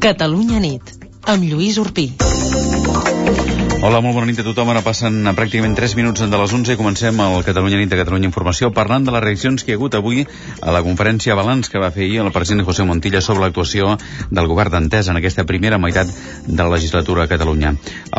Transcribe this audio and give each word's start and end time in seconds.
Catalunya 0.00 0.56
nit, 0.64 0.94
amb 1.28 1.44
Lluís 1.44 1.76
Urpí. 1.76 2.06
Hola, 3.80 4.02
molt 4.04 4.12
bona 4.12 4.26
nit 4.28 4.36
a 4.36 4.44
tothom. 4.44 4.68
Ara 4.68 4.82
passen 4.84 5.24
pràcticament 5.32 5.72
3 5.72 5.94
minuts 5.96 6.20
de 6.20 6.38
les 6.38 6.52
11 6.52 6.74
i 6.74 6.76
comencem 6.76 7.16
el 7.24 7.40
Catalunya 7.46 7.78
Nit 7.80 7.88
de 7.88 7.96
Catalunya 7.96 8.28
Informació 8.28 8.68
parlant 8.76 9.06
de 9.06 9.12
les 9.14 9.22
reaccions 9.24 9.62
que 9.64 9.72
hi 9.72 9.74
ha 9.74 9.78
hagut 9.78 9.94
avui 9.96 10.26
a 10.60 10.74
la 10.74 10.82
conferència 10.84 11.32
balanç 11.38 11.70
que 11.72 11.80
va 11.80 11.88
fer 11.94 12.04
ahir 12.04 12.18
el 12.20 12.28
president 12.34 12.66
José 12.68 12.84
Montilla 12.84 13.22
sobre 13.24 13.46
l'actuació 13.46 13.94
del 14.28 14.50
govern 14.50 14.74
d'Entesa 14.74 15.14
en 15.14 15.20
aquesta 15.22 15.46
primera 15.48 15.78
meitat 15.80 16.12
de 16.44 16.58
la 16.60 16.74
legislatura 16.74 17.24
a 17.24 17.30
Catalunya. 17.30 17.70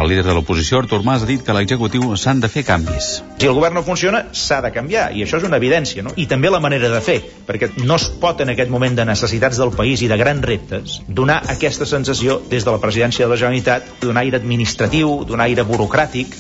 El 0.02 0.10
líder 0.10 0.24
de 0.26 0.34
l'oposició, 0.34 0.80
Artur 0.82 1.04
Mas, 1.06 1.22
ha 1.22 1.30
dit 1.30 1.46
que 1.46 1.54
l'executiu 1.54 2.10
s'han 2.18 2.42
de 2.42 2.50
fer 2.50 2.66
canvis. 2.66 3.12
Si 3.38 3.46
el 3.46 3.54
govern 3.54 3.78
no 3.78 3.86
funciona, 3.86 4.24
s'ha 4.34 4.64
de 4.66 4.74
canviar, 4.74 5.12
i 5.14 5.22
això 5.22 5.38
és 5.38 5.46
una 5.46 5.62
evidència, 5.62 6.02
no? 6.02 6.16
I 6.18 6.26
també 6.26 6.50
la 6.50 6.64
manera 6.64 6.90
de 6.90 7.04
fer, 7.06 7.20
perquè 7.46 7.70
no 7.86 8.00
es 8.02 8.10
pot 8.22 8.42
en 8.42 8.56
aquest 8.56 8.74
moment 8.74 8.98
de 8.98 9.06
necessitats 9.06 9.62
del 9.62 9.76
país 9.78 10.02
i 10.02 10.10
de 10.10 10.18
grans 10.18 10.42
reptes 10.42 10.98
donar 11.06 11.44
aquesta 11.54 11.86
sensació 11.86 12.42
des 12.50 12.66
de 12.66 12.74
la 12.74 12.82
presidència 12.82 13.30
de 13.30 13.36
la 13.36 13.38
Generalitat 13.38 14.02
d'un 14.02 14.18
aire 14.18 14.42
administratiu, 14.42 15.20
d'un 15.30 15.38
aire 15.38 15.51
aire 15.52 15.64
burocràtic 15.68 16.36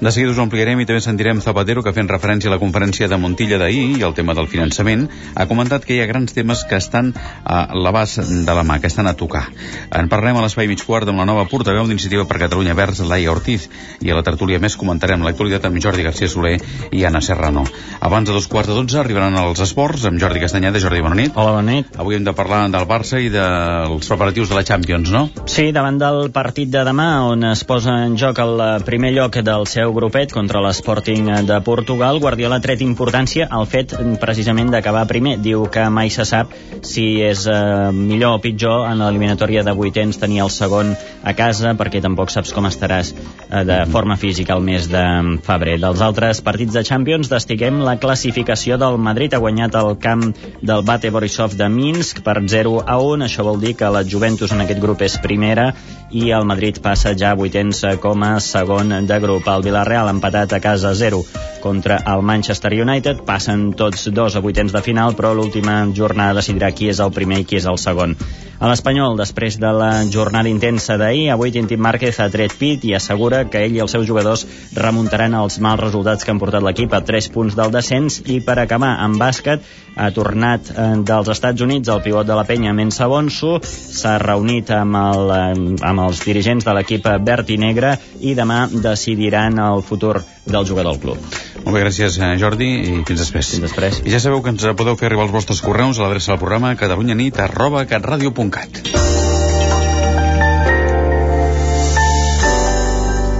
de 0.00 0.12
seguida 0.12 0.30
us 0.30 0.38
ampliarem 0.38 0.78
i 0.78 0.86
també 0.86 1.00
sentirem 1.02 1.40
Zapatero 1.42 1.82
que 1.82 1.90
fent 1.90 2.06
referència 2.06 2.46
a 2.46 2.52
la 2.52 2.60
conferència 2.62 3.08
de 3.10 3.16
Montilla 3.18 3.58
d'ahir 3.58 3.98
i 3.98 4.04
al 4.06 4.14
tema 4.14 4.34
del 4.38 4.46
finançament 4.46 5.08
ha 5.34 5.46
comentat 5.50 5.82
que 5.82 5.96
hi 5.96 5.98
ha 6.02 6.06
grans 6.06 6.36
temes 6.36 6.62
que 6.70 6.78
estan 6.78 7.10
a 7.42 7.64
l'abast 7.74 8.20
de 8.22 8.54
la 8.54 8.62
mà, 8.62 8.78
que 8.78 8.86
estan 8.86 9.10
a 9.10 9.16
tocar. 9.18 9.48
En 9.90 10.06
parlarem 10.08 10.38
a 10.38 10.44
l'espai 10.44 10.68
mig 10.70 10.84
quart 10.86 11.10
amb 11.10 11.18
la 11.18 11.26
nova 11.26 11.48
portaveu 11.50 11.88
d'Iniciativa 11.88 12.28
per 12.30 12.38
Catalunya 12.44 12.76
Verds, 12.78 13.02
Laia 13.10 13.32
Ortiz, 13.32 13.66
i 13.98 14.12
a 14.12 14.18
la 14.18 14.22
tertúlia 14.22 14.60
més 14.62 14.76
comentarem 14.78 15.24
l'actualitat 15.26 15.66
amb 15.66 15.82
Jordi 15.82 16.06
García 16.06 16.30
Soler 16.30 16.54
i 16.92 17.02
Anna 17.04 17.20
Serrano. 17.20 17.66
Abans 17.98 18.30
de 18.30 18.36
dos 18.36 18.46
quarts 18.46 18.70
de 18.70 18.78
dotze 18.78 19.00
arribaran 19.02 19.34
els 19.42 19.58
esports 19.66 20.06
amb 20.06 20.22
Jordi 20.22 20.44
Castanyeda. 20.44 20.78
Jordi, 20.78 21.02
bona 21.02 21.18
nit. 21.18 21.34
Hola, 21.34 21.58
bona 21.58 21.72
nit. 21.72 21.98
Avui 21.98 22.20
hem 22.20 22.26
de 22.26 22.36
parlar 22.38 22.62
del 22.70 22.86
Barça 22.86 23.18
i 23.18 23.32
dels 23.34 24.06
preparatius 24.06 24.54
de 24.54 24.60
la 24.60 24.62
Champions, 24.62 25.10
no? 25.10 25.26
Sí, 25.50 25.72
davant 25.74 25.98
del 25.98 26.30
partit 26.30 26.70
de 26.70 26.86
demà, 26.86 27.10
on 27.26 27.50
es 27.50 27.66
posa 27.66 27.98
en 28.06 28.14
joc 28.20 28.38
el 28.46 28.62
primer 28.86 29.10
lloc 29.16 29.42
del 29.42 29.66
seu 29.66 29.87
seu 29.88 29.94
grupet 29.96 30.32
contra 30.36 30.60
l'Sporting 30.60 31.30
de 31.48 31.56
Portugal, 31.64 32.18
Guardiola 32.20 32.58
ha 32.58 32.62
tret 32.64 32.82
importància 32.84 33.46
al 33.48 33.64
fet 33.64 33.94
precisament 34.20 34.68
d'acabar 34.68 35.06
primer. 35.08 35.38
Diu 35.40 35.64
que 35.72 35.86
mai 35.88 36.10
se 36.12 36.26
sap 36.28 36.52
si 36.84 37.22
és 37.24 37.46
eh, 37.48 37.88
millor 37.96 38.36
o 38.36 38.40
pitjor 38.44 38.84
en 38.90 39.00
l'eliminatòria 39.00 39.62
de 39.64 39.72
vuitens 39.72 40.20
tenir 40.20 40.42
el 40.44 40.52
segon 40.52 40.92
a 41.24 41.32
casa, 41.38 41.72
perquè 41.78 42.02
tampoc 42.04 42.28
saps 42.34 42.52
com 42.52 42.68
estaràs 42.68 43.14
eh, 43.14 43.64
de 43.64 43.78
forma 43.88 44.18
física 44.20 44.58
el 44.58 44.66
mes 44.66 44.90
de 44.92 45.04
febrer. 45.46 45.78
Dels 45.80 46.04
altres 46.04 46.42
partits 46.44 46.76
de 46.76 46.84
Champions 46.84 47.32
destiguem 47.32 47.80
la 47.86 47.96
classificació 48.02 48.76
del 48.76 49.00
Madrid. 49.00 49.32
Ha 49.32 49.40
guanyat 49.40 49.78
el 49.80 49.94
camp 50.02 50.26
del 50.60 50.84
Bate 50.84 51.14
Borisov 51.14 51.56
de 51.56 51.70
Minsk 51.72 52.20
per 52.26 52.42
0 52.44 52.82
a 52.84 52.98
1. 53.00 53.24
Això 53.24 53.46
vol 53.48 53.62
dir 53.64 53.72
que 53.78 53.88
la 53.88 54.04
Juventus 54.04 54.52
en 54.52 54.66
aquest 54.66 54.84
grup 54.84 55.06
és 55.08 55.16
primera 55.24 55.70
i 56.10 56.30
el 56.32 56.46
Madrid 56.48 56.78
passa 56.84 57.12
ja 57.16 57.32
a 57.32 57.36
vuitens 57.36 57.82
com 58.00 58.22
a 58.24 58.38
segon 58.40 58.94
de 59.06 59.18
grup. 59.20 59.48
El 59.48 59.64
Villarreal 59.78 60.08
empatat 60.10 60.52
a 60.52 60.58
casa 60.58 60.90
0 60.92 61.22
contra 61.62 62.02
el 62.06 62.22
Manchester 62.22 62.72
United. 62.74 63.22
Passen 63.22 63.72
tots 63.78 64.08
dos 64.10 64.34
a 64.34 64.42
vuitens 64.42 64.74
de 64.74 64.82
final, 64.82 65.14
però 65.14 65.30
l'última 65.34 65.84
jornada 65.94 66.40
decidirà 66.40 66.72
qui 66.74 66.90
és 66.90 66.98
el 66.98 67.14
primer 67.14 67.42
i 67.44 67.46
qui 67.46 67.62
és 67.62 67.66
el 67.70 67.78
segon. 67.78 68.16
A 68.58 68.66
l'Espanyol, 68.66 69.14
després 69.14 69.54
de 69.62 69.68
la 69.70 70.02
jornada 70.10 70.50
intensa 70.50 70.96
d'ahir, 70.98 71.28
avui 71.30 71.52
Tintín 71.54 71.78
Márquez 71.78 72.16
ha 72.18 72.26
tret 72.26 72.56
pit 72.58 72.82
i 72.88 72.94
assegura 72.96 73.44
que 73.46 73.60
ell 73.62 73.76
i 73.76 73.82
els 73.84 73.92
seus 73.94 74.06
jugadors 74.08 74.42
remuntaran 74.74 75.36
els 75.38 75.60
mals 75.62 75.78
resultats 75.84 76.26
que 76.26 76.34
han 76.34 76.40
portat 76.42 76.66
l'equip 76.66 76.96
a 76.96 77.04
3 77.06 77.28
punts 77.36 77.54
del 77.54 77.70
descens 77.70 78.18
i 78.26 78.40
per 78.42 78.58
acabar 78.58 78.96
amb 79.04 79.22
bàsquet 79.22 79.62
ha 79.94 80.08
tornat 80.14 80.72
eh, 80.72 80.88
dels 81.06 81.30
Estats 81.30 81.62
Units 81.62 81.90
el 81.94 82.02
pivot 82.02 82.26
de 82.26 82.34
la 82.34 82.46
penya 82.48 82.74
Mensa 82.74 83.06
Bonso 83.06 83.60
s'ha 83.62 84.16
reunit 84.18 84.74
amb, 84.74 84.98
el, 85.04 85.32
eh, 85.36 85.78
amb 85.92 86.06
els 86.08 86.24
dirigents 86.26 86.66
de 86.66 86.74
l'equip 86.74 87.06
verd 87.30 87.54
i 87.54 87.60
negre 87.62 87.94
i 88.26 88.34
demà 88.34 88.64
decidiran 88.72 89.62
el 89.74 89.84
futur 89.86 90.16
del 90.46 90.66
jugador 90.68 90.94
del 90.94 91.02
club. 91.02 91.38
Molt 91.64 91.74
bé, 91.74 91.82
gràcies 91.84 92.18
eh, 92.18 92.32
Jordi 92.40 92.68
i 92.68 92.96
fins 93.08 93.24
després. 93.24 93.52
Fins 93.54 93.66
després. 93.66 94.02
I 94.06 94.14
ja 94.14 94.22
sabeu 94.22 94.42
que 94.44 94.54
ens 94.54 94.66
podeu 94.78 94.96
fer 94.96 95.10
arribar 95.10 95.28
els 95.28 95.34
vostres 95.34 95.62
correus 95.64 95.98
a 95.98 96.06
l'adreça 96.06 96.32
del 96.32 96.42
programa 96.42 96.74
catalunyanit 96.80 97.40
arroba 97.44 97.84
catradio.cat. 97.90 98.82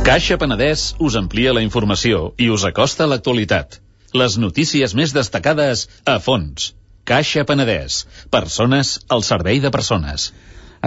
Caixa 0.09 0.39
Penedès 0.41 0.95
us 1.05 1.19
amplia 1.21 1.53
la 1.53 1.61
informació 1.61 2.31
i 2.41 2.47
us 2.49 2.63
acosta 2.65 3.05
a 3.05 3.09
l'actualitat. 3.11 3.77
Les 4.17 4.39
notícies 4.41 4.95
més 4.97 5.13
destacades 5.13 5.83
a 6.09 6.15
fons. 6.25 6.71
Caixa 7.05 7.45
Penedès. 7.45 8.07
Persones 8.33 8.95
al 9.13 9.25
servei 9.27 9.61
de 9.61 9.71
persones. 9.75 10.31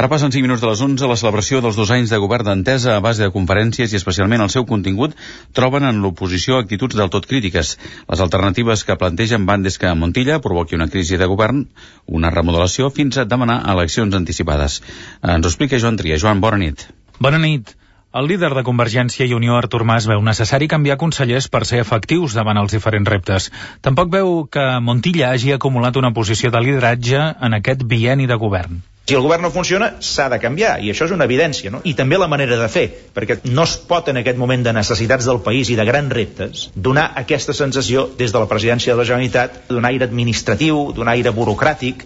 Ara 0.02 0.10
passen 0.10 0.32
5 0.34 0.42
minuts 0.42 0.62
de 0.64 0.66
les 0.66 0.80
11. 0.82 1.06
La 1.06 1.16
celebració 1.20 1.60
dels 1.62 1.76
dos 1.78 1.92
anys 1.94 2.10
de 2.10 2.18
govern 2.22 2.48
d'entesa 2.48 2.96
a 2.98 3.02
base 3.06 3.22
de 3.22 3.34
conferències 3.34 3.92
i 3.94 3.98
especialment 4.00 4.42
el 4.42 4.50
seu 4.50 4.64
contingut 4.66 5.14
troben 5.54 5.86
en 5.86 6.00
l'oposició 6.02 6.58
actituds 6.58 6.98
del 6.98 7.12
tot 7.14 7.28
crítiques. 7.30 7.76
Les 8.10 8.24
alternatives 8.26 8.82
que 8.88 8.96
plantegen 8.98 9.46
van 9.46 9.62
des 9.62 9.78
que 9.78 9.94
Montilla 9.94 10.40
provoqui 10.42 10.80
una 10.80 10.88
crisi 10.90 11.22
de 11.22 11.30
govern, 11.30 11.62
una 12.08 12.34
remodelació, 12.34 12.90
fins 12.90 13.22
a 13.22 13.28
demanar 13.36 13.62
eleccions 13.76 14.18
anticipades. 14.18 14.82
Ens 15.22 15.46
ho 15.46 15.54
explica 15.54 15.78
Joan 15.86 16.02
Tria. 16.02 16.18
Joan, 16.18 16.42
bona 16.42 16.58
nit. 16.66 16.88
Bona 17.20 17.38
nit. 17.46 17.76
El 18.18 18.26
líder 18.34 18.56
de 18.58 18.66
Convergència 18.66 19.30
i 19.30 19.38
Unió, 19.38 19.54
Artur 19.62 19.86
Mas, 19.86 20.10
veu 20.10 20.26
necessari 20.26 20.72
canviar 20.72 20.98
consellers 21.04 21.46
per 21.46 21.62
ser 21.70 21.86
efectius 21.86 22.34
davant 22.42 22.58
els 22.58 22.74
diferents 22.74 23.14
reptes. 23.18 23.52
Tampoc 23.86 24.10
veu 24.18 24.48
que 24.50 24.66
Montilla 24.82 25.30
hagi 25.30 25.54
acumulat 25.54 26.02
una 26.02 26.16
posició 26.18 26.50
de 26.50 26.70
lideratge 26.72 27.28
en 27.38 27.62
aquest 27.62 27.86
bieni 27.94 28.26
de 28.26 28.42
govern. 28.48 28.82
Si 29.08 29.16
el 29.18 29.24
govern 29.26 29.42
no 29.44 29.50
funciona, 29.52 29.88
s'ha 30.00 30.28
de 30.32 30.38
canviar, 30.40 30.76
i 30.86 30.92
això 30.92 31.08
és 31.08 31.12
una 31.16 31.26
evidència, 31.28 31.72
no? 31.74 31.82
I 31.84 31.96
també 31.98 32.20
la 32.22 32.30
manera 32.32 32.56
de 32.60 32.68
fer, 32.72 32.86
perquè 33.16 33.40
no 33.50 33.66
es 33.68 33.74
pot 33.90 34.08
en 34.08 34.22
aquest 34.22 34.38
moment 34.40 34.64
de 34.64 34.74
necessitats 34.78 35.28
del 35.28 35.42
país 35.44 35.72
i 35.74 35.76
de 35.80 35.86
grans 35.90 36.14
reptes 36.16 36.68
donar 36.76 37.10
aquesta 37.24 37.56
sensació 37.58 38.06
des 38.20 38.32
de 38.32 38.40
la 38.40 38.48
presidència 38.48 38.94
de 38.94 39.02
la 39.02 39.08
Generalitat 39.10 39.64
d'un 39.72 39.90
aire 39.90 40.08
administratiu, 40.08 40.92
d'un 40.96 41.12
aire 41.12 41.34
burocràtic, 41.36 42.06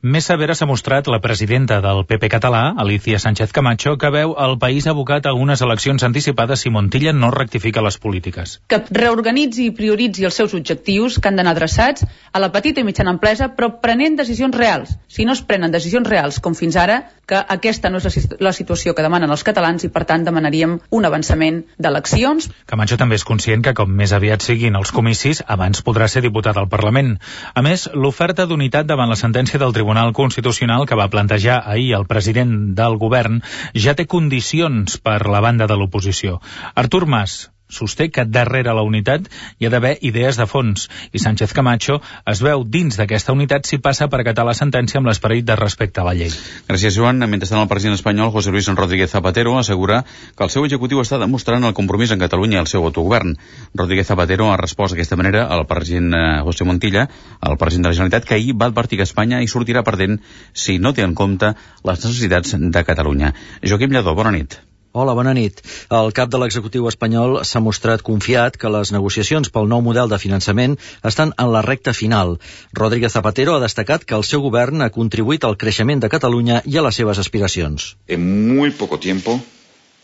més 0.00 0.28
severa 0.30 0.54
s'ha 0.54 0.66
mostrat 0.70 1.08
la 1.10 1.18
presidenta 1.18 1.80
del 1.82 2.04
PP 2.06 2.28
català, 2.30 2.72
Alicia 2.78 3.18
Sánchez 3.18 3.50
Camacho, 3.50 3.96
que 3.98 4.10
veu 4.14 4.36
el 4.38 4.54
país 4.58 4.86
abocat 4.86 5.26
a 5.26 5.32
unes 5.34 5.60
eleccions 5.60 6.04
anticipades 6.06 6.60
si 6.62 6.70
Montilla 6.70 7.12
no 7.12 7.32
rectifica 7.34 7.82
les 7.82 7.98
polítiques. 7.98 8.60
Que 8.70 8.78
reorganitzi 8.94 9.66
i 9.66 9.72
prioritzi 9.74 10.22
els 10.24 10.38
seus 10.38 10.54
objectius, 10.54 11.18
que 11.18 11.26
han 11.26 11.34
d'anar 11.34 11.56
adreçats 11.56 12.06
a 12.30 12.38
la 12.38 12.52
petita 12.54 12.78
i 12.78 12.86
mitjana 12.86 13.10
empresa, 13.10 13.48
però 13.56 13.72
prenent 13.82 14.14
decisions 14.14 14.54
reals. 14.54 14.94
Si 15.08 15.26
no 15.26 15.34
es 15.34 15.42
prenen 15.42 15.74
decisions 15.74 16.06
reals, 16.06 16.38
com 16.38 16.54
fins 16.54 16.78
ara, 16.78 17.00
que 17.26 17.42
aquesta 17.56 17.90
no 17.90 17.98
és 17.98 18.28
la 18.38 18.54
situació 18.54 18.94
que 18.94 19.02
demanen 19.02 19.34
els 19.34 19.42
catalans 19.42 19.82
i, 19.82 19.90
per 19.90 20.04
tant, 20.06 20.22
demanaríem 20.22 20.78
un 20.94 21.10
avançament 21.10 21.64
d'eleccions. 21.76 22.46
Camacho 22.70 22.96
també 22.96 23.18
és 23.18 23.26
conscient 23.26 23.66
que 23.66 23.74
com 23.74 23.90
més 23.90 24.14
aviat 24.14 24.46
siguin 24.46 24.78
els 24.78 24.94
comicis, 24.94 25.42
abans 25.44 25.82
podrà 25.82 26.06
ser 26.06 26.22
diputat 26.22 26.56
al 26.56 26.70
Parlament. 26.70 27.16
A 27.54 27.66
més, 27.66 27.90
l'oferta 27.92 28.46
d'unitat 28.46 28.86
davant 28.86 29.10
la 29.10 29.18
sentència 29.18 29.58
del 29.58 29.74
Tribunal 29.74 29.87
Tribunal 29.88 30.12
Constitucional 30.12 30.82
que 30.84 30.96
va 31.00 31.06
plantejar 31.08 31.62
ahir 31.64 31.94
el 31.96 32.02
president 32.04 32.50
del 32.76 32.98
govern 33.00 33.38
ja 33.72 33.94
té 33.96 34.04
condicions 34.04 34.98
per 35.00 35.22
la 35.32 35.40
banda 35.40 35.64
de 35.70 35.78
l'oposició. 35.80 36.42
Artur 36.82 37.06
Mas, 37.08 37.36
sosté 37.68 38.08
que 38.10 38.24
darrere 38.24 38.74
la 38.74 38.82
unitat 38.86 39.28
hi 39.58 39.66
ha 39.66 39.72
d'haver 39.72 39.96
idees 40.02 40.38
de 40.40 40.46
fons 40.48 40.88
i 41.12 41.20
Sánchez 41.22 41.52
Camacho 41.56 42.00
es 42.26 42.42
veu 42.44 42.64
dins 42.64 42.96
d'aquesta 42.98 43.34
unitat 43.36 43.68
si 43.68 43.78
passa 43.78 44.08
per 44.08 44.20
acatar 44.22 44.46
la 44.48 44.56
sentència 44.56 44.98
amb 45.00 45.08
l'esperit 45.10 45.44
de 45.44 45.56
respecte 45.56 46.00
a 46.00 46.06
la 46.08 46.14
llei. 46.16 46.32
Gràcies, 46.68 46.96
Joan. 46.96 47.20
Mentrestant, 47.28 47.60
el 47.62 47.70
president 47.70 47.98
espanyol, 47.98 48.32
José 48.32 48.52
Luis 48.54 48.68
Rodríguez 48.68 49.10
Zapatero, 49.10 49.56
assegura 49.58 50.02
que 50.04 50.44
el 50.44 50.52
seu 50.52 50.64
executiu 50.64 51.02
està 51.02 51.18
demostrant 51.20 51.64
el 51.64 51.74
compromís 51.76 52.12
en 52.14 52.22
Catalunya 52.22 52.58
i 52.58 52.62
el 52.62 52.70
seu 52.70 52.84
autogovern. 52.84 53.36
Rodríguez 53.74 54.08
Zapatero 54.08 54.52
ha 54.52 54.60
respost 54.60 54.94
d'aquesta 54.94 55.18
manera 55.20 55.46
al 55.46 55.66
president 55.66 56.14
eh, 56.14 56.22
José 56.46 56.68
Montilla, 56.68 57.08
el 57.42 57.58
president 57.60 57.88
de 57.88 57.92
la 57.92 57.98
Generalitat, 58.00 58.28
que 58.28 58.38
ahir 58.38 58.56
va 58.56 58.70
advertir 58.72 59.00
que 59.00 59.08
Espanya 59.08 59.42
hi 59.42 59.50
sortirà 59.50 59.84
perdent 59.84 60.20
si 60.52 60.78
no 60.78 60.94
té 60.94 61.04
en 61.06 61.14
compte 61.18 61.54
les 61.84 62.04
necessitats 62.04 62.56
de 62.58 62.84
Catalunya. 62.84 63.34
Joaquim 63.64 63.94
Lledó, 63.94 64.14
bona 64.18 64.34
nit. 64.34 64.60
Hola, 64.98 65.12
bona 65.14 65.30
nit. 65.30 65.60
El 65.94 66.08
cap 66.10 66.30
de 66.30 66.38
l'executiu 66.42 66.88
espanyol 66.90 67.36
s'ha 67.46 67.60
mostrat 67.62 68.02
confiat 68.06 68.56
que 68.58 68.70
les 68.74 68.90
negociacions 68.90 69.52
pel 69.54 69.68
nou 69.72 69.84
model 69.88 70.10
de 70.10 70.18
finançament 70.18 70.74
estan 71.10 71.30
en 71.44 71.52
la 71.54 71.60
recta 71.66 71.94
final. 71.98 72.34
Rodríguez 72.80 73.14
Zapatero 73.14 73.54
ha 73.54 73.62
destacat 73.62 74.02
que 74.02 74.18
el 74.18 74.26
seu 74.26 74.42
govern 74.42 74.82
ha 74.82 74.90
contribuït 74.96 75.46
al 75.46 75.54
creixement 75.60 76.02
de 76.02 76.10
Catalunya 76.16 76.64
i 76.66 76.80
a 76.80 76.84
les 76.88 76.98
seves 76.98 77.22
aspiracions. 77.22 77.92
En 78.08 78.26
muy 78.50 78.74
poco 78.82 78.98
tiempo 78.98 79.38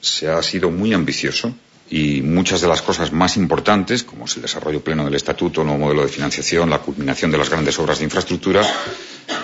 se 0.00 0.30
ha 0.30 0.40
sido 0.44 0.70
muy 0.70 0.94
ambicioso 0.94 1.50
y 1.94 2.22
muchas 2.22 2.60
de 2.60 2.66
las 2.66 2.82
cosas 2.82 3.12
más 3.12 3.36
importantes, 3.36 4.02
como 4.02 4.24
es 4.24 4.34
el 4.34 4.42
desarrollo 4.42 4.82
pleno 4.82 5.04
del 5.04 5.14
Estatuto, 5.14 5.60
el 5.60 5.68
nuevo 5.68 5.84
modelo 5.84 6.02
de 6.02 6.08
financiación, 6.08 6.68
la 6.68 6.80
culminación 6.80 7.30
de 7.30 7.38
las 7.38 7.48
grandes 7.48 7.78
obras 7.78 7.98
de 7.98 8.04
infraestructura, 8.04 8.62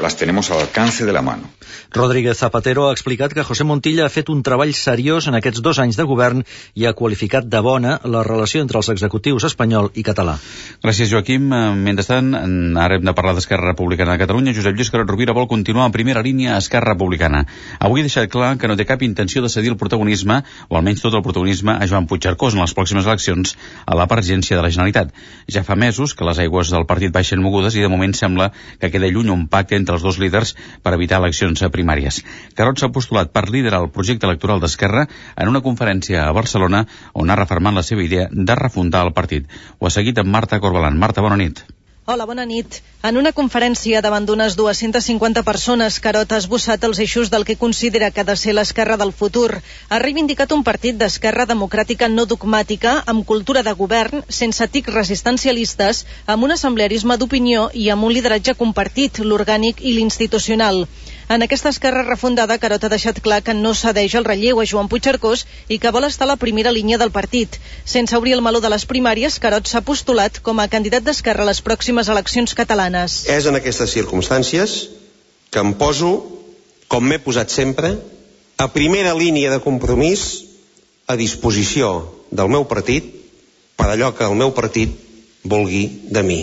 las 0.02 0.16
tenemos 0.16 0.50
al 0.50 0.60
alcance 0.60 1.04
de 1.04 1.12
la 1.12 1.22
mano. 1.22 1.50
Rodríguez 1.90 2.38
Zapatero 2.38 2.88
ha 2.88 2.92
explicat 2.92 3.32
que 3.32 3.42
José 3.42 3.64
Montilla 3.64 4.06
ha 4.06 4.12
fet 4.12 4.28
un 4.30 4.42
treball 4.46 4.72
seriós 4.74 5.26
en 5.28 5.36
aquests 5.38 5.62
dos 5.62 5.80
anys 5.82 5.98
de 5.98 6.06
govern 6.06 6.44
i 6.74 6.86
ha 6.86 6.92
qualificat 6.94 7.48
de 7.50 7.60
bona 7.64 7.98
la 8.04 8.22
relació 8.26 8.62
entre 8.62 8.78
els 8.78 8.90
executius 8.92 9.46
espanyol 9.48 9.90
i 9.94 10.04
català. 10.06 10.36
Gràcies, 10.84 11.10
Joaquim. 11.10 11.50
Eh, 11.52 11.62
mentrestant, 11.76 12.32
ara 12.78 12.98
hem 12.98 13.06
de 13.06 13.14
parlar 13.16 13.34
d'Esquerra 13.34 13.72
Republicana 13.72 14.16
de 14.16 14.22
Catalunya. 14.22 14.54
Josep 14.56 14.76
Lluís 14.76 14.92
Carot 14.92 15.10
Rovira 15.10 15.36
vol 15.36 15.48
continuar 15.48 15.88
en 15.90 15.96
primera 15.96 16.22
línia 16.22 16.54
a 16.54 16.60
Esquerra 16.62 16.94
Republicana. 16.94 17.44
Avui 17.78 18.00
ha 18.00 18.08
deixat 18.08 18.30
clar 18.30 18.56
que 18.58 18.70
no 18.70 18.78
té 18.78 18.86
cap 18.86 19.02
intenció 19.02 19.42
de 19.42 19.52
cedir 19.52 19.74
el 19.74 19.80
protagonisme, 19.80 20.42
o 20.68 20.78
almenys 20.78 21.02
tot 21.02 21.14
el 21.14 21.26
protagonisme, 21.26 21.74
a 21.74 21.88
Joan 21.90 22.06
Puigcercós 22.40 22.56
en 22.56 22.64
les 22.64 22.72
pròximes 22.72 23.06
eleccions 23.06 23.50
a 23.84 23.96
la 23.98 24.06
presidència 24.08 24.56
de 24.56 24.62
la 24.64 24.70
Generalitat. 24.72 25.10
Ja 25.52 25.60
fa 25.66 25.76
mesos 25.76 26.14
que 26.16 26.24
les 26.24 26.38
aigües 26.40 26.70
del 26.72 26.86
partit 26.88 27.12
baixen 27.12 27.42
mogudes 27.44 27.74
i 27.76 27.82
de 27.84 27.90
moment 27.92 28.14
sembla 28.16 28.46
que 28.80 28.88
queda 28.94 29.10
lluny 29.12 29.28
un 29.34 29.42
pacte 29.52 29.76
entre 29.76 29.98
els 29.98 30.06
dos 30.06 30.16
líders 30.22 30.54
per 30.80 30.94
evitar 30.96 31.18
eleccions 31.20 31.60
primàries. 31.74 32.22
Carot 32.56 32.80
s'ha 32.80 32.88
postulat 32.94 33.34
per 33.34 33.50
liderar 33.50 33.82
el 33.84 33.90
projecte 33.92 34.24
electoral 34.30 34.62
d'Esquerra 34.62 35.04
en 35.36 35.52
una 35.52 35.60
conferència 35.66 36.24
a 36.24 36.32
Barcelona 36.32 36.86
on 37.12 37.28
ha 37.28 37.36
refermat 37.42 37.76
la 37.76 37.84
seva 37.84 38.06
idea 38.08 38.30
de 38.32 38.56
refundar 38.62 39.04
el 39.04 39.12
partit. 39.12 39.44
Ho 39.78 39.90
ha 39.90 39.92
seguit 39.98 40.24
amb 40.24 40.32
Marta 40.32 40.62
Corbalan. 40.64 40.96
Marta, 40.96 41.20
bona 41.20 41.36
nit. 41.36 41.60
Hola, 42.06 42.24
bona 42.24 42.46
nit. 42.48 42.78
En 43.04 43.18
una 43.20 43.30
conferència 43.36 44.00
davant 44.04 44.24
d'unes 44.28 44.54
250 44.56 45.42
persones, 45.44 45.98
Carot 46.00 46.32
ha 46.32 46.38
esbossat 46.42 46.86
els 46.88 46.98
eixos 47.04 47.28
del 47.34 47.44
que 47.44 47.58
considera 47.60 48.08
que 48.10 48.22
ha 48.22 48.28
de 48.30 48.36
ser 48.42 48.54
l'esquerra 48.56 48.96
del 49.02 49.12
futur. 49.12 49.60
Ha 49.90 49.98
reivindicat 50.02 50.54
un 50.56 50.64
partit 50.64 50.96
d'esquerra 50.96 51.46
democràtica 51.50 52.08
no 52.08 52.24
dogmàtica, 52.24 52.96
amb 53.14 53.26
cultura 53.28 53.62
de 53.62 53.76
govern, 53.82 54.24
sense 54.40 54.66
tics 54.72 54.94
resistencialistes, 54.96 56.04
amb 56.26 56.48
un 56.48 56.56
assemblearisme 56.56 57.20
d'opinió 57.20 57.68
i 57.74 57.90
amb 57.92 58.08
un 58.08 58.16
lideratge 58.16 58.56
compartit, 58.64 59.20
l'orgànic 59.20 59.84
i 59.84 59.92
l'institucional. 59.98 60.86
En 61.30 61.44
aquesta 61.44 61.70
esquerra 61.70 62.02
refundada, 62.02 62.56
Carot 62.58 62.82
ha 62.82 62.88
deixat 62.90 63.20
clar 63.22 63.36
que 63.46 63.52
no 63.54 63.70
cedeix 63.78 64.16
el 64.18 64.24
relleu 64.26 64.58
a 64.58 64.64
Joan 64.66 64.88
Puigcercós 64.90 65.44
i 65.70 65.76
que 65.78 65.92
vol 65.94 66.06
estar 66.08 66.26
a 66.26 66.30
la 66.32 66.38
primera 66.44 66.72
línia 66.74 66.96
del 66.98 67.12
partit. 67.14 67.58
Sense 67.92 68.16
obrir 68.18 68.32
el 68.34 68.42
meló 68.42 68.58
de 68.64 68.70
les 68.72 68.82
primàries, 68.92 69.36
Carot 69.44 69.70
s'ha 69.70 69.84
postulat 69.86 70.40
com 70.48 70.58
a 70.58 70.66
candidat 70.72 71.04
d'esquerra 71.06 71.44
a 71.46 71.48
les 71.52 71.60
pròximes 71.62 72.10
eleccions 72.10 72.54
catalanes. 72.58 73.20
És 73.30 73.46
en 73.46 73.54
aquestes 73.54 73.94
circumstàncies 73.94 74.74
que 75.54 75.62
em 75.62 75.70
poso, 75.78 76.10
com 76.90 77.06
m'he 77.06 77.20
posat 77.22 77.54
sempre, 77.54 77.92
a 78.58 78.66
primera 78.74 79.12
línia 79.14 79.52
de 79.54 79.60
compromís 79.62 80.24
a 81.06 81.14
disposició 81.14 81.92
del 82.34 82.50
meu 82.50 82.66
partit 82.74 83.06
per 83.78 83.86
allò 83.92 84.10
que 84.18 84.26
el 84.26 84.34
meu 84.34 84.50
partit 84.58 84.98
vulgui 85.46 85.84
de 86.10 86.26
mi. 86.26 86.40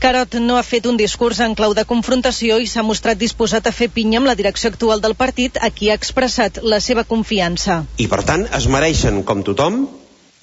Carot 0.00 0.38
no 0.40 0.54
ha 0.56 0.62
fet 0.64 0.86
un 0.88 0.96
discurs 0.96 1.42
en 1.44 1.52
clau 1.56 1.74
de 1.76 1.82
confrontació 1.84 2.56
i 2.56 2.68
s'ha 2.72 2.84
mostrat 2.90 3.18
disposat 3.20 3.66
a 3.68 3.72
fer 3.78 3.90
pinya 3.92 4.16
amb 4.20 4.30
la 4.30 4.34
direcció 4.38 4.70
actual 4.72 5.02
del 5.04 5.12
partit, 5.12 5.58
a 5.60 5.68
qui 5.68 5.90
ha 5.90 5.96
expressat 6.00 6.62
la 6.64 6.78
seva 6.80 7.04
confiança. 7.04 7.82
I 8.00 8.06
per 8.08 8.22
tant 8.30 8.46
es 8.56 8.68
mereixen, 8.72 9.20
com 9.28 9.44
tothom, 9.44 9.82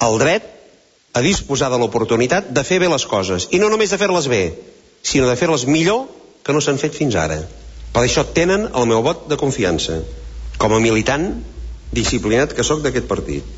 el 0.06 0.18
dret 0.22 0.46
a 1.18 1.24
disposar 1.26 1.72
de 1.74 1.82
l'oportunitat 1.82 2.52
de 2.54 2.62
fer 2.62 2.78
bé 2.78 2.92
les 2.92 3.06
coses. 3.10 3.48
I 3.50 3.58
no 3.58 3.72
només 3.72 3.90
de 3.90 3.98
fer-les 3.98 4.30
bé, 4.30 4.42
sinó 5.02 5.26
de 5.26 5.34
fer-les 5.40 5.66
millor 5.66 6.06
que 6.46 6.54
no 6.54 6.62
s'han 6.62 6.78
fet 6.78 6.94
fins 6.94 7.18
ara. 7.18 7.42
Per 7.90 8.04
això 8.04 8.22
tenen 8.38 8.70
el 8.78 8.86
meu 8.86 9.02
vot 9.02 9.26
de 9.26 9.42
confiança, 9.42 10.04
com 10.62 10.70
a 10.70 10.82
militant 10.84 11.32
disciplinat 11.90 12.54
que 12.54 12.62
sóc 12.62 12.86
d'aquest 12.86 13.10
partit. 13.10 13.57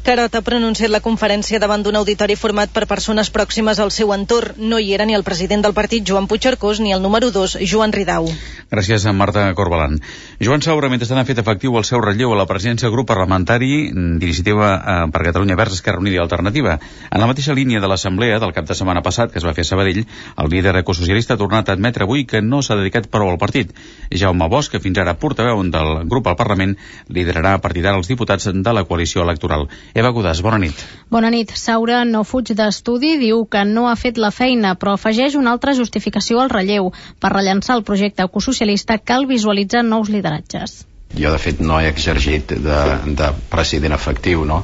Carot 0.00 0.32
ha 0.32 0.40
pronunciat 0.40 0.88
la 0.88 1.02
conferència 1.04 1.58
davant 1.60 1.82
d'un 1.84 1.98
auditori 1.98 2.32
format 2.32 2.70
per 2.72 2.86
persones 2.88 3.28
pròximes 3.30 3.78
al 3.84 3.90
seu 3.92 4.14
entorn. 4.14 4.56
No 4.72 4.78
hi 4.80 4.94
era 4.96 5.04
ni 5.04 5.12
el 5.12 5.24
president 5.26 5.60
del 5.60 5.74
partit, 5.76 6.06
Joan 6.08 6.24
Puigcercós, 6.26 6.80
ni 6.80 6.94
el 6.96 7.02
número 7.04 7.28
2, 7.30 7.58
Joan 7.68 7.92
Ridau. 7.92 8.30
Gràcies 8.72 9.04
a 9.04 9.12
Marta 9.12 9.42
Corbalan. 9.58 9.98
Joan 10.40 10.64
Saura, 10.64 10.88
mentrestant, 10.88 11.20
ha 11.20 11.26
fet 11.28 11.42
efectiu 11.42 11.76
el 11.76 11.84
seu 11.84 12.00
relleu 12.00 12.32
a 12.32 12.38
la 12.40 12.46
presidència 12.48 12.88
del 12.88 12.94
grup 12.94 13.10
parlamentari 13.10 13.90
d'iniciativa 13.92 14.70
eh, 14.78 14.96
per 15.12 15.26
Catalunya 15.26 15.58
Verds, 15.60 15.76
Esquerra 15.82 16.00
Unida 16.00 16.16
i 16.16 16.22
Alternativa. 16.24 16.78
En 17.10 17.20
la 17.20 17.28
mateixa 17.28 17.52
línia 17.58 17.84
de 17.84 17.92
l'assemblea 17.92 18.40
del 18.40 18.56
cap 18.56 18.64
de 18.70 18.78
setmana 18.78 19.04
passat, 19.04 19.34
que 19.34 19.38
es 19.42 19.44
va 19.44 19.52
fer 19.52 19.66
a 19.66 19.70
Sabadell, 19.72 20.06
el 20.06 20.50
líder 20.54 20.78
ecosocialista 20.80 21.36
ha 21.36 21.42
tornat 21.44 21.68
a 21.68 21.76
admetre 21.76 22.08
avui 22.08 22.24
que 22.24 22.40
no 22.40 22.62
s'ha 22.64 22.78
dedicat 22.80 23.10
prou 23.12 23.28
al 23.28 23.38
partit. 23.42 23.76
Jaume 24.24 24.48
Bosch, 24.48 24.72
que 24.72 24.80
fins 24.80 25.04
ara 25.04 25.18
portaveu 25.20 25.60
del 25.68 25.92
grup 26.08 26.32
al 26.32 26.40
Parlament, 26.40 26.78
liderarà 27.12 27.58
a 27.58 27.60
partir 27.60 27.84
d'ara 27.84 28.00
els 28.00 28.08
diputats 28.08 28.48
de 28.48 28.72
la 28.72 28.88
coalició 28.88 29.28
electoral. 29.28 29.68
Eva 29.94 30.10
Godàs, 30.14 30.42
bona 30.42 30.58
nit. 30.62 30.84
Bona 31.10 31.30
nit. 31.34 31.54
Saura 31.58 32.04
no 32.04 32.22
fuig 32.24 32.52
d'estudi, 32.56 33.16
diu 33.18 33.44
que 33.50 33.64
no 33.66 33.88
ha 33.90 33.96
fet 33.98 34.18
la 34.18 34.30
feina, 34.34 34.76
però 34.78 34.94
afegeix 34.94 35.34
una 35.38 35.50
altra 35.56 35.74
justificació 35.74 36.40
al 36.40 36.52
relleu. 36.52 36.92
Per 37.20 37.32
rellençar 37.34 37.78
el 37.78 37.86
projecte 37.88 38.26
ecosocialista 38.26 38.98
cal 38.98 39.26
visualitzar 39.26 39.82
nous 39.86 40.12
lideratges 40.12 40.84
jo 41.10 41.30
de 41.32 41.38
fet 41.42 41.58
no 41.60 41.80
he 41.80 41.88
exergit 41.90 42.52
de, 42.62 42.76
de 43.18 43.30
president 43.50 43.96
efectiu 43.96 44.44
no? 44.46 44.60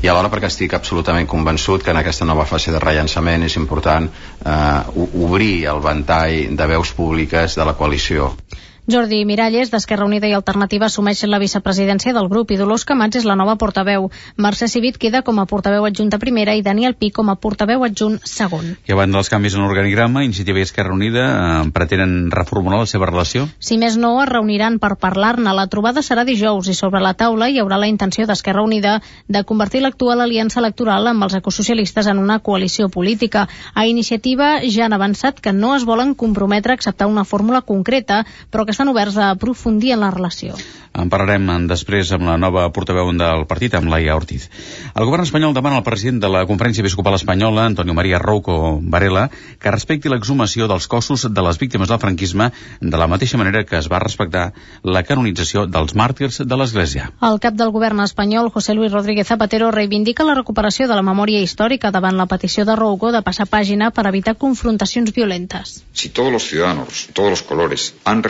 i 0.00 0.08
alhora 0.08 0.30
perquè 0.32 0.48
estic 0.48 0.74
absolutament 0.74 1.28
convençut 1.28 1.84
que 1.84 1.92
en 1.92 2.00
aquesta 2.00 2.24
nova 2.24 2.46
fase 2.48 2.72
de 2.72 2.80
rellançament 2.80 3.44
és 3.44 3.56
important 3.60 4.08
eh, 4.08 5.04
obrir 5.26 5.66
el 5.68 5.82
ventall 5.84 6.56
de 6.56 6.70
veus 6.72 6.94
públiques 6.96 7.58
de 7.58 7.68
la 7.68 7.76
coalició 7.76 8.32
Jordi 8.88 9.24
Miralles, 9.24 9.70
d'Esquerra 9.70 10.06
Unida 10.08 10.26
i 10.26 10.32
Alternativa, 10.32 10.86
assumeix 10.86 11.20
la 11.28 11.38
vicepresidència 11.38 12.14
del 12.16 12.28
grup 12.32 12.50
i 12.50 12.56
Dolors 12.56 12.86
Camats 12.88 13.20
és 13.20 13.26
la 13.28 13.36
nova 13.36 13.54
portaveu. 13.60 14.08
Mercè 14.40 14.66
Civit 14.72 14.96
queda 14.98 15.20
com 15.22 15.38
a 15.38 15.46
portaveu 15.46 15.84
adjunta 15.84 16.18
primera 16.18 16.54
i 16.56 16.62
Daniel 16.64 16.96
Pi 16.96 17.10
com 17.14 17.28
a 17.30 17.36
portaveu 17.36 17.84
adjunt 17.84 18.18
segon. 18.24 18.72
I 18.88 18.96
abans 18.96 19.14
dels 19.14 19.30
canvis 19.30 19.54
en 19.54 19.62
l'organigrama, 19.66 20.24
Iniciativa 20.24 20.58
i 20.58 20.66
Esquerra 20.66 20.94
Unida 20.96 21.26
eh, 21.26 21.70
pretenen 21.76 22.30
reformular 22.32 22.80
la 22.80 22.88
seva 22.90 23.06
relació? 23.10 23.46
Si 23.60 23.78
més 23.78 23.98
no, 24.00 24.14
es 24.24 24.30
reuniran 24.32 24.80
per 24.82 24.96
parlar-ne. 24.96 25.52
La 25.54 25.68
trobada 25.70 26.02
serà 26.02 26.24
dijous 26.24 26.72
i 26.72 26.74
sobre 26.74 27.04
la 27.04 27.14
taula 27.14 27.50
hi 27.50 27.60
haurà 27.60 27.78
la 27.78 27.90
intenció 27.90 28.26
d'Esquerra 28.26 28.64
Unida 28.66 28.96
de 29.28 29.44
convertir 29.44 29.84
l'actual 29.84 30.24
aliança 30.24 30.60
electoral 30.64 31.06
amb 31.12 31.28
els 31.28 31.36
ecosocialistes 31.38 32.10
en 32.10 32.18
una 32.18 32.40
coalició 32.40 32.88
política. 32.88 33.46
A 33.74 33.86
Iniciativa 33.86 34.56
ja 34.66 34.86
han 34.88 34.96
avançat 34.96 35.38
que 35.40 35.52
no 35.52 35.76
es 35.76 35.86
volen 35.86 36.14
comprometre 36.14 36.72
a 36.72 36.80
acceptar 36.80 37.06
una 37.06 37.24
fórmula 37.24 37.62
concreta, 37.62 38.24
però 38.50 38.66
que 38.66 38.79
estan 38.80 38.96
oberts 38.96 39.18
a 39.18 39.30
aprofundir 39.36 39.92
en 39.92 40.00
la 40.00 40.10
relació. 40.10 40.56
En 40.90 41.06
parlarem 41.06 41.68
després 41.70 42.08
amb 42.16 42.26
la 42.26 42.34
nova 42.40 42.64
portaveu 42.74 43.12
del 43.14 43.44
partit, 43.46 43.74
amb 43.78 43.86
Laia 43.92 44.16
Ortiz. 44.18 44.48
El 44.98 45.06
govern 45.06 45.22
espanyol 45.22 45.52
demana 45.54 45.78
al 45.78 45.84
president 45.86 46.18
de 46.18 46.30
la 46.32 46.42
Conferència 46.48 46.82
Episcopal 46.82 47.14
Espanyola, 47.14 47.66
Antonio 47.68 47.94
María 47.94 48.18
Rouco 48.18 48.80
Varela, 48.82 49.28
que 49.62 49.70
respecti 49.70 50.10
l'exhumació 50.10 50.66
dels 50.66 50.88
cossos 50.90 51.28
de 51.30 51.44
les 51.46 51.60
víctimes 51.60 51.88
del 51.92 52.00
franquisme 52.02 52.48
de 52.80 52.98
la 52.98 53.06
mateixa 53.06 53.38
manera 53.38 53.62
que 53.64 53.78
es 53.78 53.86
va 53.92 54.00
respectar 54.02 54.48
la 54.82 55.04
canonització 55.06 55.68
dels 55.70 55.94
màrtirs 55.94 56.40
de 56.42 56.58
l'Església. 56.58 57.12
El 57.22 57.38
cap 57.38 57.54
del 57.54 57.70
govern 57.70 58.02
espanyol, 58.02 58.50
José 58.50 58.74
Luis 58.74 58.90
Rodríguez 58.90 59.30
Zapatero, 59.30 59.70
reivindica 59.70 60.26
la 60.26 60.34
recuperació 60.40 60.88
de 60.90 60.98
la 60.98 61.06
memòria 61.06 61.38
històrica 61.44 61.94
davant 61.94 62.18
la 62.18 62.26
petició 62.26 62.66
de 62.66 62.74
Rouco 62.74 63.12
de 63.14 63.22
passar 63.22 63.46
pàgina 63.46 63.92
per 63.94 64.08
evitar 64.10 64.34
confrontacions 64.34 65.14
violentes. 65.14 65.84
Si 65.92 66.08
todos 66.08 66.32
los 66.32 66.50
ciudadanos, 66.50 67.08
todos 67.14 67.30
los 67.30 67.42
colores, 67.46 67.94
han 68.04 68.24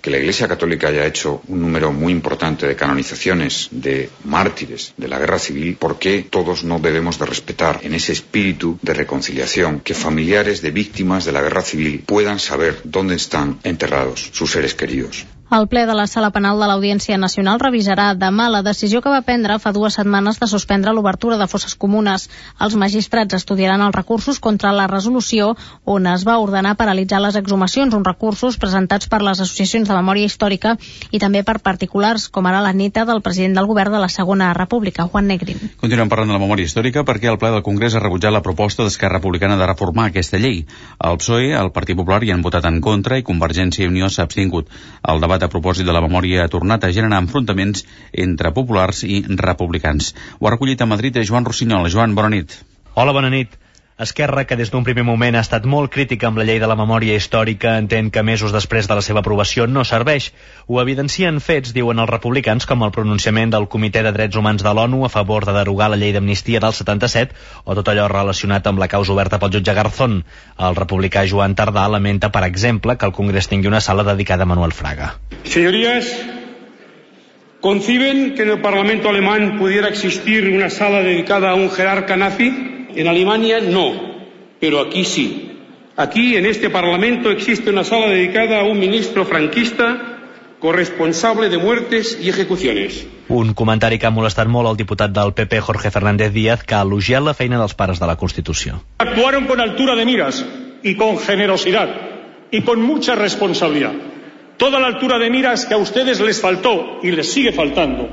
que 0.00 0.10
la 0.10 0.18
Iglesia 0.18 0.46
Católica 0.46 0.86
haya 0.88 1.04
hecho 1.04 1.42
un 1.48 1.60
número 1.60 1.92
muy 1.92 2.12
importante 2.12 2.64
de 2.68 2.76
canonizaciones 2.76 3.68
de 3.72 4.08
mártires 4.24 4.94
de 4.96 5.08
la 5.08 5.18
guerra 5.18 5.40
civil, 5.40 5.74
¿por 5.76 5.98
qué 5.98 6.24
todos 6.30 6.62
no 6.62 6.78
debemos 6.78 7.18
de 7.18 7.26
respetar 7.26 7.80
en 7.82 7.92
ese 7.94 8.12
espíritu 8.12 8.78
de 8.82 8.94
reconciliación 8.94 9.80
que 9.80 9.94
familiares 9.94 10.62
de 10.62 10.70
víctimas 10.70 11.24
de 11.24 11.32
la 11.32 11.42
guerra 11.42 11.62
civil 11.62 12.04
puedan 12.06 12.38
saber 12.38 12.82
dónde 12.84 13.16
están 13.16 13.58
enterrados 13.64 14.30
sus 14.32 14.52
seres 14.52 14.74
queridos? 14.74 15.26
El 15.52 15.68
ple 15.68 15.84
de 15.86 15.94
la 15.94 16.06
Sala 16.08 16.30
Penal 16.32 16.58
de 16.58 16.66
l'Audiència 16.66 17.18
Nacional 17.20 17.60
revisarà 17.60 18.06
demà 18.16 18.46
la 18.48 18.62
decisió 18.64 19.02
que 19.04 19.10
va 19.12 19.20
prendre 19.22 19.58
fa 19.60 19.74
dues 19.76 19.98
setmanes 19.98 20.40
de 20.40 20.46
suspendre 20.48 20.94
l'obertura 20.96 21.36
de 21.36 21.46
fosses 21.46 21.74
comunes. 21.76 22.28
Els 22.64 22.74
magistrats 22.80 23.36
estudiaran 23.36 23.84
els 23.84 23.94
recursos 23.94 24.40
contra 24.40 24.72
la 24.72 24.86
resolució 24.88 25.52
on 25.84 26.08
es 26.08 26.24
va 26.26 26.38
ordenar 26.40 26.74
paralitzar 26.80 27.20
les 27.20 27.36
exhumacions, 27.36 27.94
uns 27.94 28.08
recursos 28.08 28.56
presentats 28.56 29.06
per 29.12 29.20
les 29.22 29.42
associacions 29.44 29.88
de 29.88 29.94
memòria 29.94 30.30
històrica 30.30 30.74
i 31.12 31.20
també 31.20 31.44
per 31.44 31.58
particulars, 31.60 32.26
com 32.28 32.48
ara 32.48 32.64
la 32.64 32.72
neta 32.72 33.04
del 33.04 33.20
president 33.20 33.60
del 33.60 33.68
govern 33.68 33.92
de 33.92 34.00
la 34.00 34.08
Segona 34.08 34.52
República, 34.56 35.06
Juan 35.12 35.28
Negrin. 35.28 35.60
Continuem 35.76 36.08
parlant 36.08 36.32
de 36.32 36.38
la 36.38 36.42
memòria 36.42 36.64
històrica 36.64 37.04
perquè 37.04 37.30
el 37.30 37.38
ple 37.38 37.52
del 37.52 37.62
Congrés 37.68 37.94
ha 37.94 38.02
rebutjat 38.02 38.32
la 38.32 38.42
proposta 38.42 38.82
d'Esquerra 38.82 39.20
Republicana 39.20 39.60
de 39.60 39.68
reformar 39.68 40.08
aquesta 40.08 40.40
llei. 40.40 40.64
El 40.98 41.20
PSOE, 41.20 41.52
el 41.60 41.70
Partit 41.76 42.00
Popular 42.00 42.22
hi 42.24 42.32
han 42.32 42.42
votat 42.42 42.64
en 42.64 42.80
contra 42.80 43.20
i 43.20 43.28
Convergència 43.28 43.84
i 43.84 43.92
Unió 43.92 44.08
s'ha 44.08 44.24
abstingut. 44.24 44.72
El 45.04 45.20
debat 45.20 45.33
a 45.42 45.50
propòsit 45.50 45.86
de 45.88 45.96
la 45.96 46.04
memòria 46.04 46.44
ha 46.44 46.52
tornat 46.52 46.84
a 46.84 46.92
generar 46.92 47.18
enfrontaments 47.24 47.84
entre 48.12 48.54
populars 48.54 49.02
i 49.08 49.24
republicans. 49.26 50.14
Ho 50.38 50.46
ha 50.46 50.54
recollit 50.54 50.80
a 50.80 50.86
Madrid 50.86 51.18
Joan 51.24 51.44
Rossinyol. 51.44 51.90
Joan, 51.90 52.14
bona 52.14 52.30
nit. 52.36 52.60
Hola, 52.94 53.12
bona 53.12 53.30
nit. 53.30 53.63
Esquerra, 53.96 54.42
que 54.44 54.56
des 54.58 54.72
d'un 54.74 54.82
primer 54.82 55.04
moment 55.06 55.36
ha 55.38 55.40
estat 55.44 55.66
molt 55.70 55.92
crítica 55.94 56.26
amb 56.26 56.40
la 56.40 56.44
llei 56.48 56.56
de 56.58 56.66
la 56.66 56.74
memòria 56.74 57.14
històrica, 57.14 57.76
entén 57.78 58.08
que 58.10 58.24
mesos 58.26 58.50
després 58.50 58.88
de 58.90 58.96
la 58.98 59.04
seva 59.06 59.20
aprovació 59.22 59.68
no 59.70 59.84
serveix. 59.86 60.32
Ho 60.66 60.80
evidencien 60.82 61.38
fets, 61.38 61.70
diuen 61.76 62.02
els 62.02 62.10
republicans, 62.10 62.66
com 62.66 62.82
el 62.82 62.90
pronunciament 62.96 63.54
del 63.54 63.68
Comitè 63.70 64.02
de 64.02 64.10
Drets 64.16 64.34
Humans 64.34 64.66
de 64.66 64.72
l'ONU 64.74 65.04
a 65.06 65.12
favor 65.14 65.46
de 65.46 65.54
derogar 65.54 65.92
la 65.92 66.00
llei 66.00 66.10
d'amnistia 66.10 66.58
del 66.58 66.74
77 66.74 67.38
o 67.62 67.78
tot 67.78 67.92
allò 67.92 68.08
relacionat 68.10 68.66
amb 68.66 68.82
la 68.82 68.90
causa 68.90 69.14
oberta 69.14 69.38
pel 69.38 69.54
jutge 69.54 69.78
Garzón. 69.78 70.24
El 70.58 70.74
republicà 70.74 71.22
Joan 71.30 71.54
Tardà 71.54 71.86
lamenta, 71.86 72.34
per 72.34 72.42
exemple, 72.50 72.98
que 72.98 73.06
el 73.06 73.14
Congrés 73.14 73.46
tingui 73.46 73.70
una 73.70 73.80
sala 73.80 74.02
dedicada 74.02 74.42
a 74.42 74.50
Manuel 74.56 74.72
Fraga. 74.72 75.20
Señorías, 75.44 76.10
¿conciben 77.60 78.34
que 78.34 78.42
en 78.42 78.50
el 78.58 78.60
Parlamento 78.60 79.08
alemán 79.08 79.56
pudiera 79.56 79.86
existir 79.86 80.50
una 80.50 80.68
sala 80.68 80.98
dedicada 80.98 81.50
a 81.50 81.54
un 81.54 81.70
jerarca 81.70 82.16
nazi? 82.16 82.74
En 82.96 83.08
Alemania 83.08 83.60
no, 83.60 83.92
pero 84.60 84.80
aquí 84.80 85.04
sí. 85.04 85.50
Aquí, 85.96 86.36
en 86.36 86.46
este 86.46 86.70
Parlamento, 86.70 87.30
existe 87.30 87.70
una 87.70 87.84
sala 87.84 88.08
dedicada 88.08 88.60
a 88.60 88.64
un 88.64 88.78
ministro 88.78 89.24
franquista 89.24 90.14
corresponsable 90.58 91.48
de 91.50 91.58
muertes 91.58 92.18
y 92.20 92.28
ejecuciones. 92.28 93.06
Un 93.28 93.54
comentari 93.54 93.98
que 93.98 94.06
ha 94.08 94.14
molestat 94.14 94.48
molt 94.48 94.70
al 94.70 94.78
diputat 94.80 95.12
del 95.12 95.34
PP, 95.36 95.60
Jorge 95.60 95.90
Fernández 95.90 96.32
Díaz, 96.32 96.64
que 96.64 96.74
ha 96.74 96.82
elogiat 96.82 97.22
la 97.22 97.34
feina 97.34 97.60
dels 97.60 97.74
pares 97.74 98.00
de 98.00 98.08
la 98.08 98.16
Constitució. 98.16 98.80
Actuaron 98.98 99.46
con 99.46 99.60
altura 99.60 99.94
de 99.94 100.04
miras 100.04 100.44
y 100.82 100.96
con 100.96 101.18
generosidad 101.18 101.88
y 102.50 102.62
con 102.62 102.82
mucha 102.82 103.14
responsabilidad. 103.14 103.92
Toda 104.56 104.80
la 104.80 104.86
altura 104.86 105.18
de 105.18 105.30
miras 105.30 105.66
que 105.66 105.74
a 105.74 105.78
ustedes 105.78 106.20
les 106.20 106.40
faltó 106.40 107.00
y 107.02 107.10
les 107.10 107.30
sigue 107.30 107.52
faltando 107.52 108.08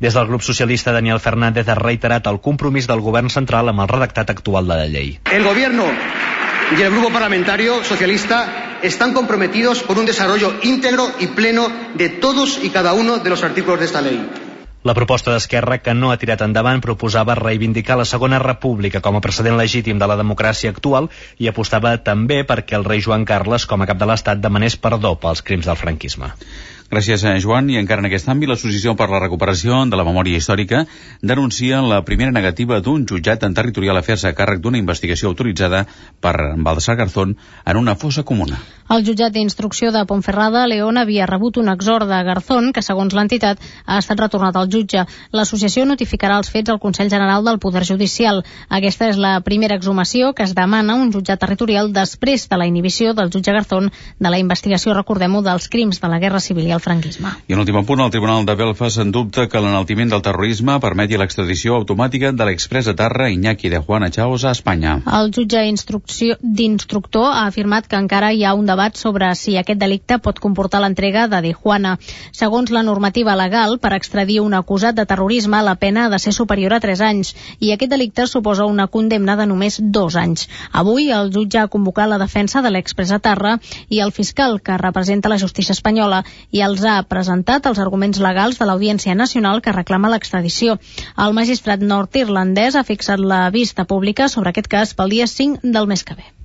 des 0.00 0.14
del 0.14 0.26
grup 0.26 0.42
socialista, 0.42 0.92
Daniel 0.92 1.20
Fernández 1.20 1.68
ha 1.68 1.74
reiterat 1.74 2.26
el 2.26 2.40
compromís 2.40 2.86
del 2.86 3.00
govern 3.00 3.30
central 3.30 3.68
amb 3.68 3.84
el 3.84 3.88
redactat 3.88 4.30
actual 4.30 4.68
de 4.68 4.76
la 4.76 4.86
llei. 4.86 5.18
El 5.32 5.44
gobierno 5.44 5.84
y 6.76 6.82
el 6.82 6.90
grupo 6.90 7.10
parlamentario 7.10 7.82
socialista 7.84 8.78
están 8.82 9.14
comprometidos 9.14 9.82
por 9.82 9.98
un 9.98 10.06
desarrollo 10.06 10.54
íntegro 10.62 11.10
y 11.18 11.28
pleno 11.28 11.68
de 11.94 12.08
todos 12.08 12.58
y 12.62 12.70
cada 12.70 12.92
uno 12.92 13.18
de 13.18 13.30
los 13.30 13.42
artículos 13.42 13.78
de 13.78 13.86
esta 13.86 14.02
ley. 14.02 14.20
La 14.86 14.94
proposta 14.94 15.32
d'Esquerra, 15.32 15.80
que 15.82 15.94
no 15.98 16.12
ha 16.12 16.18
tirat 16.20 16.44
endavant, 16.44 16.78
proposava 16.78 17.34
reivindicar 17.34 17.96
la 17.98 18.04
Segona 18.06 18.38
República 18.38 19.00
com 19.02 19.16
a 19.18 19.22
precedent 19.24 19.56
legítim 19.58 19.98
de 19.98 20.06
la 20.06 20.14
democràcia 20.20 20.70
actual 20.70 21.08
i 21.42 21.48
apostava 21.50 21.96
també 22.06 22.44
perquè 22.46 22.76
el 22.78 22.86
rei 22.86 23.02
Joan 23.02 23.24
Carles, 23.26 23.66
com 23.66 23.82
a 23.82 23.88
cap 23.90 23.98
de 23.98 24.06
l'Estat, 24.06 24.38
demanés 24.38 24.78
perdó 24.78 25.16
pels 25.18 25.42
crims 25.42 25.66
del 25.66 25.80
franquisme. 25.80 26.30
Gràcies, 26.86 27.24
a 27.26 27.34
Joan. 27.42 27.66
I 27.70 27.80
encara 27.80 27.98
en 27.98 28.06
aquest 28.06 28.28
àmbit, 28.30 28.46
l'Associació 28.46 28.92
per 28.94 29.08
la 29.10 29.18
Recuperació 29.18 29.80
de 29.90 29.98
la 29.98 30.04
Memòria 30.06 30.38
Històrica 30.38 30.84
denuncia 31.18 31.80
la 31.82 31.98
primera 32.06 32.30
negativa 32.30 32.78
d'un 32.78 33.02
jutjat 33.10 33.42
en 33.42 33.56
territorial 33.58 33.98
a 33.98 34.04
fer-se 34.06 34.30
càrrec 34.38 34.60
d'una 34.62 34.78
investigació 34.78 35.32
autoritzada 35.32 35.82
per 36.22 36.34
Baldassar 36.54 36.94
Garzón 37.00 37.34
en 37.64 37.80
una 37.80 37.96
fossa 37.96 38.22
comuna. 38.22 38.60
El 38.86 39.02
jutjat 39.02 39.34
d'instrucció 39.34 39.90
de 39.90 40.04
Pontferrada, 40.06 40.62
León, 40.70 41.00
havia 41.00 41.26
rebut 41.26 41.58
un 41.58 41.72
exhort 41.72 42.06
de 42.06 42.20
Garzón 42.22 42.70
que, 42.72 42.84
segons 42.86 43.16
l'entitat, 43.18 43.58
ha 43.84 43.98
estat 43.98 44.22
retornat 44.22 44.54
al 44.54 44.70
jutge. 44.70 45.02
L'associació 45.34 45.88
notificarà 45.90 46.38
els 46.38 46.52
fets 46.54 46.70
al 46.70 46.78
Consell 46.78 47.10
General 47.10 47.42
del 47.42 47.58
Poder 47.58 47.82
Judicial. 47.82 48.44
Aquesta 48.70 49.10
és 49.10 49.18
la 49.18 49.40
primera 49.42 49.74
exhumació 49.74 50.30
que 50.38 50.46
es 50.46 50.54
demana 50.54 50.94
un 50.94 51.10
jutjat 51.10 51.42
territorial 51.42 51.90
després 51.90 52.46
de 52.46 52.62
la 52.62 52.70
inhibició 52.70 53.10
del 53.12 53.34
jutge 53.34 53.50
Garzón 53.58 53.90
de 53.90 54.30
la 54.30 54.38
investigació, 54.38 54.94
recordem-ho, 54.94 55.42
dels 55.42 55.66
crims 55.66 55.98
de 55.98 56.14
la 56.14 56.22
Guerra 56.22 56.38
Civil 56.38 56.70
i 56.70 56.75
el 56.76 56.82
franquisme. 56.84 57.32
I 57.48 57.56
en 57.56 57.62
últim 57.62 57.78
punt, 57.86 58.00
el 58.04 58.10
Tribunal 58.12 58.46
de 58.46 58.54
Belfast 58.54 59.00
en 59.02 59.10
dubte 59.12 59.48
que 59.48 59.60
l'enaltiment 59.60 60.12
del 60.12 60.22
terrorisme 60.22 60.78
permeti 60.80 61.18
l'extradició 61.18 61.76
automàtica 61.80 62.32
de 62.32 62.46
l'express 62.48 62.92
Tarra 62.96 63.30
Iñaki 63.32 63.70
de 63.72 63.80
Juana 63.80 64.10
Chaos 64.10 64.44
a 64.44 64.52
Espanya. 64.52 65.00
El 65.18 65.32
jutge 65.34 65.62
d'instructor 66.42 67.26
ha 67.32 67.46
afirmat 67.46 67.88
que 67.88 67.98
encara 67.98 68.32
hi 68.32 68.44
ha 68.44 68.54
un 68.54 68.66
debat 68.66 68.96
sobre 68.96 69.32
si 69.34 69.56
aquest 69.56 69.80
delicte 69.80 70.18
pot 70.22 70.38
comportar 70.40 70.80
l'entrega 70.84 71.26
de 71.28 71.42
De 71.42 71.52
Juana. 71.52 71.96
Segons 72.32 72.70
la 72.70 72.82
normativa 72.82 73.36
legal, 73.36 73.78
per 73.78 73.94
extradir 73.96 74.40
un 74.40 74.54
acusat 74.54 74.94
de 74.96 75.06
terrorisme 75.06 75.62
la 75.62 75.76
pena 75.76 76.06
ha 76.06 76.12
de 76.12 76.18
ser 76.18 76.32
superior 76.32 76.74
a 76.76 76.80
3 76.80 77.00
anys 77.08 77.34
i 77.58 77.72
aquest 77.72 77.90
delicte 77.90 78.26
suposa 78.26 78.66
una 78.66 78.86
condemna 78.86 79.36
de 79.36 79.46
només 79.46 79.80
2 79.80 80.16
anys. 80.22 80.48
Avui 80.72 81.10
el 81.10 81.32
jutge 81.32 81.58
ha 81.58 81.68
convocat 81.72 82.08
la 82.10 82.18
defensa 82.22 82.62
de 82.62 82.70
l'express 82.70 83.14
Tarra 83.22 83.56
i 83.88 84.00
el 84.04 84.12
fiscal 84.12 84.60
que 84.60 84.76
representa 84.78 85.30
la 85.32 85.38
justícia 85.38 85.72
espanyola 85.72 86.22
i 86.50 86.62
els 86.66 86.84
ha 86.84 86.96
presentat 87.08 87.68
els 87.70 87.82
arguments 87.82 88.22
legals 88.28 88.60
de 88.60 88.68
l'Audiència 88.68 89.16
Nacional 89.18 89.62
que 89.64 89.74
reclama 89.76 90.12
l'extradició. 90.12 90.78
El 91.26 91.36
magistrat 91.40 91.84
nord-irlandès 91.92 92.76
ha 92.76 92.86
fixat 92.92 93.22
la 93.34 93.44
vista 93.60 93.86
pública 93.92 94.30
sobre 94.32 94.54
aquest 94.54 94.72
cas 94.78 94.96
pel 94.98 95.14
dia 95.18 95.30
5 95.36 95.76
del 95.78 95.94
mes 95.94 96.04
que 96.04 96.18
ve. 96.18 96.35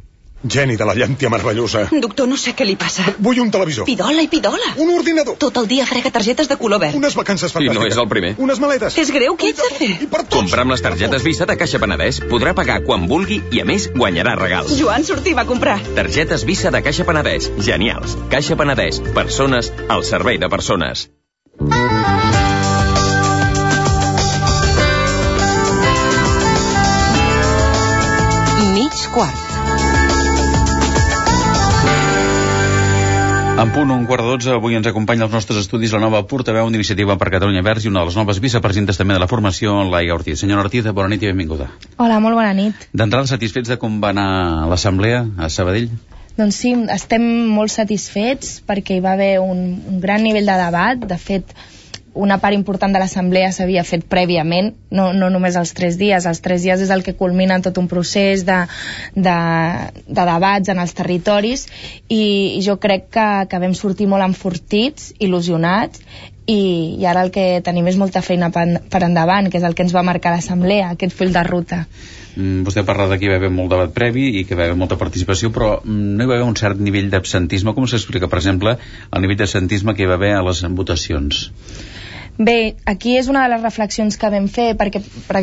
Geni 0.41 0.75
de 0.75 0.85
la 0.85 0.95
llàntia 0.97 1.29
meravellosa. 1.29 1.83
Doctor, 2.01 2.27
no 2.27 2.37
sé 2.37 2.55
què 2.57 2.65
li 2.65 2.73
passa. 2.79 3.05
Vull 3.21 3.39
un 3.43 3.51
televisor. 3.53 3.85
Pidola 3.85 4.23
i 4.25 4.29
pidola. 4.31 4.71
Un 4.81 4.89
ordinador. 4.95 5.37
Tot 5.37 5.59
el 5.61 5.67
dia 5.69 5.85
frega 5.85 6.09
targetes 6.09 6.49
de 6.49 6.57
color 6.57 6.81
verd. 6.81 6.97
Unes 6.97 7.15
vacances 7.17 7.53
fantàstiques. 7.53 7.77
I 7.77 7.79
no 7.79 7.85
és 7.91 7.99
el 8.01 8.09
primer. 8.09 8.33
Unes 8.41 8.61
maletes. 8.63 8.97
És 8.97 9.11
greu, 9.13 9.35
què 9.37 9.51
ets 9.53 9.61
de 9.61 9.69
fer? 9.77 9.91
I 10.01 10.09
per 10.09 10.23
tots. 10.23 10.39
Comprar 10.39 10.65
amb 10.65 10.73
les 10.73 10.81
targetes 10.81 11.21
Visa 11.27 11.45
de 11.45 11.57
Caixa 11.61 11.81
Penedès 11.83 12.21
podrà 12.31 12.55
pagar 12.57 12.79
quan 12.87 13.05
vulgui 13.11 13.37
i, 13.51 13.61
a 13.61 13.67
més, 13.69 13.91
guanyarà 13.93 14.33
regals. 14.39 14.73
Joan 14.79 15.05
sortim 15.05 15.37
a 15.37 15.45
comprar. 15.45 15.77
Targetes 15.93 16.45
Visa 16.49 16.73
de 16.73 16.81
Caixa 16.81 17.05
Penedès. 17.05 17.51
Genials. 17.61 18.17
Caixa 18.33 18.57
Penedès. 18.57 19.01
Persones 19.13 19.69
al 19.89 20.05
servei 20.07 20.41
de 20.41 20.49
persones. 20.49 21.09
Mig 28.73 29.07
quart. 29.13 29.50
En 33.61 33.69
punt, 33.69 33.91
un 33.93 34.07
quart 34.09 34.23
de 34.25 34.29
dotze, 34.31 34.53
avui 34.57 34.73
ens 34.73 34.87
acompanya 34.89 35.27
als 35.27 35.35
nostres 35.35 35.59
estudis 35.59 35.91
la 35.93 35.99
nova 36.01 36.23
portaveu 36.25 36.65
d'Iniciativa 36.73 37.13
per 37.21 37.27
Catalunya 37.29 37.61
Verds 37.61 37.83
i 37.85 37.91
una 37.91 38.01
de 38.01 38.09
les 38.09 38.15
noves 38.17 38.39
vicepresidentes 38.41 38.97
també 38.97 39.13
de 39.13 39.21
la 39.21 39.27
formació, 39.29 39.75
Laia 39.85 40.15
Ortiz. 40.15 40.39
Senyora 40.41 40.63
Ortiz, 40.63 40.87
bona 40.97 41.11
nit 41.11 41.21
i 41.21 41.29
benvinguda. 41.29 41.67
Hola, 42.01 42.17
molt 42.23 42.39
bona 42.39 42.55
nit. 42.57 42.87
D'entrada, 42.89 43.29
satisfets 43.29 43.69
de 43.69 43.77
com 43.77 43.99
va 44.01 44.15
anar 44.15 44.65
l'assemblea 44.71 45.19
a 45.37 45.51
Sabadell? 45.53 45.91
Doncs 46.39 46.57
sí, 46.63 46.71
estem 46.95 47.27
molt 47.53 47.69
satisfets 47.69 48.63
perquè 48.65 48.97
hi 48.97 49.05
va 49.05 49.13
haver 49.13 49.35
un, 49.43 49.61
un 49.93 50.01
gran 50.01 50.25
nivell 50.25 50.49
de 50.49 50.57
debat. 50.63 51.05
De 51.13 51.19
fet, 51.21 51.53
una 52.13 52.37
part 52.43 52.55
important 52.55 52.91
de 52.91 52.99
l'assemblea 52.99 53.51
s'havia 53.55 53.83
fet 53.87 54.03
prèviament, 54.11 54.73
no, 54.91 55.11
no 55.15 55.29
només 55.31 55.55
els 55.55 55.71
tres 55.77 55.97
dies. 55.99 56.25
Els 56.27 56.41
tres 56.43 56.65
dies 56.65 56.83
és 56.83 56.91
el 56.91 57.05
que 57.05 57.15
culmina 57.15 57.61
tot 57.63 57.77
un 57.79 57.87
procés 57.91 58.43
de, 58.47 58.59
de, 59.15 59.37
de 60.07 60.25
debats 60.33 60.73
en 60.73 60.81
els 60.83 60.93
territoris 60.97 61.67
i, 62.09 62.59
jo 62.65 62.75
crec 62.83 63.07
que, 63.15 63.27
que 63.47 63.61
vam 63.63 63.75
sortir 63.77 64.09
molt 64.11 64.27
enfortits, 64.27 65.13
il·lusionats 65.19 66.03
i, 66.51 66.97
i 66.99 67.05
ara 67.07 67.23
el 67.23 67.31
que 67.31 67.61
tenim 67.63 67.87
és 67.87 67.99
molta 67.99 68.23
feina 68.25 68.51
per, 68.51 68.65
per 68.91 69.03
endavant, 69.07 69.47
que 69.51 69.61
és 69.61 69.67
el 69.67 69.77
que 69.77 69.85
ens 69.85 69.95
va 69.95 70.03
marcar 70.03 70.33
l'assemblea, 70.35 70.91
aquest 70.95 71.15
full 71.15 71.31
de 71.31 71.45
ruta. 71.47 71.85
Mm, 72.35 72.63
vostè 72.67 72.83
parla 72.87 73.07
de 73.11 73.17
que 73.19 73.27
hi 73.27 73.31
va 73.31 73.39
haver 73.39 73.51
molt 73.53 73.71
debat 73.71 73.91
previ 73.95 74.27
i 74.39 74.43
que 74.43 74.55
hi 74.55 74.59
va 74.59 74.67
haver 74.67 74.79
molta 74.79 74.99
participació, 74.99 75.51
però 75.55 75.77
mm, 75.79 76.11
no 76.17 76.25
hi 76.25 76.31
va 76.31 76.37
haver 76.39 76.49
un 76.49 76.59
cert 76.59 76.79
nivell 76.83 77.09
d'absentisme. 77.13 77.75
Com 77.77 77.87
s'explica, 77.87 78.27
per 78.31 78.39
exemple, 78.43 78.75
el 79.11 79.23
nivell 79.23 79.39
d'absentisme 79.43 79.95
que 79.95 80.03
hi 80.03 80.11
va 80.11 80.19
haver 80.19 80.35
a 80.35 80.45
les 80.47 80.63
votacions? 80.81 81.47
Bé, 82.37 82.75
aquí 82.85 83.17
és 83.19 83.27
una 83.29 83.43
de 83.43 83.51
les 83.53 83.61
reflexions 83.61 84.17
que 84.17 84.29
vam 84.33 84.47
fer, 84.49 84.71
perquè, 84.79 85.01
per, 85.27 85.41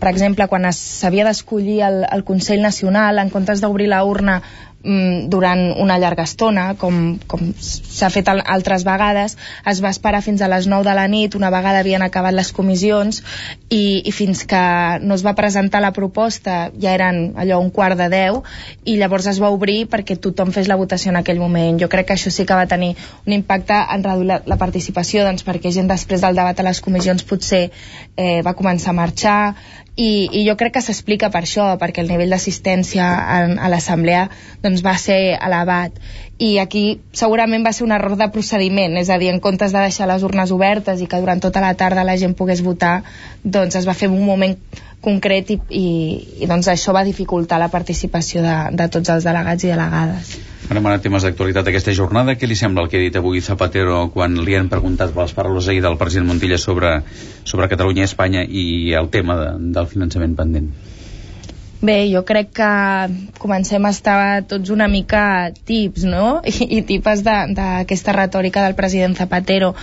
per 0.00 0.10
exemple, 0.10 0.46
quan 0.48 0.68
s'havia 0.72 1.26
d'escollir 1.26 1.80
el, 1.84 1.98
el 2.08 2.24
Consell 2.24 2.62
Nacional, 2.64 3.18
en 3.18 3.32
comptes 3.34 3.60
d'obrir 3.60 3.88
la 3.90 4.04
urna 4.06 4.38
durant 4.82 5.72
una 5.82 5.98
llarga 5.98 6.22
estona, 6.22 6.74
com, 6.78 7.18
com 7.26 7.48
s'ha 7.58 8.08
fet 8.14 8.28
al, 8.30 8.44
altres 8.46 8.84
vegades, 8.86 9.34
es 9.66 9.80
va 9.82 9.90
esperar 9.90 10.20
fins 10.22 10.40
a 10.40 10.48
les 10.48 10.68
9 10.70 10.86
de 10.86 10.94
la 10.94 11.08
nit, 11.10 11.34
una 11.34 11.50
vegada 11.50 11.80
havien 11.82 12.02
acabat 12.06 12.34
les 12.36 12.52
comissions, 12.54 13.22
i, 13.68 14.02
i 14.06 14.12
fins 14.14 14.44
que 14.46 14.62
no 15.02 15.18
es 15.18 15.24
va 15.26 15.34
presentar 15.34 15.82
la 15.82 15.90
proposta 15.96 16.70
ja 16.78 16.94
eren 16.94 17.34
allò 17.36 17.58
un 17.58 17.72
quart 17.74 17.98
de 17.98 18.06
10, 18.12 18.38
i 18.86 18.96
llavors 19.00 19.26
es 19.26 19.42
va 19.42 19.50
obrir 19.50 19.88
perquè 19.90 20.16
tothom 20.16 20.54
fes 20.54 20.70
la 20.70 20.78
votació 20.78 21.10
en 21.10 21.18
aquell 21.20 21.42
moment. 21.42 21.80
Jo 21.82 21.90
crec 21.90 22.08
que 22.08 22.14
això 22.14 22.30
sí 22.30 22.46
que 22.46 22.54
va 22.54 22.70
tenir 22.70 22.94
un 23.26 23.34
impacte 23.34 23.74
en 23.74 24.06
reduir 24.06 24.30
la, 24.30 24.40
la 24.46 24.60
participació, 24.62 25.26
doncs 25.26 25.42
perquè 25.44 25.74
gent 25.74 25.90
després 25.90 26.22
del 26.22 26.38
debat 26.38 26.58
a 26.58 26.68
les 26.70 26.80
comissions 26.80 27.26
potser 27.26 27.66
eh, 28.14 28.40
va 28.46 28.54
començar 28.54 28.94
a 28.94 28.98
marxar, 29.00 29.40
i, 29.98 30.28
i 30.30 30.44
jo 30.46 30.54
crec 30.54 30.76
que 30.76 30.82
s'explica 30.84 31.28
per 31.34 31.42
això, 31.42 31.72
perquè 31.80 32.04
el 32.04 32.10
nivell 32.12 32.30
d'assistència 32.30 33.06
a, 33.18 33.68
l'assemblea 33.72 34.28
doncs, 34.62 34.84
va 34.86 34.94
ser 35.02 35.18
elevat 35.34 35.96
i 36.38 36.52
aquí 36.62 37.00
segurament 37.18 37.66
va 37.66 37.72
ser 37.74 37.82
un 37.88 37.94
error 37.96 38.14
de 38.20 38.28
procediment, 38.34 38.94
és 39.00 39.10
a 39.10 39.18
dir, 39.18 39.32
en 39.34 39.40
comptes 39.42 39.74
de 39.74 39.82
deixar 39.82 40.06
les 40.06 40.22
urnes 40.22 40.52
obertes 40.54 41.02
i 41.02 41.08
que 41.10 41.18
durant 41.18 41.42
tota 41.42 41.62
la 41.64 41.74
tarda 41.74 42.06
la 42.06 42.14
gent 42.20 42.36
pogués 42.38 42.62
votar, 42.62 43.00
doncs 43.42 43.80
es 43.80 43.88
va 43.88 43.96
fer 43.98 44.10
un 44.12 44.22
moment 44.24 44.54
concret 45.02 45.50
i, 45.50 45.58
i, 45.70 45.88
i 46.44 46.50
doncs 46.50 46.70
això 46.70 46.94
va 46.94 47.02
dificultar 47.06 47.58
la 47.58 47.70
participació 47.74 48.44
de, 48.46 48.54
de 48.78 48.88
tots 48.94 49.10
els 49.16 49.26
delegats 49.26 49.66
i 49.66 49.74
delegades. 49.74 50.38
Anem 50.68 50.84
a 50.84 50.98
temes 51.00 51.24
d'actualitat 51.24 51.64
d'aquesta 51.64 51.94
jornada. 51.96 52.34
Què 52.36 52.48
li 52.48 52.56
sembla 52.60 52.82
el 52.84 52.90
que 52.92 52.98
ha 52.98 53.04
dit 53.04 53.14
avui 53.16 53.40
Zapatero 53.40 54.02
quan 54.12 54.34
li 54.44 54.56
han 54.58 54.68
preguntat 54.68 55.14
per 55.14 55.24
les 55.24 55.32
paraules 55.32 55.68
ahir 55.72 55.80
del 55.80 55.96
president 55.96 56.28
Montilla 56.28 56.58
sobre, 56.60 56.90
sobre 57.48 57.70
Catalunya 57.72 58.04
i 58.04 58.08
Espanya 58.10 58.42
i 58.44 58.66
el 58.98 59.08
tema 59.14 59.38
de, 59.40 59.48
del 59.78 59.88
finançament 59.88 60.36
pendent? 60.36 60.68
Bé, 61.80 62.08
jo 62.10 62.24
crec 62.26 62.48
que 62.58 62.68
comencem 63.38 63.84
a 63.86 63.92
estar 63.94 64.42
tots 64.50 64.72
una 64.74 64.88
mica 64.90 65.52
tips, 65.64 66.02
no? 66.10 66.40
I, 66.50 66.66
i 66.74 66.82
tipes 66.82 67.22
d'aquesta 67.22 68.14
retòrica 68.16 68.64
del 68.66 68.74
president 68.74 69.14
Zapatero. 69.14 69.76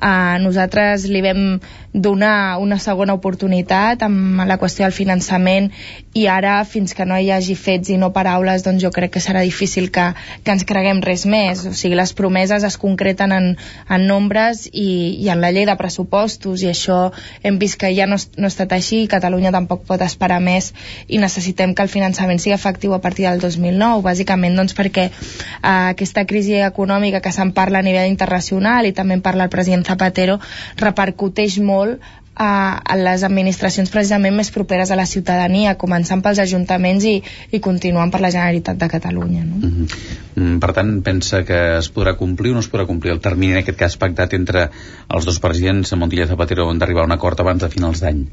Uh, 0.00 0.40
nosaltres 0.40 1.04
li 1.12 1.20
vam 1.20 1.60
donar 1.92 2.56
una 2.56 2.78
segona 2.80 3.12
oportunitat 3.12 4.00
amb 4.06 4.40
la 4.48 4.56
qüestió 4.56 4.86
del 4.86 4.96
finançament 4.96 5.68
i 6.16 6.24
ara, 6.24 6.54
fins 6.64 6.96
que 6.96 7.04
no 7.04 7.18
hi 7.20 7.28
hagi 7.30 7.52
fets 7.52 7.92
i 7.92 7.98
no 8.00 8.14
paraules, 8.16 8.64
doncs 8.64 8.80
jo 8.80 8.88
crec 8.92 9.12
que 9.12 9.20
serà 9.20 9.42
difícil 9.44 9.90
que, 9.92 10.06
que 10.44 10.56
ens 10.56 10.64
creguem 10.64 11.04
res 11.04 11.26
més. 11.28 11.66
O 11.68 11.74
sigui, 11.76 11.98
les 12.00 12.14
promeses 12.16 12.64
es 12.64 12.78
concreten 12.80 13.36
en, 13.36 13.50
en 13.92 14.08
nombres 14.08 14.64
i, 14.72 15.20
i 15.20 15.28
en 15.28 15.44
la 15.44 15.52
llei 15.52 15.68
de 15.68 15.76
pressupostos 15.76 16.64
i 16.64 16.72
això 16.72 17.02
hem 17.44 17.60
vist 17.60 17.76
que 17.76 17.92
ja 17.92 18.08
no, 18.08 18.16
no 18.40 18.48
ha 18.48 18.52
estat 18.54 18.72
així 18.72 19.04
i 19.04 19.12
Catalunya 19.12 19.52
tampoc 19.52 19.84
pot 19.84 20.00
esperar 20.00 20.40
més 20.40 20.72
i 21.12 21.20
necessitem 21.20 21.41
necessitem 21.42 21.74
que 21.74 21.82
el 21.82 21.90
finançament 21.90 22.38
sigui 22.38 22.54
efectiu 22.54 22.94
a 22.94 23.00
partir 23.02 23.26
del 23.26 23.42
2009, 23.42 24.02
bàsicament 24.06 24.56
doncs, 24.56 24.76
perquè 24.78 25.08
eh, 25.10 25.90
aquesta 25.90 26.24
crisi 26.24 26.60
econòmica 26.62 27.20
que 27.20 27.34
se'n 27.34 27.52
parla 27.52 27.82
a 27.82 27.86
nivell 27.86 28.10
internacional 28.10 28.86
i 28.86 28.94
també 28.94 29.18
en 29.18 29.22
parla 29.26 29.48
el 29.48 29.50
president 29.50 29.82
Zapatero 29.86 30.38
repercuteix 30.78 31.58
molt 31.58 31.98
a, 32.34 32.78
a 32.78 32.96
les 32.96 33.24
administracions 33.26 33.90
precisament 33.92 34.36
més 34.38 34.50
properes 34.54 34.90
a 34.90 34.96
la 34.96 35.04
ciutadania, 35.04 35.74
començant 35.76 36.22
pels 36.24 36.38
ajuntaments 36.40 37.04
i, 37.04 37.16
i 37.52 37.60
continuant 37.60 38.14
per 38.14 38.22
la 38.22 38.30
Generalitat 38.32 38.78
de 38.78 38.88
Catalunya. 38.88 39.42
No? 39.44 39.56
Mm 39.56 39.86
-hmm. 39.86 40.58
Per 40.60 40.72
tant, 40.72 41.02
pensa 41.02 41.44
que 41.44 41.78
es 41.78 41.92
podrà 41.92 42.16
complir 42.16 42.52
o 42.52 42.54
no 42.54 42.60
es 42.60 42.70
podrà 42.70 42.86
complir 42.86 43.12
el 43.12 43.20
termini, 43.20 43.52
en 43.52 43.58
aquest 43.58 43.78
cas 43.78 43.96
pactat 43.96 44.32
entre 44.32 44.70
els 45.08 45.24
dos 45.24 45.40
presidents, 45.40 45.92
Montilla 45.92 46.24
i 46.24 46.28
Zapatero, 46.28 46.72
d'arribar 46.72 47.02
a 47.02 47.06
un 47.06 47.12
acord 47.12 47.40
abans 47.40 47.60
de 47.60 47.68
finals 47.68 48.00
d'any? 48.00 48.26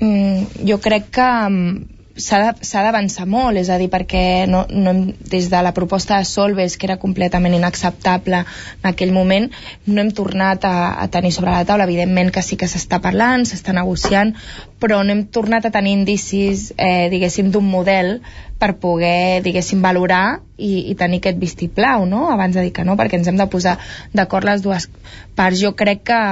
Mm, 0.00 0.68
jo 0.68 0.78
crec 0.78 1.10
que 1.10 1.28
s'ha 2.18 2.82
d'avançar 2.82 3.26
molt, 3.30 3.58
és 3.60 3.70
a 3.70 3.78
dir, 3.78 3.88
perquè 3.92 4.46
no, 4.50 4.64
no 4.70 4.90
hem, 4.90 5.02
des 5.30 5.48
de 5.50 5.60
la 5.62 5.72
proposta 5.74 6.18
de 6.18 6.26
Solves, 6.28 6.76
que 6.76 6.88
era 6.88 6.98
completament 6.98 7.54
inacceptable 7.54 8.42
en 8.42 8.90
aquell 8.90 9.14
moment, 9.14 9.48
no 9.86 10.02
hem 10.02 10.10
tornat 10.10 10.66
a, 10.66 10.74
a 11.00 11.08
tenir 11.14 11.32
sobre 11.32 11.54
la 11.54 11.64
taula. 11.68 11.86
Evidentment 11.88 12.32
que 12.34 12.42
sí 12.42 12.58
que 12.60 12.68
s'està 12.70 13.00
parlant, 13.04 13.46
s'està 13.48 13.74
negociant, 13.76 14.34
però 14.82 15.00
no 15.04 15.14
hem 15.14 15.24
tornat 15.34 15.66
a 15.68 15.72
tenir 15.74 15.94
indicis, 15.98 16.72
eh, 16.76 17.08
diguéssim, 17.12 17.52
d'un 17.54 17.66
model 17.66 18.18
per 18.58 18.74
poder, 18.82 19.40
diguéssim, 19.46 19.82
valorar 19.82 20.40
i, 20.56 20.90
i 20.90 20.94
tenir 20.98 21.22
aquest 21.22 21.38
vistiplau, 21.38 22.06
no?, 22.10 22.26
abans 22.34 22.58
de 22.58 22.66
dir 22.66 22.74
que 22.74 22.84
no, 22.86 22.98
perquè 22.98 23.20
ens 23.20 23.30
hem 23.30 23.38
de 23.38 23.46
posar 23.50 23.78
d'acord 24.12 24.46
les 24.48 24.64
dues 24.64 24.88
parts. 25.38 25.60
Jo 25.62 25.76
crec 25.78 26.02
que 26.10 26.22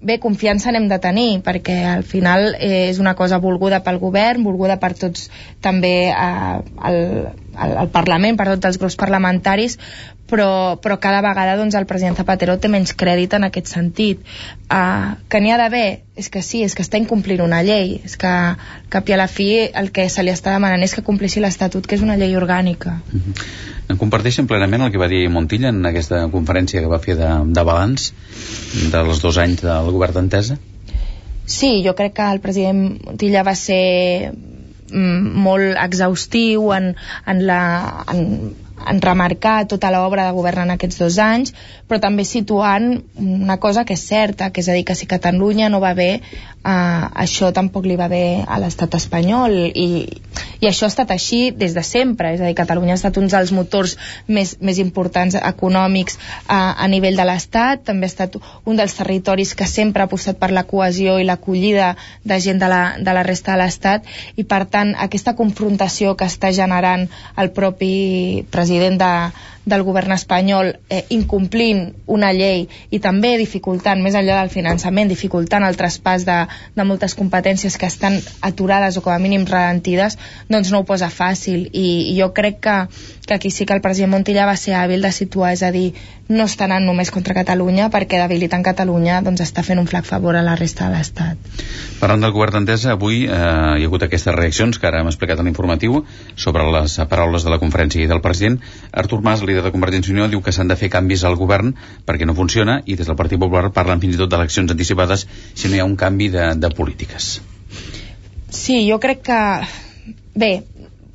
bé, 0.00 0.18
confiança 0.22 0.72
n'hem 0.72 0.88
de 0.90 0.98
tenir, 1.02 1.28
perquè 1.44 1.76
al 1.92 2.04
final 2.06 2.54
eh, 2.58 2.88
és 2.90 3.00
una 3.02 3.14
cosa 3.14 3.38
volguda 3.42 3.82
pel 3.84 4.00
govern, 4.02 4.44
volguda 4.46 4.78
per 4.82 4.94
tots 4.98 5.28
també 5.64 5.94
eh, 6.10 6.58
el, 6.90 6.98
el, 7.54 7.76
el 7.84 7.92
Parlament, 7.94 8.38
per 8.38 8.48
tots 8.52 8.72
els 8.72 8.80
grups 8.82 8.98
parlamentaris, 9.00 9.78
però, 10.30 10.78
però 10.80 10.98
cada 11.00 11.20
vegada 11.24 11.56
doncs, 11.56 11.76
el 11.78 11.86
president 11.86 12.16
Zapatero 12.16 12.56
té 12.58 12.70
menys 12.72 12.94
crèdit 12.96 13.36
en 13.36 13.46
aquest 13.48 13.70
sentit. 13.70 14.22
Uh, 14.72 15.14
que 15.28 15.40
n'hi 15.40 15.52
ha 15.52 15.58
d'haver? 15.60 16.02
És 16.16 16.30
que 16.32 16.42
sí, 16.42 16.62
és 16.64 16.74
que 16.74 16.82
està 16.82 16.98
incomplint 17.00 17.42
una 17.44 17.60
llei. 17.66 17.98
És 18.06 18.16
que, 18.20 18.32
cap 18.90 19.08
i 19.10 19.14
a 19.14 19.20
la 19.20 19.28
fi, 19.28 19.50
el 19.68 19.92
que 19.94 20.08
se 20.08 20.24
li 20.24 20.32
està 20.32 20.54
demanant 20.54 20.82
és 20.82 20.96
que 20.96 21.04
complissi 21.06 21.44
l'Estatut, 21.44 21.86
que 21.86 21.98
és 21.98 22.04
una 22.06 22.18
llei 22.20 22.36
orgànica. 22.40 23.00
Uh 23.12 23.20
mhm. 23.20 23.72
-huh. 23.88 23.98
Comparteixen 23.98 24.46
plenament 24.46 24.82
el 24.82 24.92
que 24.92 24.98
va 24.98 25.08
dir 25.08 25.28
Montilla 25.28 25.68
en 25.68 25.84
aquesta 25.86 26.28
conferència 26.32 26.80
que 26.80 26.90
va 26.90 26.98
fer 26.98 27.16
de, 27.16 27.30
de 27.46 27.64
balanç 27.64 28.12
dels 28.92 29.20
dos 29.22 29.38
anys 29.38 29.62
del 29.62 29.90
govern 29.90 30.14
d'Entesa? 30.14 30.58
Sí, 31.46 31.82
jo 31.84 31.94
crec 31.94 32.14
que 32.16 32.32
el 32.32 32.40
president 32.40 33.00
Montilla 33.04 33.42
va 33.44 33.54
ser 33.54 34.32
mm, 34.90 35.34
molt 35.46 35.76
exhaustiu 35.76 36.72
en, 36.72 36.94
en, 37.26 37.46
la, 37.46 38.04
en, 38.08 38.54
en 38.86 39.00
remarcar 39.00 39.66
tota 39.70 39.90
l'obra 39.94 40.26
de 40.26 40.34
govern 40.34 40.64
en 40.64 40.74
aquests 40.74 40.98
dos 40.98 41.18
anys, 41.22 41.54
però 41.88 42.00
també 42.02 42.24
situant 42.26 43.02
una 43.20 43.58
cosa 43.62 43.84
que 43.84 43.94
és 43.94 44.02
certa, 44.02 44.50
que 44.50 44.60
és 44.60 44.68
a 44.68 44.74
dir, 44.74 44.84
que 44.84 44.96
si 44.98 45.06
Catalunya 45.06 45.68
no 45.70 45.80
va 45.80 45.94
bé, 45.94 46.20
eh, 46.64 47.04
això 47.24 47.52
tampoc 47.54 47.86
li 47.86 47.96
va 47.96 48.08
bé 48.10 48.42
a 48.46 48.58
l'estat 48.58 48.96
espanyol, 48.98 49.54
i, 49.74 49.86
i 50.60 50.68
això 50.68 50.88
ha 50.88 50.92
estat 50.92 51.12
així 51.14 51.50
des 51.54 51.74
de 51.76 51.84
sempre, 51.86 52.34
és 52.34 52.42
a 52.42 52.48
dir, 52.48 52.56
Catalunya 52.58 52.96
ha 52.96 53.00
estat 53.00 53.18
un 53.20 53.28
dels 53.30 53.52
motors 53.54 53.96
més, 54.26 54.56
més 54.60 54.80
importants 54.82 55.38
econòmics 55.38 56.18
a, 56.48 56.74
a 56.74 56.88
nivell 56.90 57.16
de 57.16 57.28
l'estat, 57.28 57.84
també 57.86 58.08
ha 58.08 58.12
estat 58.12 58.38
un 58.64 58.80
dels 58.80 58.96
territoris 58.98 59.54
que 59.54 59.68
sempre 59.70 60.02
ha 60.02 60.10
apostat 60.10 60.40
per 60.40 60.50
la 60.50 60.66
cohesió 60.66 61.18
i 61.20 61.28
l'acollida 61.28 61.94
de 62.24 62.40
gent 62.40 62.58
de 62.58 62.68
la, 62.68 62.82
de 62.98 63.16
la 63.16 63.22
resta 63.22 63.54
de 63.54 63.62
l'estat, 63.62 64.10
i 64.36 64.44
per 64.44 64.64
tant 64.66 64.94
aquesta 64.98 65.36
confrontació 65.38 66.16
que 66.18 66.26
està 66.26 66.50
generant 66.52 67.06
el 67.38 67.54
propi 67.54 67.94
president 68.50 68.63
de, 68.98 69.32
del 69.64 69.82
govern 69.82 70.12
espanyol 70.12 70.74
eh, 70.88 71.04
incomplint 71.14 71.86
una 72.06 72.32
llei 72.36 72.66
i 72.90 73.00
també 73.00 73.34
dificultant, 73.40 74.02
més 74.04 74.16
enllà 74.18 74.40
del 74.42 74.52
finançament, 74.52 75.08
dificultant 75.08 75.64
el 75.64 75.78
traspàs 75.80 76.26
de, 76.28 76.38
de 76.76 76.86
moltes 76.86 77.16
competències 77.18 77.78
que 77.80 77.88
estan 77.88 78.18
aturades 78.44 78.98
o 78.98 79.04
com 79.04 79.14
a 79.14 79.20
mínim 79.22 79.46
ralentides, 79.48 80.18
doncs 80.50 80.72
no 80.72 80.82
ho 80.82 80.88
posa 80.88 81.10
fàcil. 81.10 81.68
I, 81.72 81.86
i 82.12 82.18
jo 82.18 82.32
crec 82.36 82.60
que, 82.64 82.76
que 83.26 83.38
aquí 83.38 83.50
sí 83.50 83.66
que 83.66 83.76
el 83.76 83.84
president 83.84 84.12
Montilla 84.12 84.48
va 84.48 84.56
ser 84.60 84.76
hàbil 84.76 85.02
de 85.04 85.12
situar, 85.12 85.54
és 85.56 85.64
a 85.64 85.72
dir, 85.74 85.92
no 86.28 86.46
està 86.48 86.64
anant 86.64 86.86
només 86.88 87.10
contra 87.12 87.34
Catalunya 87.36 87.90
perquè 87.92 88.16
debilitant 88.22 88.64
Catalunya 88.64 89.20
doncs 89.24 89.42
està 89.44 89.64
fent 89.66 89.80
un 89.80 89.88
flac 89.88 90.06
favor 90.08 90.36
a 90.36 90.44
la 90.44 90.54
resta 90.56 90.88
de 90.88 90.96
l'Estat. 90.96 91.50
Parlant 92.00 92.24
del 92.24 92.32
govern 92.32 92.58
d'Entesa, 92.58 92.94
avui 92.94 93.24
eh, 93.24 93.28
hi 93.28 93.84
ha 93.84 93.88
hagut 93.90 94.06
aquestes 94.06 94.34
reaccions 94.34 94.80
que 94.80 94.88
ara 94.88 95.02
hem 95.02 95.10
explicat 95.10 95.40
en 95.40 95.50
l'informatiu 95.50 96.00
sobre 96.36 96.64
les 96.72 96.96
paraules 97.10 97.44
de 97.44 97.52
la 97.52 97.60
conferència 97.60 98.04
i 98.04 98.08
del 98.08 98.22
president. 98.24 98.60
Artur 98.92 99.20
Mas, 99.24 99.44
líder 99.54 99.64
de 99.68 99.72
Convergència 99.74 100.12
i 100.12 100.16
Unió, 100.16 100.28
diu 100.28 100.42
que 100.42 100.52
s'han 100.52 100.68
de 100.68 100.76
fer 100.80 100.90
canvis 100.92 101.24
al 101.24 101.38
govern 101.40 101.72
perquè 102.04 102.26
no 102.26 102.36
funciona 102.36 102.80
i 102.84 102.98
des 102.98 103.08
del 103.08 103.18
Partit 103.18 103.40
Popular 103.40 103.70
parlen 103.72 104.02
fins 104.02 104.18
i 104.18 104.20
tot 104.20 104.34
d'eleccions 104.34 104.74
anticipades 104.74 105.26
si 105.54 105.70
no 105.70 105.78
hi 105.78 105.82
ha 105.84 105.88
un 105.88 105.96
canvi 105.96 106.28
de, 106.34 106.50
de 106.58 106.70
polítiques. 106.74 107.38
Sí, 108.50 108.84
jo 108.90 109.00
crec 109.02 109.24
que... 109.30 109.40
Bé, 110.34 110.52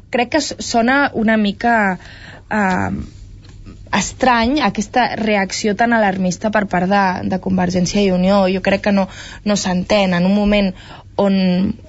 crec 0.10 0.36
que 0.38 0.43
sona 0.43 1.10
una 1.13 1.38
mica... 1.38 1.78
Eh, 2.49 3.15
estrany 3.89 4.60
aquesta 4.62 5.15
reacció 5.17 5.73
tan 5.75 5.95
alarmista 5.97 6.52
per 6.54 6.67
part 6.69 6.89
de, 6.91 7.04
de 7.30 7.39
Convergència 7.41 8.04
i 8.04 8.12
Unió. 8.13 8.43
Jo 8.54 8.62
crec 8.62 8.84
que 8.86 8.93
no, 8.93 9.08
no 9.45 9.58
s'entén. 9.58 10.13
En 10.13 10.28
un 10.30 10.36
moment 10.36 10.69
on, 11.20 11.36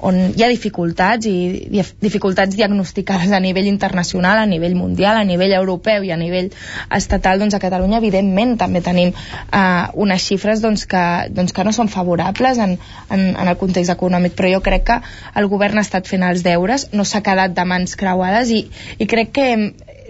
on 0.03 0.19
hi 0.35 0.43
ha 0.43 0.49
dificultats 0.51 1.29
i 1.31 1.83
dificultats 2.03 2.57
diagnosticades 2.59 3.33
a 3.33 3.40
nivell 3.43 3.69
internacional, 3.71 4.40
a 4.43 4.49
nivell 4.51 4.75
mundial, 4.79 5.21
a 5.21 5.27
nivell 5.29 5.55
europeu 5.59 6.05
i 6.07 6.11
a 6.11 6.19
nivell 6.21 6.51
estatal, 6.97 7.38
doncs 7.43 7.55
a 7.55 7.62
Catalunya 7.62 8.01
evidentment 8.01 8.57
també 8.61 8.83
tenim 8.83 9.12
uh, 9.14 9.87
unes 9.95 10.27
xifres 10.27 10.64
doncs, 10.64 10.87
que, 10.90 11.05
doncs, 11.37 11.55
que 11.55 11.66
no 11.66 11.75
són 11.77 11.93
favorables 11.93 12.59
en, 12.59 12.77
en, 13.11 13.27
en 13.31 13.47
el 13.47 13.59
context 13.61 13.95
econòmic, 13.95 14.35
però 14.38 14.51
jo 14.57 14.64
crec 14.66 14.88
que 14.90 14.99
el 15.38 15.47
govern 15.53 15.79
ha 15.79 15.87
estat 15.87 16.11
fent 16.11 16.27
els 16.27 16.43
deures, 16.47 16.88
no 16.93 17.07
s'ha 17.07 17.23
quedat 17.27 17.55
de 17.55 17.66
mans 17.69 17.95
creuades 18.01 18.51
i, 18.57 18.64
i 18.99 19.09
crec 19.11 19.35
que 19.38 19.49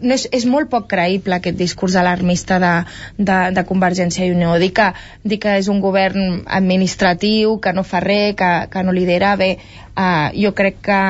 no 0.02 0.16
és, 0.16 0.26
és 0.32 0.46
molt 0.48 0.70
poc 0.72 0.88
creïble 0.90 1.36
aquest 1.36 1.58
discurs 1.58 1.96
alarmista 2.00 2.58
de, 2.62 2.72
de, 3.18 3.38
de 3.56 3.64
Convergència 3.68 4.26
i 4.26 4.34
Unió. 4.34 4.56
Dir 4.62 4.72
que, 4.76 4.90
dir 5.24 5.40
que 5.42 5.56
és 5.60 5.70
un 5.72 5.80
govern 5.84 6.42
administratiu, 6.60 7.58
que 7.62 7.74
no 7.76 7.86
fa 7.86 8.02
res, 8.04 8.34
que, 8.38 8.50
que 8.72 8.84
no 8.86 8.94
lidera, 8.96 9.36
bé, 9.40 9.54
uh, 9.94 10.28
jo 10.36 10.54
crec 10.56 10.80
que 10.90 11.00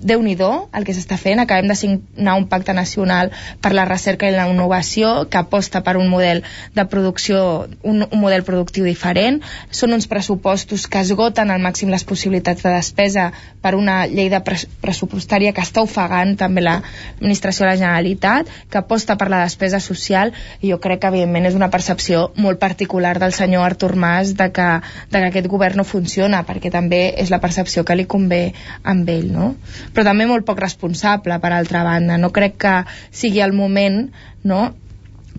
déu 0.00 0.22
nhi 0.22 0.36
el 0.40 0.84
que 0.86 0.94
s'està 0.94 1.18
fent. 1.20 1.40
Acabem 1.42 1.68
de 1.68 1.76
signar 1.76 2.36
un 2.38 2.46
pacte 2.48 2.72
nacional 2.72 3.30
per 3.60 3.72
la 3.74 3.84
recerca 3.84 4.28
i 4.28 4.32
la 4.32 4.48
innovació 4.48 5.28
que 5.28 5.38
aposta 5.38 5.82
per 5.82 5.96
un 5.96 6.08
model 6.08 6.42
de 6.74 6.84
producció, 6.86 7.68
un, 7.82 8.06
un 8.10 8.20
model 8.20 8.44
productiu 8.44 8.84
diferent. 8.84 9.40
Són 9.70 9.92
uns 9.92 10.06
pressupostos 10.08 10.86
que 10.86 11.02
esgoten 11.02 11.50
al 11.50 11.60
màxim 11.60 11.90
les 11.90 12.04
possibilitats 12.04 12.62
de 12.62 12.72
despesa 12.72 13.30
per 13.60 13.74
una 13.76 14.06
llei 14.06 14.30
de 14.32 14.40
pres 14.40 14.66
pressupostària 14.80 15.52
que 15.52 15.64
està 15.64 15.82
ofegant 15.84 16.36
també 16.40 16.64
l'administració 16.64 17.66
de 17.66 17.70
la 17.72 17.78
Generalitat, 17.80 18.48
que 18.70 18.80
aposta 18.80 19.16
per 19.20 19.28
la 19.28 19.42
despesa 19.44 19.80
social 19.80 20.32
i 20.60 20.72
jo 20.72 20.80
crec 20.80 21.02
que 21.02 21.12
evidentment 21.12 21.50
és 21.50 21.58
una 21.58 21.70
percepció 21.70 22.30
molt 22.36 22.60
particular 22.62 23.18
del 23.18 23.34
senyor 23.36 23.66
Artur 23.66 23.94
Mas 23.96 24.34
de 24.38 24.50
que, 24.52 24.68
de 25.10 25.18
que 25.18 25.30
aquest 25.30 25.50
govern 25.50 25.80
no 25.80 25.84
funciona 25.84 26.42
perquè 26.46 26.72
també 26.72 27.02
és 27.20 27.30
la 27.30 27.40
percepció 27.40 27.84
que 27.84 27.96
li 27.96 28.06
convé 28.08 28.42
amb 28.82 29.08
ell, 29.08 29.28
no? 29.32 29.54
Però 29.94 30.06
també 30.10 30.26
molt 30.30 30.46
poc 30.48 30.60
responsable, 30.62 31.40
per 31.42 31.52
altra 31.56 31.84
banda. 31.86 32.18
No 32.18 32.30
crec 32.34 32.60
que 32.66 32.76
sigui 33.10 33.42
el 33.44 33.56
moment, 33.56 34.06
no?, 34.44 34.70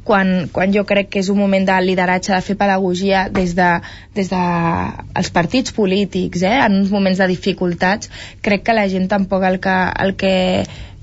quan, 0.03 0.49
quan 0.51 0.71
jo 0.73 0.83
crec 0.89 1.11
que 1.13 1.21
és 1.21 1.29
un 1.29 1.37
moment 1.37 1.65
de 1.67 1.75
lideratge, 1.85 2.33
de 2.33 2.41
fer 2.41 2.55
pedagogia 2.57 3.27
des 3.29 3.53
de, 3.57 3.69
des 4.17 4.31
de 4.31 4.39
els 5.21 5.29
partits 5.33 5.75
polítics, 5.77 6.41
eh? 6.41 6.57
en 6.65 6.79
uns 6.79 6.89
moments 6.93 7.21
de 7.21 7.27
dificultats, 7.29 8.09
crec 8.41 8.65
que 8.65 8.77
la 8.77 8.87
gent 8.89 9.07
tampoc 9.11 9.45
el 9.45 9.59
que, 9.61 9.75
el 10.05 10.15
que 10.17 10.33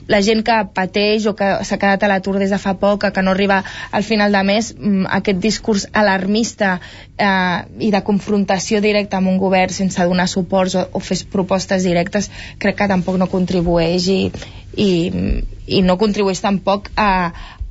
la 0.08 0.20
gent 0.24 0.42
que 0.44 0.56
pateix 0.74 1.26
o 1.28 1.34
que 1.38 1.48
s'ha 1.68 1.78
quedat 1.80 2.02
a 2.02 2.10
l'atur 2.10 2.38
des 2.40 2.50
de 2.50 2.58
fa 2.58 2.74
poc, 2.80 3.04
que 3.14 3.22
no 3.22 3.34
arriba 3.36 3.60
al 3.92 4.06
final 4.06 4.32
de 4.32 4.42
mes, 4.50 4.72
mm, 4.74 5.06
aquest 5.20 5.42
discurs 5.44 5.86
alarmista 5.92 6.78
eh, 7.18 7.58
i 7.78 7.90
de 7.92 8.02
confrontació 8.02 8.80
directa 8.80 9.20
amb 9.20 9.28
un 9.28 9.38
govern 9.38 9.72
sense 9.74 10.08
donar 10.08 10.28
suports 10.28 10.74
o, 10.74 10.86
o 10.92 11.04
fer 11.04 11.20
propostes 11.30 11.84
directes, 11.84 12.30
crec 12.58 12.80
que 12.80 12.88
tampoc 12.88 13.20
no 13.20 13.28
contribueix 13.28 14.08
i, 14.08 14.20
i, 14.76 14.90
i 15.66 15.82
no 15.84 15.98
contribueix 16.00 16.40
tampoc 16.40 16.88
a, 16.96 17.10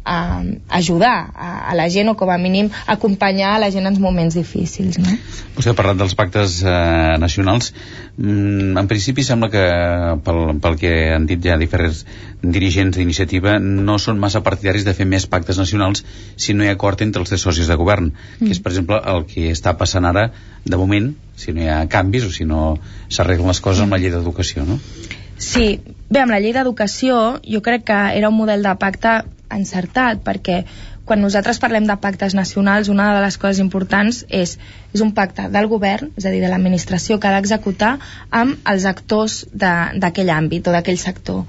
a 0.07 0.43
ajudar 0.79 1.15
a, 1.35 1.49
a 1.71 1.75
la 1.75 1.89
gent 1.91 2.09
o 2.09 2.15
com 2.19 2.31
a 2.31 2.37
mínim 2.39 2.69
acompanyar 2.87 3.55
a 3.55 3.59
la 3.65 3.71
gent 3.73 3.89
en 3.89 3.99
moments 4.01 4.37
difícils 4.37 4.99
no? 5.01 5.17
Vostè 5.57 5.73
ha 5.73 5.77
parlat 5.77 5.99
dels 5.99 6.15
pactes 6.15 6.61
eh, 6.63 7.17
nacionals 7.19 7.73
mm, 8.15 8.77
en 8.79 8.87
principi 8.87 9.25
sembla 9.27 9.51
que 9.51 9.65
pel, 10.23 10.41
pel 10.63 10.79
que 10.79 10.93
han 11.15 11.27
dit 11.29 11.43
ja 11.43 11.59
diferents 11.59 12.05
dirigents 12.41 12.97
d'iniciativa 12.97 13.57
no 13.59 13.97
són 13.99 14.21
massa 14.21 14.43
partidaris 14.45 14.85
de 14.87 14.93
fer 14.97 15.07
més 15.09 15.27
pactes 15.27 15.59
nacionals 15.59 16.05
si 16.35 16.55
no 16.55 16.63
hi 16.63 16.71
ha 16.71 16.77
acord 16.77 17.01
entre 17.03 17.23
els 17.23 17.33
tres 17.33 17.43
socis 17.43 17.67
de 17.67 17.75
govern 17.79 18.11
mm. 18.13 18.45
que 18.45 18.53
és 18.55 18.63
per 18.63 18.71
exemple 18.73 19.01
el 19.13 19.25
que 19.29 19.51
està 19.51 19.75
passant 19.77 20.05
ara 20.05 20.29
de 20.67 20.77
moment, 20.77 21.13
si 21.35 21.53
no 21.53 21.63
hi 21.63 21.71
ha 21.71 21.85
canvis 21.91 22.27
o 22.27 22.33
si 22.33 22.45
no 22.45 22.77
s'arreglen 23.09 23.49
les 23.51 23.61
coses 23.63 23.83
amb 23.83 23.95
la 23.95 24.01
llei 24.01 24.13
d'educació 24.13 24.65
no? 24.67 24.79
Sí, 25.37 25.79
bé, 26.09 26.23
amb 26.23 26.33
la 26.33 26.39
llei 26.41 26.53
d'educació 26.53 27.39
jo 27.45 27.61
crec 27.65 27.85
que 27.89 27.97
era 28.17 28.29
un 28.29 28.37
model 28.37 28.65
de 28.65 28.73
pacte 28.81 29.19
encertat 29.53 30.23
perquè 30.25 30.63
quan 31.07 31.21
nosaltres 31.23 31.61
parlem 31.63 31.85
de 31.87 31.95
pactes 32.03 32.35
nacionals 32.35 32.89
una 32.91 33.13
de 33.15 33.21
les 33.23 33.37
coses 33.39 33.61
importants 33.63 34.25
és, 34.27 34.57
és 34.93 35.03
un 35.05 35.13
pacte 35.15 35.47
del 35.53 35.69
govern, 35.71 36.11
és 36.19 36.27
a 36.27 36.33
dir, 36.33 36.41
de 36.43 36.51
l'administració 36.51 37.19
que 37.19 37.29
ha 37.29 37.37
d'executar 37.37 37.93
amb 38.41 38.67
els 38.67 38.85
actors 38.85 39.45
d'aquell 39.53 40.33
àmbit 40.35 40.67
o 40.67 40.75
d'aquell 40.75 40.99
sector. 40.99 41.45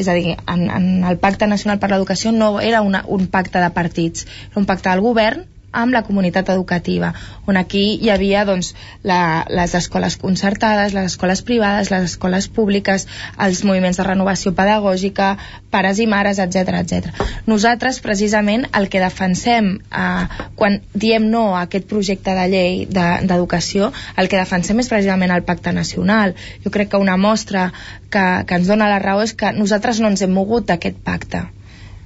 És 0.00 0.08
a 0.08 0.16
dir, 0.16 0.38
en, 0.48 0.62
en 0.72 1.04
el 1.04 1.18
Pacte 1.20 1.46
Nacional 1.46 1.76
per 1.78 1.90
l'Educació 1.92 2.32
no 2.32 2.54
era 2.64 2.80
una, 2.80 3.02
un 3.04 3.26
pacte 3.28 3.60
de 3.60 3.68
partits, 3.76 4.24
era 4.48 4.62
un 4.62 4.68
pacte 4.70 4.88
del 4.88 5.04
govern 5.04 5.44
amb 5.72 5.94
la 5.96 6.02
comunitat 6.04 6.50
educativa, 6.52 7.12
on 7.48 7.56
aquí 7.56 7.82
hi 8.00 8.10
havia 8.12 8.44
doncs, 8.44 8.72
la, 9.08 9.44
les 9.48 9.74
escoles 9.74 10.18
concertades, 10.20 10.92
les 10.94 11.12
escoles 11.12 11.42
privades, 11.42 11.90
les 11.90 12.10
escoles 12.10 12.48
públiques, 12.48 13.06
els 13.40 13.62
moviments 13.64 13.98
de 14.00 14.06
renovació 14.06 14.52
pedagògica, 14.56 15.32
pares 15.72 16.02
i 16.04 16.06
mares, 16.06 16.38
etc 16.44 16.76
etc. 16.82 17.24
Nosaltres, 17.48 18.02
precisament, 18.04 18.68
el 18.78 18.90
que 18.92 19.00
defensem 19.02 19.72
eh, 19.78 20.42
quan 20.60 20.80
diem 20.92 21.30
no 21.32 21.56
a 21.56 21.64
aquest 21.66 21.88
projecte 21.88 22.36
de 22.36 22.46
llei 22.52 22.84
d'educació, 22.86 23.90
de, 23.90 24.04
el 24.22 24.28
que 24.28 24.40
defensem 24.40 24.84
és 24.84 24.92
precisament 24.92 25.32
el 25.32 25.46
pacte 25.48 25.72
nacional. 25.72 26.36
Jo 26.64 26.74
crec 26.74 26.92
que 26.92 27.00
una 27.00 27.16
mostra 27.16 27.70
que, 28.12 28.26
que 28.46 28.60
ens 28.60 28.68
dona 28.68 28.90
la 28.92 29.00
raó 29.02 29.24
és 29.24 29.32
que 29.32 29.56
nosaltres 29.56 30.00
no 30.00 30.12
ens 30.12 30.22
hem 30.22 30.32
mogut 30.36 30.68
d'aquest 30.68 31.00
pacte 31.02 31.46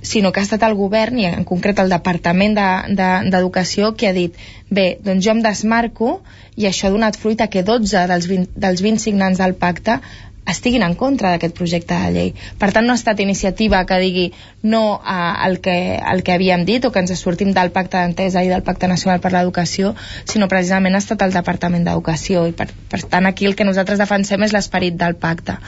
sinó 0.07 0.33
que 0.33 0.41
ha 0.41 0.47
estat 0.47 0.63
el 0.63 0.77
govern, 0.79 1.19
i 1.19 1.27
en 1.29 1.45
concret 1.49 1.81
el 1.83 1.91
Departament 1.91 2.55
d'Educació, 2.57 3.91
de, 3.91 3.93
de, 3.93 3.99
que 3.99 4.09
ha 4.09 4.15
dit 4.17 4.39
bé, 4.71 4.87
doncs 5.03 5.25
jo 5.27 5.35
em 5.35 5.43
desmarco 5.43 6.21
i 6.57 6.69
això 6.69 6.89
ha 6.89 6.95
donat 6.95 7.19
fruit 7.21 7.43
a 7.43 7.51
que 7.53 7.65
12 7.67 8.07
dels 8.13 8.31
20, 8.31 8.55
dels 8.67 8.83
20 8.87 9.03
signants 9.03 9.43
del 9.43 9.57
pacte 9.59 10.01
estiguin 10.47 10.85
en 10.87 10.95
contra 10.95 11.33
d'aquest 11.33 11.57
projecte 11.59 11.97
de 11.99 12.11
llei. 12.15 12.29
Per 12.61 12.69
tant, 12.73 12.87
no 12.87 12.95
ha 12.95 13.01
estat 13.01 13.21
iniciativa 13.25 13.83
que 13.87 13.99
digui 13.99 14.27
no 14.63 15.01
al 15.03 15.59
que, 15.65 15.75
al 15.99 16.23
que 16.23 16.37
havíem 16.37 16.63
dit 16.69 16.87
o 16.87 16.93
que 16.95 17.03
ens 17.03 17.15
sortim 17.19 17.51
del 17.57 17.73
pacte 17.75 17.99
d'entesa 17.99 18.45
i 18.47 18.53
del 18.53 18.63
pacte 18.63 18.87
nacional 18.87 19.19
per 19.25 19.35
l'educació, 19.35 19.97
sinó 20.25 20.47
precisament 20.53 20.95
ha 20.95 21.03
estat 21.03 21.27
el 21.27 21.35
Departament 21.35 21.89
d'Educació 21.89 22.47
i 22.47 22.55
per, 22.55 22.69
per 22.93 23.03
tant 23.03 23.27
aquí 23.27 23.51
el 23.51 23.59
que 23.59 23.67
nosaltres 23.67 23.99
defensem 23.99 24.47
és 24.47 24.55
l'esperit 24.55 24.95
del 25.03 25.19
pacte. 25.19 25.59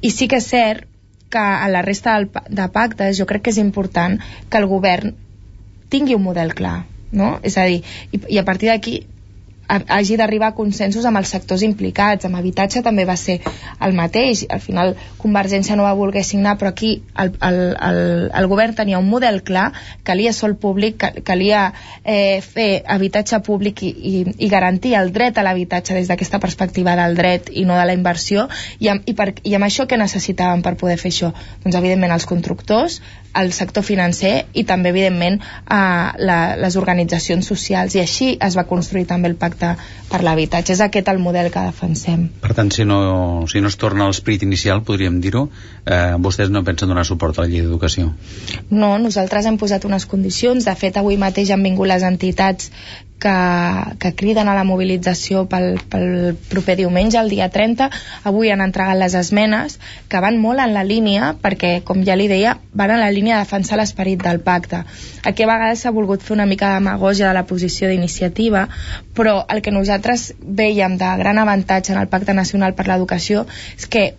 I 0.00 0.14
sí 0.14 0.30
que 0.30 0.38
és 0.38 0.46
cert 0.54 0.86
que 1.30 1.38
a 1.38 1.68
la 1.68 1.82
resta 1.86 2.16
del, 2.18 2.28
de 2.48 2.68
pactes 2.74 3.18
jo 3.18 3.26
crec 3.30 3.46
que 3.46 3.54
és 3.54 3.60
important 3.62 4.18
que 4.50 4.60
el 4.60 4.68
govern 4.70 5.14
tingui 5.90 6.16
un 6.18 6.24
model 6.26 6.54
clar, 6.54 6.84
no? 7.12 7.38
És 7.46 7.56
a 7.58 7.66
dir, 7.70 7.80
i, 8.12 8.20
i 8.36 8.38
a 8.38 8.46
partir 8.46 8.70
d'aquí 8.70 9.00
hagi 9.70 10.16
d'arribar 10.20 10.52
a 10.52 10.56
consensos 10.56 11.06
amb 11.06 11.20
els 11.20 11.30
sectors 11.32 11.62
implicats. 11.66 12.26
Amb 12.26 12.40
habitatge 12.40 12.82
també 12.82 13.06
va 13.08 13.16
ser 13.20 13.40
el 13.80 13.96
mateix. 13.96 14.46
Al 14.50 14.60
final 14.64 14.94
Convergència 15.20 15.76
no 15.76 15.84
va 15.84 15.92
voler 15.94 16.22
signar, 16.24 16.56
però 16.58 16.70
aquí 16.72 17.02
el, 17.20 17.34
el, 17.44 17.58
el, 17.76 17.98
el 18.40 18.46
govern 18.48 18.74
tenia 18.78 18.98
un 18.98 19.08
model 19.10 19.42
clar, 19.44 19.66
calia 20.02 20.32
sol 20.32 20.56
públic, 20.56 21.04
calia 21.28 21.66
eh, 22.04 22.40
fer 22.40 22.82
habitatge 22.88 23.42
públic 23.44 23.82
i, 23.84 23.90
i, 23.92 24.14
i 24.46 24.48
garantir 24.48 24.94
el 24.96 25.12
dret 25.12 25.36
a 25.36 25.44
l'habitatge 25.44 25.98
des 25.98 26.08
d'aquesta 26.08 26.40
perspectiva 26.40 26.96
del 26.96 27.18
dret 27.18 27.50
i 27.52 27.66
no 27.68 27.76
de 27.76 27.84
la 27.84 27.96
inversió, 27.96 28.48
i 28.80 28.88
amb, 28.88 29.04
i, 29.04 29.14
per, 29.18 29.34
i 29.44 29.56
amb 29.58 29.68
això 29.68 29.84
què 29.86 30.00
necessitaven 30.00 30.64
per 30.64 30.78
poder 30.80 30.96
fer 31.00 31.12
això? 31.12 31.34
Doncs 31.64 31.76
evidentment 31.76 32.16
els 32.16 32.28
constructors, 32.30 33.00
el 33.36 33.52
sector 33.52 33.84
financer 33.86 34.46
i 34.58 34.64
també 34.66 34.90
evidentment 34.90 35.38
a 35.70 35.82
la, 36.18 36.38
les 36.58 36.76
organitzacions 36.80 37.46
socials 37.46 37.94
i 37.94 38.00
així 38.02 38.32
es 38.42 38.56
va 38.58 38.66
construir 38.66 39.04
també 39.10 39.30
el 39.30 39.36
pacte 39.38 39.59
per 40.10 40.22
l'habitatge. 40.26 40.74
És 40.74 40.82
aquest 40.84 41.10
el 41.12 41.20
model 41.22 41.50
que 41.52 41.62
defensem. 41.68 42.26
Per 42.42 42.54
tant, 42.56 42.72
si 42.74 42.86
no, 42.88 43.00
si 43.50 43.62
no 43.62 43.70
es 43.72 43.78
torna 43.80 44.06
a 44.06 44.12
l'esperit 44.12 44.46
inicial 44.46 44.82
podríem 44.86 45.20
dir-ho, 45.24 45.46
eh, 45.84 46.16
vostès 46.18 46.50
no 46.50 46.64
pensen 46.66 46.90
donar 46.90 47.06
suport 47.08 47.38
a 47.38 47.44
la 47.44 47.52
llei 47.52 47.64
d'educació? 47.66 48.10
No, 48.70 48.96
nosaltres 48.98 49.46
hem 49.46 49.60
posat 49.60 49.86
unes 49.88 50.06
condicions. 50.06 50.66
De 50.66 50.74
fet 50.74 50.96
avui 51.00 51.20
mateix 51.20 51.52
han 51.54 51.62
vingut 51.66 51.90
les 51.90 52.06
entitats 52.06 52.70
que, 53.20 53.34
que 54.00 54.14
criden 54.16 54.48
a 54.48 54.56
la 54.56 54.64
mobilització 54.64 55.44
pel, 55.50 55.76
pel 55.92 56.36
proper 56.50 56.78
diumenge, 56.80 57.20
el 57.20 57.30
dia 57.30 57.50
30. 57.52 57.90
Avui 58.26 58.50
han 58.50 58.64
entregat 58.64 58.98
les 58.98 59.14
esmenes 59.18 59.78
que 60.08 60.22
van 60.24 60.40
molt 60.42 60.64
en 60.64 60.74
la 60.74 60.84
línia, 60.86 61.34
perquè, 61.42 61.76
com 61.86 62.02
ja 62.06 62.16
li 62.18 62.26
deia, 62.32 62.56
van 62.72 62.94
en 62.96 63.02
la 63.04 63.12
línia 63.14 63.36
de 63.36 63.44
defensar 63.44 63.78
l'esperit 63.78 64.22
del 64.24 64.40
pacte. 64.40 64.82
Aquí 65.22 65.44
a 65.44 65.50
vegades 65.52 65.84
s'ha 65.84 65.94
volgut 65.94 66.24
fer 66.24 66.34
una 66.38 66.48
mica 66.48 66.74
de 66.78 66.80
de 67.20 67.34
la 67.34 67.46
posició 67.46 67.88
d'iniciativa, 67.88 68.68
però 69.14 69.44
el 69.48 69.62
que 69.62 69.70
nosaltres 69.70 70.34
veiem 70.40 70.96
de 70.96 71.10
gran 71.18 71.38
avantatge 71.38 71.92
en 71.92 72.00
el 72.00 72.08
Pacte 72.08 72.34
Nacional 72.34 72.74
per 72.74 72.88
l'Educació 72.88 73.46
és 73.76 73.86
que 73.86 74.14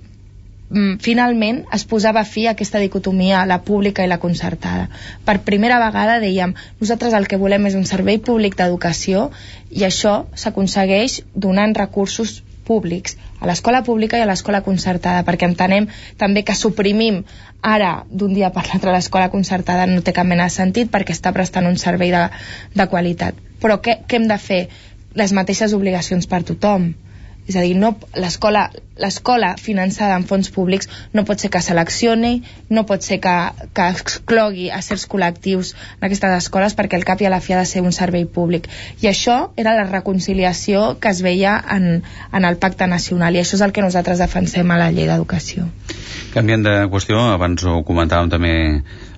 finalment 1.04 1.66
es 1.76 1.84
posava 1.86 2.24
fi 2.24 2.46
a 2.48 2.54
aquesta 2.56 2.80
dicotomia, 2.80 3.46
la 3.46 3.60
pública 3.68 4.06
i 4.06 4.10
la 4.10 4.20
concertada. 4.20 4.88
Per 5.26 5.42
primera 5.48 5.80
vegada 5.84 6.20
dèiem, 6.24 6.54
nosaltres 6.80 7.16
el 7.18 7.28
que 7.28 7.40
volem 7.42 7.68
és 7.68 7.76
un 7.76 7.86
servei 7.90 8.20
públic 8.20 8.56
d'educació 8.56 9.30
i 9.70 9.84
això 9.88 10.26
s'aconsegueix 10.36 11.22
donant 11.36 11.76
recursos 11.76 12.42
públics 12.64 13.18
a 13.42 13.50
l'escola 13.50 13.82
pública 13.84 14.20
i 14.20 14.24
a 14.24 14.30
l'escola 14.30 14.62
concertada, 14.64 15.26
perquè 15.28 15.50
entenem 15.50 15.90
també 16.18 16.46
que 16.48 16.56
suprimim 16.56 17.24
ara 17.62 18.06
d'un 18.10 18.34
dia 18.34 18.52
per 18.56 18.64
l'altre 18.70 18.94
l'escola 18.96 19.30
concertada 19.34 19.90
no 19.90 20.02
té 20.02 20.14
cap 20.14 20.30
mena 20.30 20.48
de 20.48 20.56
sentit 20.56 20.92
perquè 20.94 21.18
està 21.18 21.34
prestant 21.36 21.68
un 21.68 21.78
servei 21.78 22.14
de, 22.16 22.28
de 22.76 22.88
qualitat. 22.88 23.36
Però 23.62 23.82
què, 23.82 24.00
què 24.08 24.22
hem 24.22 24.28
de 24.32 24.38
fer? 24.38 24.62
Les 25.20 25.34
mateixes 25.36 25.74
obligacions 25.76 26.30
per 26.32 26.46
tothom 26.48 26.94
és 27.48 27.56
a 27.58 27.64
dir, 27.66 27.74
no, 27.76 27.96
l'escola 28.16 29.50
finançada 29.58 30.16
amb 30.16 30.28
fons 30.30 30.52
públics 30.54 30.90
no 31.14 31.24
pot 31.26 31.42
ser 31.42 31.50
que 31.54 31.62
seleccioni, 31.66 32.44
no 32.70 32.86
pot 32.90 33.04
ser 33.04 33.18
que, 33.24 33.34
que 33.74 33.88
exclogui 33.96 34.70
a 34.70 34.82
certs 34.86 35.08
col·lectius 35.10 35.74
en 35.98 36.08
aquestes 36.08 36.36
escoles 36.38 36.78
perquè 36.78 37.00
el 37.00 37.08
cap 37.08 37.22
i 37.22 37.28
a 37.28 37.34
la 37.34 37.42
fi 37.42 37.56
ha 37.56 37.64
de 37.64 37.70
ser 37.70 37.82
un 37.82 37.96
servei 37.96 38.26
públic. 38.26 38.70
I 39.02 39.10
això 39.12 39.38
era 39.58 39.76
la 39.78 39.88
reconciliació 39.90 40.98
que 41.02 41.12
es 41.12 41.24
veia 41.26 41.58
en, 41.76 42.04
en 42.32 42.48
el 42.48 42.60
Pacte 42.62 42.88
Nacional 42.88 43.36
i 43.36 43.42
això 43.42 43.58
és 43.58 43.66
el 43.66 43.74
que 43.76 43.86
nosaltres 43.86 44.22
defensem 44.22 44.72
a 44.72 44.80
la 44.80 44.92
llei 44.94 45.10
d'educació. 45.10 45.68
Canviant 46.32 46.64
de 46.64 46.76
qüestió, 46.92 47.20
abans 47.34 47.66
ho 47.68 47.82
comentàvem 47.88 48.30
també 48.32 48.54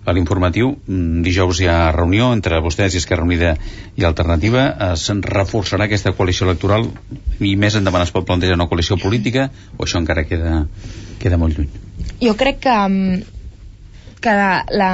a 0.06 0.14
l'informatiu. 0.16 0.74
Mm, 0.88 1.22
dijous 1.26 1.62
hi 1.62 1.70
ha 1.72 1.92
reunió 1.96 2.32
entre 2.36 2.60
vostès 2.64 2.96
i 2.96 3.02
Esquerra 3.02 3.28
Unida 3.28 3.56
i 3.98 4.08
Alternativa. 4.08 4.66
Es 4.92 5.08
reforçarà 5.28 5.88
aquesta 5.88 6.14
coalició 6.18 6.48
electoral 6.50 6.90
i 7.40 7.56
més 7.60 7.78
endavant 7.80 8.06
es 8.06 8.14
pot 8.16 8.28
plantejar 8.28 8.60
una 8.60 8.70
coalició 8.72 8.98
política 9.02 9.50
o 9.78 9.86
això 9.86 10.02
encara 10.02 10.26
queda, 10.28 10.66
queda 11.20 11.40
molt 11.40 11.58
lluny? 11.58 11.72
Jo 12.24 12.36
crec 12.40 12.62
que 12.64 12.74
mm, 12.74 13.33
que, 14.24 14.34
la, 14.80 14.92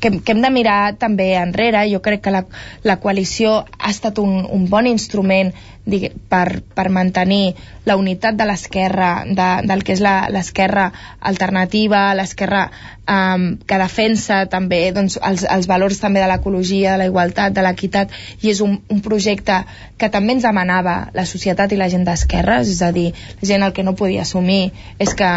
que, 0.00 0.12
que 0.18 0.34
hem 0.34 0.42
de 0.42 0.50
mirar 0.52 0.96
també 0.98 1.30
enrere. 1.38 1.86
Jo 1.92 2.02
crec 2.04 2.26
que 2.26 2.34
la, 2.34 2.44
la 2.82 2.98
coalició 3.00 3.62
ha 3.78 3.90
estat 3.94 4.18
un, 4.22 4.42
un 4.44 4.68
bon 4.70 4.90
instrument 4.90 5.54
digue, 5.88 6.10
per, 6.28 6.60
per 6.76 6.88
mantenir 6.92 7.54
la 7.88 7.96
unitat 7.96 8.36
de 8.36 8.44
l'esquerra, 8.48 9.24
de, 9.24 9.48
del 9.68 9.84
que 9.86 9.94
és 9.96 10.02
l'esquerra 10.04 10.90
alternativa, 11.30 12.02
l'esquerra 12.18 12.66
um, 13.08 13.46
que 13.64 13.78
defensa 13.80 14.42
també 14.52 14.82
doncs, 14.92 15.16
els, 15.24 15.46
els 15.48 15.70
valors 15.70 16.02
també 16.02 16.20
de 16.20 16.28
l'ecologia, 16.28 16.92
de 16.92 17.04
la 17.04 17.08
igualtat, 17.08 17.56
de 17.56 17.64
l'equitat, 17.64 18.12
i 18.44 18.52
és 18.52 18.60
un, 18.64 18.76
un 18.92 19.00
projecte 19.04 19.62
que 19.96 20.12
també 20.12 20.36
ens 20.36 20.44
demanava 20.44 20.98
la 21.16 21.24
societat 21.26 21.72
i 21.72 21.80
la 21.80 21.88
gent 21.88 22.04
d'esquerres, 22.04 22.68
és 22.76 22.84
a 22.84 22.92
dir, 22.92 23.10
la 23.40 23.50
gent 23.54 23.64
el 23.64 23.72
que 23.72 23.86
no 23.86 23.96
podia 23.96 24.28
assumir 24.28 24.68
és 25.00 25.16
que 25.16 25.32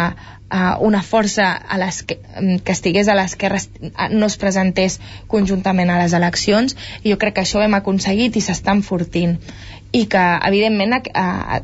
uh, 0.52 0.76
una 0.84 1.02
força 1.02 1.48
a 1.56 1.78
les 1.80 2.02
que, 2.06 2.18
que 2.64 2.76
estigués 2.76 3.08
a 3.08 3.16
l'esquerra 3.18 3.60
no 4.12 4.28
es 4.28 4.38
presentés 4.38 4.98
conjuntament 5.32 5.90
a 5.90 5.98
les 6.02 6.14
eleccions 6.18 6.76
i 7.02 7.12
jo 7.12 7.18
crec 7.18 7.38
que 7.38 7.46
això 7.46 7.60
ho 7.60 7.66
hem 7.66 7.78
aconseguit 7.78 8.36
i 8.36 8.44
s'està 8.44 8.76
enfortint. 8.76 9.38
I 9.92 10.06
que 10.12 10.22
evidentment 10.48 11.00
a, 11.00 11.60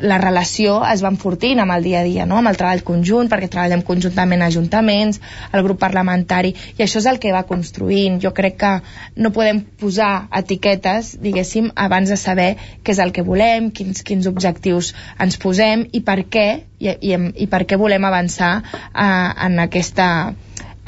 la 0.00 0.18
relació 0.18 0.80
es 0.88 1.02
va 1.04 1.10
enfortint 1.12 1.60
amb 1.62 1.74
el 1.74 1.84
dia 1.84 2.00
a 2.00 2.06
dia, 2.06 2.26
no? 2.26 2.38
amb 2.40 2.50
el 2.50 2.58
treball 2.60 2.82
conjunt, 2.86 3.30
perquè 3.30 3.50
treballem 3.52 3.82
conjuntament 3.86 4.42
a 4.42 4.50
ajuntaments, 4.52 5.20
el 5.52 5.64
grup 5.66 5.80
parlamentari, 5.82 6.54
i 6.78 6.84
això 6.84 7.00
és 7.02 7.08
el 7.10 7.20
que 7.22 7.34
va 7.34 7.44
construint. 7.48 8.20
Jo 8.22 8.32
crec 8.36 8.58
que 8.60 8.72
no 9.16 9.32
podem 9.36 9.62
posar 9.80 10.28
etiquetes, 10.42 11.14
diguéssim, 11.22 11.70
abans 11.76 12.12
de 12.12 12.18
saber 12.20 12.50
què 12.82 12.94
és 12.94 13.02
el 13.02 13.14
que 13.16 13.24
volem, 13.26 13.70
quins, 13.70 14.04
quins 14.06 14.28
objectius 14.30 14.94
ens 15.20 15.40
posem 15.40 15.86
i 15.92 16.04
per 16.04 16.20
què, 16.28 16.46
i, 16.80 16.92
i, 16.92 17.16
i 17.44 17.50
per 17.50 17.64
què 17.68 17.78
volem 17.80 18.04
avançar 18.08 18.54
eh, 18.60 19.04
en 19.46 19.58
aquesta 19.66 20.10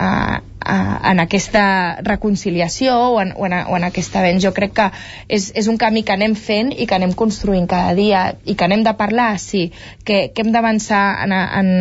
eh, 0.03 0.41
eh, 0.67 1.11
en 1.11 1.21
aquesta 1.21 1.65
reconciliació 2.03 2.97
o 3.13 3.21
en, 3.21 3.33
o, 3.37 3.47
en, 3.47 3.55
o 3.69 3.77
en 3.77 3.87
aquest 3.89 4.17
avenç. 4.17 4.43
Jo 4.45 4.53
crec 4.57 4.75
que 4.77 4.89
és, 5.29 5.51
és 5.59 5.69
un 5.71 5.79
camí 5.81 6.03
que 6.07 6.15
anem 6.15 6.35
fent 6.39 6.73
i 6.73 6.87
que 6.89 6.99
anem 6.99 7.15
construint 7.19 7.69
cada 7.71 7.95
dia 7.99 8.25
i 8.45 8.57
que 8.59 8.67
anem 8.67 8.85
de 8.87 8.95
parlar, 8.99 9.39
sí, 9.43 9.71
que, 10.05 10.31
que 10.35 10.45
hem 10.45 10.53
d'avançar 10.55 11.03
en, 11.25 11.35
en, 11.35 11.73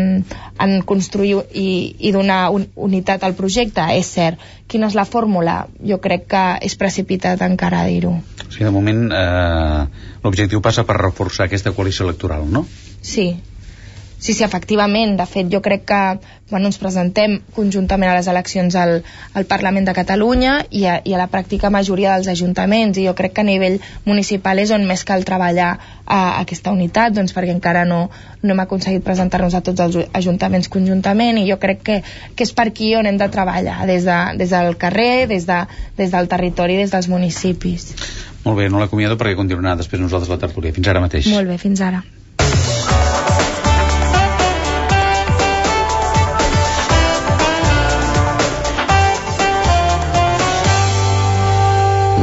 en 0.66 0.78
construir 0.88 1.42
i, 1.54 1.68
i 2.00 2.14
donar 2.16 2.50
un, 2.56 2.68
unitat 2.76 3.26
al 3.28 3.38
projecte, 3.38 3.86
és 3.98 4.10
cert. 4.16 4.42
Quina 4.72 4.88
és 4.88 4.96
la 4.96 5.06
fórmula? 5.06 5.66
Jo 5.84 6.00
crec 6.04 6.30
que 6.32 6.46
és 6.64 6.78
precipitat 6.80 7.42
encara 7.44 7.84
dir-ho. 7.90 8.16
O 8.48 8.52
sigui, 8.52 8.68
de 8.68 8.74
moment 8.74 9.08
eh, 9.16 10.10
l'objectiu 10.24 10.64
passa 10.64 10.86
per 10.88 11.00
reforçar 11.02 11.48
aquesta 11.48 11.74
coalició 11.76 12.08
electoral, 12.08 12.48
no? 12.48 12.66
Sí, 13.02 13.34
Sí, 14.22 14.36
sí, 14.36 14.44
efectivament. 14.46 15.16
De 15.18 15.26
fet, 15.26 15.48
jo 15.50 15.64
crec 15.66 15.88
que 15.90 16.02
bueno, 16.52 16.68
ens 16.70 16.78
presentem 16.78 17.40
conjuntament 17.56 18.12
a 18.12 18.18
les 18.20 18.28
eleccions 18.30 18.76
al, 18.78 19.00
al 19.34 19.48
Parlament 19.50 19.88
de 19.88 19.96
Catalunya 19.98 20.60
i 20.70 20.84
a, 20.86 21.00
i 21.02 21.16
a 21.16 21.22
la 21.22 21.26
pràctica 21.32 21.72
majoria 21.74 22.14
dels 22.14 22.30
ajuntaments 22.30 23.00
i 23.00 23.08
jo 23.08 23.16
crec 23.18 23.34
que 23.34 23.42
a 23.42 23.48
nivell 23.48 23.80
municipal 24.06 24.62
és 24.62 24.70
on 24.76 24.86
més 24.86 25.02
cal 25.08 25.26
treballar 25.26 25.72
a, 26.06 26.20
aquesta 26.44 26.76
unitat, 26.76 27.16
doncs 27.18 27.34
perquè 27.34 27.56
encara 27.56 27.82
no, 27.88 28.04
no 28.44 28.54
hem 28.54 28.62
aconseguit 28.62 29.02
presentar-nos 29.08 29.58
a 29.58 29.64
tots 29.66 29.88
els 29.88 29.98
ajuntaments 30.22 30.70
conjuntament 30.70 31.42
i 31.42 31.48
jo 31.50 31.58
crec 31.58 31.82
que, 31.88 32.00
que 32.36 32.46
és 32.46 32.54
per 32.54 32.68
aquí 32.70 32.94
on 33.00 33.10
hem 33.10 33.18
de 33.18 33.32
treballar, 33.32 33.80
des, 33.90 34.06
de, 34.06 34.22
des 34.38 34.54
del 34.54 34.78
carrer, 34.78 35.26
des, 35.32 35.50
de, 35.50 35.64
des 35.98 36.14
del 36.14 36.30
territori, 36.30 36.78
des 36.84 36.94
dels 36.94 37.10
municipis. 37.10 37.94
Molt 38.46 38.60
bé, 38.60 38.70
no 38.70 38.82
l'acomiado 38.82 39.18
perquè 39.18 39.40
continuarà 39.40 39.80
després 39.80 40.04
nosaltres 40.04 40.30
la 40.30 40.42
tertúlia. 40.42 40.76
Fins 40.76 40.92
ara 40.92 41.02
mateix. 41.02 41.32
Molt 41.32 41.50
bé, 41.50 41.62
fins 41.62 41.82
ara. 41.86 42.04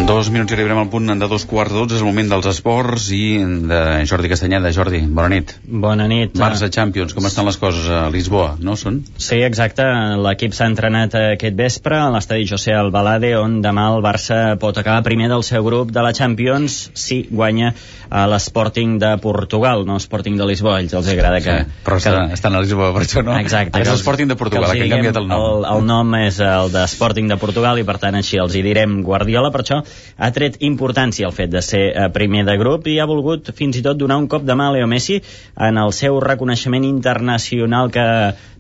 Dos 0.09 0.31
minuts 0.33 0.49
i 0.49 0.57
arribarem 0.57 0.79
al 0.81 0.89
punt 0.89 1.11
de 1.21 1.27
dos 1.29 1.43
quarts 1.45 1.75
de 1.75 1.83
dotze, 1.83 1.99
és 1.99 2.01
el 2.01 2.09
moment 2.09 2.31
dels 2.31 2.47
esports 2.49 3.11
i 3.13 3.43
de 3.69 3.81
Jordi 4.09 4.31
Castanyeda. 4.33 4.71
Jordi, 4.73 5.03
bona 5.05 5.29
nit. 5.35 5.51
Bona 5.69 6.07
nit. 6.09 6.33
Barça 6.41 6.71
Champions, 6.73 7.13
com 7.13 7.29
estan 7.29 7.45
les 7.45 7.59
coses 7.61 7.91
a 7.93 8.07
Lisboa, 8.09 8.55
no 8.65 8.73
són? 8.81 9.03
Sí, 9.21 9.43
exacte. 9.45 9.85
L'equip 10.25 10.57
s'ha 10.57 10.71
entrenat 10.73 11.13
aquest 11.19 11.59
vespre 11.59 11.99
a 12.01 12.07
l'estadi 12.15 12.49
José 12.49 12.73
Albalade, 12.73 13.35
on 13.37 13.59
demà 13.61 13.85
el 13.93 14.01
Barça 14.01 14.57
pot 14.63 14.81
acabar 14.81 15.05
primer 15.05 15.29
del 15.29 15.45
seu 15.45 15.67
grup 15.67 15.93
de 15.93 16.07
la 16.07 16.15
Champions 16.17 16.79
si 16.97 17.21
guanya 17.29 17.75
a 18.09 18.25
l'Sporting 18.33 18.97
de 19.03 19.13
Portugal, 19.21 19.85
no 19.85 20.01
Sporting 20.01 20.41
de 20.41 20.49
Lisboa. 20.49 20.79
Ells 20.81 20.97
els 20.97 21.13
agrada 21.13 21.43
que... 21.45 21.59
Sí, 21.67 21.85
però 21.85 22.01
que... 22.01 22.07
estan, 22.07 22.33
estan 22.39 22.57
a 22.57 22.65
Lisboa, 22.65 22.95
per 22.97 23.05
això 23.05 23.27
no? 23.29 23.37
Exacte. 23.37 23.85
És 23.85 23.93
l'Sporting 23.93 24.33
de 24.33 24.41
Portugal, 24.41 24.73
que, 24.73 24.81
que 24.81 24.89
han 24.89 24.97
canviat 24.97 25.21
el 25.21 25.29
nom. 25.29 25.45
El, 25.51 25.69
el 25.75 25.87
nom 25.93 26.17
és 26.23 26.41
el 26.41 26.73
de 26.73 26.89
Sporting 26.89 27.29
de 27.29 27.37
Portugal 27.37 27.77
i 27.77 27.85
per 27.85 28.01
tant 28.01 28.17
així 28.17 28.41
els 28.41 28.57
hi 28.57 28.65
direm 28.65 29.03
Guardiola, 29.05 29.53
per 29.53 29.67
això 29.67 29.83
ha 30.17 30.31
tret 30.33 30.59
importància 30.61 31.27
el 31.27 31.35
fet 31.37 31.51
de 31.51 31.63
ser 31.63 31.85
eh, 31.91 32.09
primer 32.15 32.45
de 32.49 32.57
grup 32.59 32.87
i 32.87 32.99
ha 32.99 33.07
volgut 33.07 33.53
fins 33.55 33.79
i 33.79 33.83
tot 33.83 33.99
donar 33.99 34.19
un 34.19 34.29
cop 34.29 34.45
de 34.45 34.55
mà 34.55 34.69
a 34.69 34.77
Leo 34.77 34.87
Messi 34.87 35.21
en 35.69 35.79
el 35.79 35.93
seu 35.93 36.21
reconeixement 36.21 36.85
internacional 36.85 37.91
que 37.91 38.05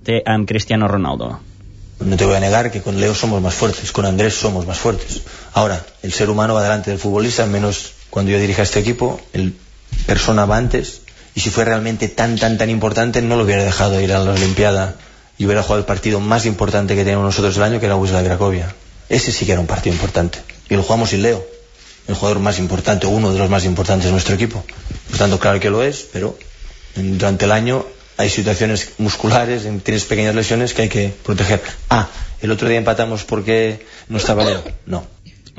té 0.04 0.22
amb 0.24 0.48
Cristiano 0.48 0.88
Ronaldo. 0.88 1.38
No 2.00 2.16
te 2.16 2.24
voy 2.24 2.36
a 2.36 2.40
negar 2.40 2.70
que 2.70 2.80
con 2.80 3.00
Leo 3.00 3.14
somos 3.14 3.42
más 3.42 3.54
fuertes, 3.54 3.90
con 3.90 4.06
Andrés 4.06 4.34
somos 4.34 4.66
más 4.66 4.78
fuertes. 4.78 5.22
Ahora, 5.52 5.84
el 6.02 6.12
ser 6.12 6.30
humano 6.30 6.54
va 6.54 6.62
delante 6.62 6.90
del 6.90 7.00
futbolista, 7.00 7.42
al 7.42 7.50
menos 7.50 7.92
cuando 8.10 8.30
yo 8.30 8.38
dirija 8.38 8.62
este 8.62 8.78
equipo, 8.78 9.20
el 9.32 9.54
persona 10.06 10.44
va 10.46 10.56
antes, 10.56 11.02
y 11.34 11.40
si 11.40 11.50
fue 11.50 11.64
realmente 11.64 12.08
tan, 12.08 12.36
tan, 12.38 12.58
tan 12.58 12.70
importante, 12.70 13.22
no 13.22 13.36
lo 13.36 13.44
hubiera 13.44 13.64
dejado 13.64 14.00
ir 14.00 14.12
a 14.12 14.18
la 14.18 14.32
Olimpiada 14.32 14.94
y 15.38 15.46
hubiera 15.46 15.62
jugado 15.62 15.80
el 15.80 15.86
partido 15.86 16.20
más 16.20 16.46
importante 16.46 16.96
que 16.96 17.04
tenemos 17.04 17.24
nosotros 17.24 17.56
el 17.56 17.62
año, 17.62 17.80
que 17.80 17.86
era 17.86 17.96
Wisla 17.96 18.24
Cracovia. 18.24 18.74
Ese 19.08 19.32
sí 19.32 19.46
que 19.46 19.52
era 19.52 19.60
un 19.60 19.66
partido 19.66 19.94
importante. 19.94 20.40
Y 20.70 20.74
lo 20.74 20.82
jugamos 20.82 21.10
sin 21.10 21.22
Leo, 21.22 21.44
el 22.06 22.14
jugador 22.14 22.40
más 22.40 22.58
importante, 22.58 23.06
uno 23.06 23.32
de 23.32 23.38
los 23.38 23.50
más 23.50 23.64
importantes 23.64 24.06
de 24.06 24.12
nuestro 24.12 24.34
equipo. 24.34 24.64
Por 25.08 25.18
tanto, 25.18 25.38
claro 25.38 25.60
que 25.60 25.70
lo 25.70 25.82
es, 25.82 26.06
pero 26.12 26.38
durante 26.94 27.44
el 27.44 27.52
año 27.52 27.86
hay 28.16 28.30
situaciones 28.30 28.90
musculares, 28.98 29.62
tienes 29.82 30.04
pequeñas 30.04 30.34
lesiones 30.34 30.74
que 30.74 30.82
hay 30.82 30.88
que 30.88 31.14
proteger. 31.24 31.62
Ah, 31.88 32.08
el 32.40 32.50
otro 32.50 32.68
día 32.68 32.78
empatamos 32.78 33.24
porque 33.24 33.86
no 34.08 34.18
estaba 34.18 34.44
Leo. 34.44 34.62
No, 34.86 35.06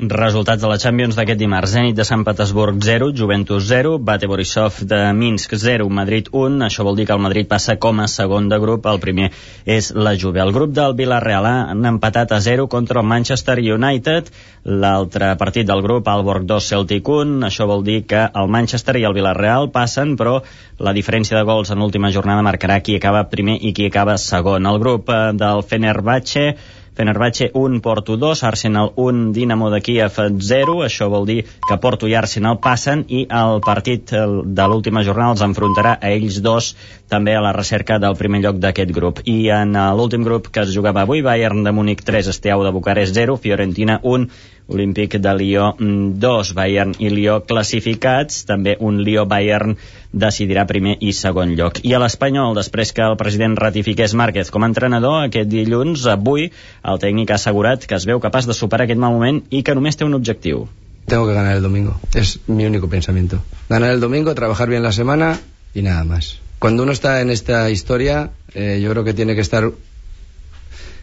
Resultats 0.00 0.62
de 0.62 0.68
la 0.70 0.78
Champions 0.80 1.12
d'aquest 1.12 1.36
dimarts. 1.36 1.74
Zenit 1.74 1.96
de 1.96 2.06
Sant 2.08 2.22
Petersburg 2.24 2.78
0, 2.80 3.10
Juventus 3.12 3.66
0, 3.68 3.98
Bate 4.00 4.24
Borisov 4.30 4.78
de 4.88 5.00
Minsk 5.12 5.52
0, 5.60 5.84
Madrid 5.92 6.30
1. 6.32 6.62
Això 6.64 6.86
vol 6.88 6.96
dir 6.96 7.04
que 7.04 7.12
el 7.12 7.20
Madrid 7.20 7.44
passa 7.50 7.76
com 7.76 8.00
a 8.00 8.06
segon 8.08 8.48
de 8.48 8.56
grup. 8.62 8.88
El 8.88 9.00
primer 9.02 9.28
és 9.66 9.90
la 9.92 10.14
Juve. 10.16 10.40
El 10.40 10.54
grup 10.56 10.72
del 10.72 10.96
Villarreal 10.96 11.50
han 11.50 11.84
empatat 11.84 12.32
a 12.32 12.40
0 12.40 12.66
contra 12.72 13.02
el 13.02 13.06
Manchester 13.12 13.58
United. 13.60 14.32
L'altre 14.64 15.34
partit 15.36 15.68
del 15.68 15.84
grup, 15.84 16.08
Alborg 16.08 16.48
2, 16.48 16.72
Celtic 16.72 17.04
1. 17.04 17.44
Això 17.52 17.68
vol 17.68 17.84
dir 17.84 18.06
que 18.08 18.24
el 18.24 18.48
Manchester 18.48 18.96
i 18.96 19.04
el 19.04 19.12
Villarreal 19.12 19.68
passen, 19.68 20.16
però 20.16 20.38
la 20.80 20.96
diferència 20.96 21.36
de 21.36 21.44
gols 21.44 21.68
en 21.68 21.84
l'última 21.84 22.08
jornada 22.08 22.40
marcarà 22.40 22.80
qui 22.80 22.96
acaba 22.96 23.28
primer 23.28 23.60
i 23.60 23.74
qui 23.76 23.92
acaba 23.92 24.16
segon. 24.16 24.64
El 24.64 24.80
grup 24.80 25.12
eh, 25.12 25.24
del 25.36 25.60
Fenerbahce 25.60 26.54
Fenerbahce 27.00 27.50
1, 27.54 27.80
Porto 27.80 28.18
2, 28.18 28.44
Arsenal 28.44 28.92
1, 28.94 29.32
Dinamo 29.32 29.70
de 29.70 29.80
Kiev 29.80 30.18
0. 30.36 30.74
Això 30.84 31.06
vol 31.08 31.24
dir 31.24 31.38
que 31.64 31.78
Porto 31.80 32.04
i 32.10 32.12
Arsenal 32.12 32.58
passen 32.60 33.06
i 33.08 33.22
el 33.24 33.62
partit 33.64 34.12
de 34.12 34.66
l'última 34.68 35.00
jornada 35.06 35.32
els 35.32 35.44
enfrontarà 35.46 35.94
a 35.96 36.10
ells 36.12 36.42
dos 36.44 36.74
també 37.08 37.32
a 37.32 37.40
la 37.40 37.54
recerca 37.56 37.96
del 38.04 38.18
primer 38.20 38.42
lloc 38.44 38.60
d'aquest 38.60 38.92
grup. 38.92 39.24
I 39.24 39.48
en 39.62 39.72
eh, 39.72 39.86
l'últim 39.96 40.28
grup 40.28 40.52
que 40.52 40.66
es 40.66 40.76
jugava 40.76 41.06
avui, 41.06 41.24
Bayern 41.24 41.64
de 41.64 41.72
Múnich 41.72 42.04
3, 42.04 42.28
Esteau 42.34 42.66
de 42.68 42.74
Bucarest 42.76 43.16
0, 43.16 43.40
Fiorentina 43.40 43.96
1, 44.04 44.28
Olímpic 44.70 45.16
de 45.18 45.32
Lió 45.34 45.74
2, 45.78 46.52
Bayern 46.54 46.94
i 47.02 47.10
Lió 47.10 47.40
classificats, 47.46 48.44
també 48.48 48.76
un 48.78 49.00
Lió-Bayern 49.04 49.76
decidirà 50.12 50.64
primer 50.66 50.96
i 51.00 51.12
segon 51.16 51.54
lloc. 51.58 51.80
I 51.86 51.94
a 51.94 52.00
l'Espanyol, 52.02 52.54
després 52.58 52.94
que 52.94 53.02
el 53.06 53.16
president 53.20 53.56
ratifiqués 53.58 54.14
Márquez 54.14 54.50
com 54.54 54.62
a 54.62 54.70
entrenador, 54.70 55.24
aquest 55.24 55.50
dilluns, 55.50 56.06
avui, 56.10 56.50
el 56.82 57.02
tècnic 57.02 57.32
ha 57.34 57.40
assegurat 57.40 57.86
que 57.86 57.98
es 57.98 58.06
veu 58.06 58.22
capaç 58.22 58.46
de 58.46 58.56
superar 58.56 58.86
aquest 58.86 59.02
mal 59.02 59.16
moment 59.16 59.42
i 59.50 59.64
que 59.66 59.74
només 59.74 59.98
té 59.98 60.06
un 60.06 60.14
objectiu. 60.18 60.68
Tengo 61.10 61.26
que 61.26 61.34
ganar 61.34 61.56
el 61.56 61.62
domingo, 61.62 61.98
es 62.14 62.38
mi 62.46 62.66
único 62.66 62.88
pensamiento. 62.88 63.42
Ganar 63.68 63.90
el 63.90 64.00
domingo, 64.00 64.34
trabajar 64.34 64.68
bien 64.68 64.82
la 64.82 64.92
semana 64.92 65.40
y 65.74 65.82
nada 65.82 66.04
más. 66.04 66.38
Cuando 66.60 66.82
uno 66.82 66.92
está 66.92 67.20
en 67.22 67.30
esta 67.30 67.70
historia, 67.70 68.30
eh, 68.54 68.80
yo 68.82 68.90
creo 68.90 69.02
que 69.02 69.14
tiene 69.14 69.34
que 69.34 69.40
estar 69.40 69.72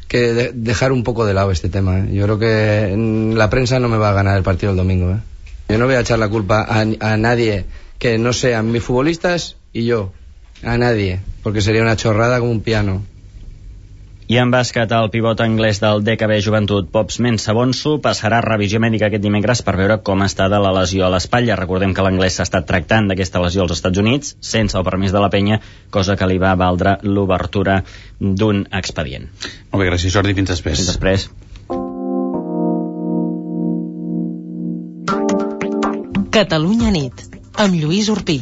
que 0.08 0.34
de 0.34 0.52
dejar 0.54 0.92
un 0.92 1.04
poco 1.04 1.26
de 1.26 1.34
lado 1.34 1.52
este 1.52 1.70
tema. 1.70 2.00
¿eh? 2.00 2.10
Yo 2.14 2.24
creo 2.24 2.40
que 2.40 3.34
la 3.36 3.50
prensa 3.50 3.80
no 3.80 3.90
me 3.90 3.98
va 3.98 4.10
a 4.10 4.14
ganar 4.14 4.38
el 4.38 4.44
partido 4.44 4.72
el 4.72 4.78
domingo. 4.78 5.12
¿eh? 5.12 5.20
Yo 5.70 5.78
no 5.78 5.86
voy 5.86 5.96
a 5.96 6.00
echar 6.00 6.20
la 6.20 6.30
culpa 6.30 6.62
a, 6.62 6.82
a 6.82 7.18
nadie 7.18 7.66
que 8.00 8.18
no 8.18 8.34
sean 8.34 8.72
mis 8.72 8.84
futbolistas 8.84 9.58
y 9.74 9.86
yo. 9.86 10.14
A 10.64 10.78
nadie. 10.78 11.20
Porque 11.44 11.62
sería 11.62 11.82
una 11.82 11.96
chorrada 11.96 12.40
como 12.40 12.52
un 12.52 12.62
piano. 12.62 13.04
I 14.28 14.36
en 14.42 14.50
bàsquet, 14.52 14.92
el 14.92 15.08
pivot 15.08 15.40
anglès 15.40 15.78
del 15.80 16.02
DKB 16.04 16.42
Joventut, 16.44 16.90
Pops 16.92 17.22
Mensabonso, 17.24 17.94
passarà 18.04 18.42
revisió 18.44 18.82
mèdica 18.84 19.08
aquest 19.08 19.24
dimecres 19.24 19.62
per 19.64 19.78
veure 19.80 19.96
com 20.10 20.20
està 20.26 20.50
de 20.52 20.60
la 20.60 20.74
lesió 20.76 21.06
a 21.08 21.12
l'espatlla. 21.14 21.56
Recordem 21.56 21.94
que 21.96 22.04
l'anglès 22.04 22.36
s'ha 22.36 22.44
estat 22.44 22.68
tractant 22.68 23.08
d'aquesta 23.08 23.40
lesió 23.40 23.64
als 23.64 23.78
Estats 23.78 24.04
Units, 24.04 24.34
sense 24.44 24.76
el 24.76 24.84
permís 24.84 25.16
de 25.16 25.22
la 25.24 25.32
penya, 25.32 25.62
cosa 25.90 26.18
que 26.20 26.28
li 26.28 26.42
va 26.44 26.58
valdre 26.60 26.98
l'obertura 27.08 27.80
d'un 28.20 28.66
expedient. 28.82 29.32
Molt 29.72 29.80
bé, 29.80 29.88
gràcies 29.94 30.12
Jordi, 30.12 30.36
fins 30.36 30.52
després. 30.52 30.84
Fins 30.84 30.92
després. 30.92 31.30
Catalunya 36.36 36.92
nit, 36.92 37.24
amb 37.56 37.80
Lluís 37.80 38.12
Urpí. 38.12 38.42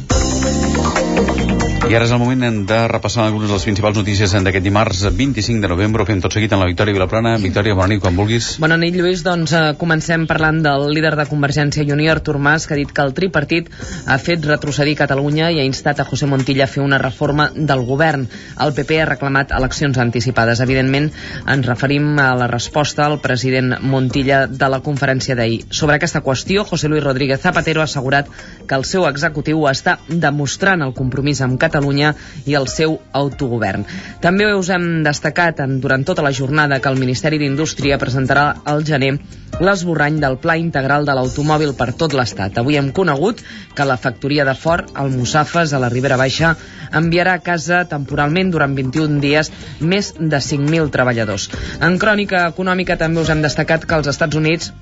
I 1.86 1.94
ara 1.94 2.02
és 2.02 2.10
el 2.10 2.18
moment 2.18 2.64
de 2.66 2.76
repassar 2.90 3.28
algunes 3.28 3.46
de 3.46 3.54
les 3.54 3.62
principals 3.62 3.94
notícies 3.94 4.32
d'aquest 4.34 4.64
dimarts 4.64 5.04
25 5.06 5.62
de 5.62 5.68
novembre. 5.70 6.02
Ho 6.02 6.06
fem 6.08 6.18
tot 6.18 6.34
seguit 6.34 6.50
en 6.50 6.58
la 6.58 6.66
Victòria 6.66 6.96
Vilaplana. 6.96 7.36
Victòria, 7.38 7.76
bona 7.78 7.92
nit, 7.92 8.00
quan 8.02 8.16
vulguis. 8.18 8.48
Bona 8.58 8.74
nit, 8.80 8.96
Lluís. 8.98 9.22
Doncs 9.22 9.52
eh, 9.54 9.60
comencem 9.78 10.24
parlant 10.26 10.58
del 10.64 10.88
líder 10.90 11.12
de 11.14 11.28
Convergència 11.30 11.84
i 11.86 11.92
Unió, 11.94 12.10
Artur 12.10 12.40
Mas, 12.42 12.66
que 12.66 12.74
ha 12.74 12.78
dit 12.80 12.90
que 12.90 13.04
el 13.06 13.14
tripartit 13.14 13.70
ha 14.02 14.16
fet 14.18 14.48
retrocedir 14.50 14.96
Catalunya 14.98 15.52
i 15.54 15.60
ha 15.62 15.68
instat 15.68 16.02
a 16.02 16.08
José 16.08 16.26
Montilla 16.26 16.64
a 16.66 16.72
fer 16.72 16.82
una 16.82 16.98
reforma 16.98 17.52
del 17.54 17.84
govern. 17.86 18.26
El 18.66 18.74
PP 18.74 18.98
ha 19.04 19.06
reclamat 19.12 19.54
eleccions 19.54 20.02
anticipades. 20.02 20.64
Evidentment, 20.66 21.12
ens 21.46 21.70
referim 21.70 22.18
a 22.18 22.32
la 22.34 22.50
resposta 22.50 23.06
al 23.06 23.20
president 23.22 23.76
Montilla 23.86 24.48
de 24.50 24.72
la 24.74 24.82
conferència 24.82 25.38
d'ahir. 25.38 25.62
Sobre 25.70 26.00
aquesta 26.00 26.24
qüestió, 26.26 26.66
José 26.66 26.90
Luis 26.90 27.06
Rodríguez 27.06 27.46
Zapatero 27.46 27.84
ha 27.84 27.86
assegurat 27.86 28.26
que 28.66 28.74
el 28.74 28.82
seu 28.82 29.06
executiu 29.06 29.68
està 29.70 30.00
demostrant 30.10 30.82
el 30.82 30.96
compromís 30.98 31.46
amb 31.46 31.54
Catalunya 31.54 31.75
Catalunya 31.76 32.14
i 32.48 32.56
el 32.56 32.68
seu 32.72 32.98
autogovern. 33.12 33.86
També 34.24 34.48
us 34.56 34.72
hem 34.72 35.04
destacat 35.06 35.60
en, 35.64 35.78
durant 35.84 36.04
tota 36.08 36.24
la 36.24 36.32
jornada 36.32 36.80
que 36.80 36.88
el 36.88 37.00
Ministeri 37.00 37.38
d'Indústria 37.42 38.00
presentarà 38.00 38.46
al 38.64 38.84
gener 38.88 39.12
l'esborrany 39.60 40.18
del 40.20 40.36
Pla 40.40 40.56
Integral 40.60 41.06
de 41.08 41.14
l'Automòbil 41.16 41.74
per 41.76 41.90
tot 42.00 42.16
l'Estat. 42.16 42.58
Avui 42.60 42.76
hem 42.80 42.90
conegut 42.96 43.42
que 43.76 43.88
la 43.88 43.96
factoria 44.00 44.44
de 44.48 44.54
Ford, 44.56 44.90
al 44.94 45.12
Mussafes, 45.12 45.72
a 45.72 45.80
la 45.82 45.90
Ribera 45.92 46.18
Baixa, 46.20 46.54
enviarà 47.00 47.36
a 47.36 47.44
casa 47.44 47.84
temporalment 47.88 48.52
durant 48.52 48.76
21 48.76 49.20
dies 49.20 49.52
més 49.80 50.12
de 50.18 50.40
5.000 50.48 50.92
treballadors. 50.92 51.50
En 51.80 52.00
crònica 52.00 52.46
econòmica 52.52 52.98
també 53.00 53.24
us 53.24 53.32
hem 53.32 53.44
destacat 53.44 53.84
que 53.88 54.00
els 54.00 54.12
Estats 54.12 54.36
Units 54.36 54.72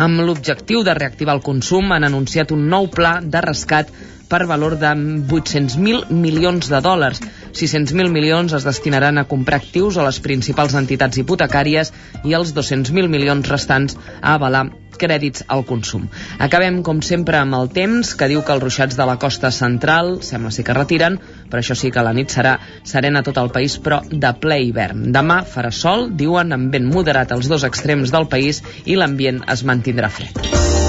amb 0.00 0.22
l'objectiu 0.22 0.84
de 0.86 0.94
reactivar 0.94 1.34
el 1.36 1.42
consum 1.42 1.90
han 1.92 2.06
anunciat 2.06 2.52
un 2.54 2.68
nou 2.70 2.86
pla 2.94 3.18
de 3.22 3.42
rescat 3.42 3.90
per 4.30 4.46
valor 4.46 4.78
de 4.78 4.94
800.000 4.94 6.08
milions 6.14 6.70
de 6.70 6.80
dòlars. 6.80 7.20
600.000 7.52 8.14
milions 8.14 8.54
es 8.56 8.66
destinaran 8.66 9.18
a 9.18 9.26
comprar 9.28 9.58
actius 9.60 9.98
a 9.98 10.06
les 10.06 10.20
principals 10.22 10.76
entitats 10.78 11.18
hipotecàries 11.18 11.90
i 12.24 12.36
els 12.38 12.54
200.000 12.54 13.10
milions 13.10 13.50
restants 13.50 13.98
a 14.20 14.36
avalar 14.38 14.68
crèdits 15.00 15.44
al 15.48 15.64
consum. 15.64 16.06
Acabem, 16.38 16.82
com 16.86 17.00
sempre, 17.02 17.40
amb 17.40 17.56
el 17.56 17.70
temps, 17.72 18.12
que 18.14 18.28
diu 18.30 18.44
que 18.44 18.54
els 18.54 18.62
ruixats 18.62 18.98
de 18.98 19.06
la 19.08 19.16
costa 19.22 19.50
central 19.54 20.18
sembla 20.26 20.52
ser 20.54 20.66
que 20.68 20.76
retiren, 20.76 21.16
però 21.50 21.64
això 21.64 21.76
sí 21.78 21.92
que 21.94 22.04
la 22.04 22.14
nit 22.16 22.32
serà 22.34 22.58
serena 22.84 23.24
a 23.24 23.26
tot 23.26 23.40
el 23.40 23.52
país, 23.54 23.78
però 23.80 24.02
de 24.10 24.34
ple 24.42 24.60
hivern. 24.66 25.08
Demà 25.16 25.40
farà 25.48 25.72
sol, 25.72 26.10
diuen, 26.20 26.52
amb 26.56 26.76
vent 26.76 26.90
moderat 26.92 27.32
als 27.32 27.48
dos 27.48 27.64
extrems 27.68 28.12
del 28.12 28.28
país 28.28 28.62
i 28.84 29.00
l'ambient 29.00 29.44
es 29.48 29.64
mantindrà 29.64 30.12
fred. 30.12 30.79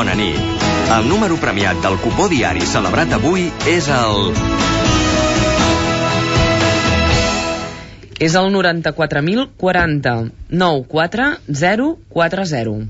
Bona 0.00 0.14
nit. 0.16 0.40
El 0.96 1.04
número 1.10 1.36
premiat 1.36 1.76
del 1.84 1.98
cupó 2.00 2.24
diari 2.32 2.64
celebrat 2.64 3.10
avui 3.12 3.52
és 3.68 3.84
el... 3.92 4.32
És 8.16 8.32
el 8.40 8.48
94.040 8.54 10.32
94040. 10.62 12.88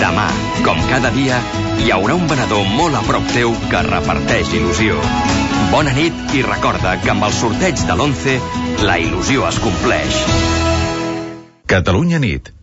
Demà, 0.00 0.26
com 0.66 0.82
cada 0.90 1.14
dia, 1.14 1.38
hi 1.84 1.94
haurà 1.94 2.18
un 2.18 2.26
venedor 2.34 2.66
molt 2.72 2.98
a 2.98 3.04
prop 3.06 3.30
teu 3.36 3.54
que 3.70 3.84
reparteix 3.86 4.50
il·lusió. 4.58 4.98
Bona 5.70 5.94
nit 5.94 6.34
i 6.34 6.42
recorda 6.50 6.98
que 7.06 7.14
amb 7.14 7.30
el 7.30 7.38
sorteig 7.38 7.78
de 7.86 7.94
l'11 7.94 8.42
la 8.90 8.98
il·lusió 9.06 9.46
es 9.54 9.62
compleix. 9.62 10.18
Catalunya 11.70 12.18
nit. 12.26 12.55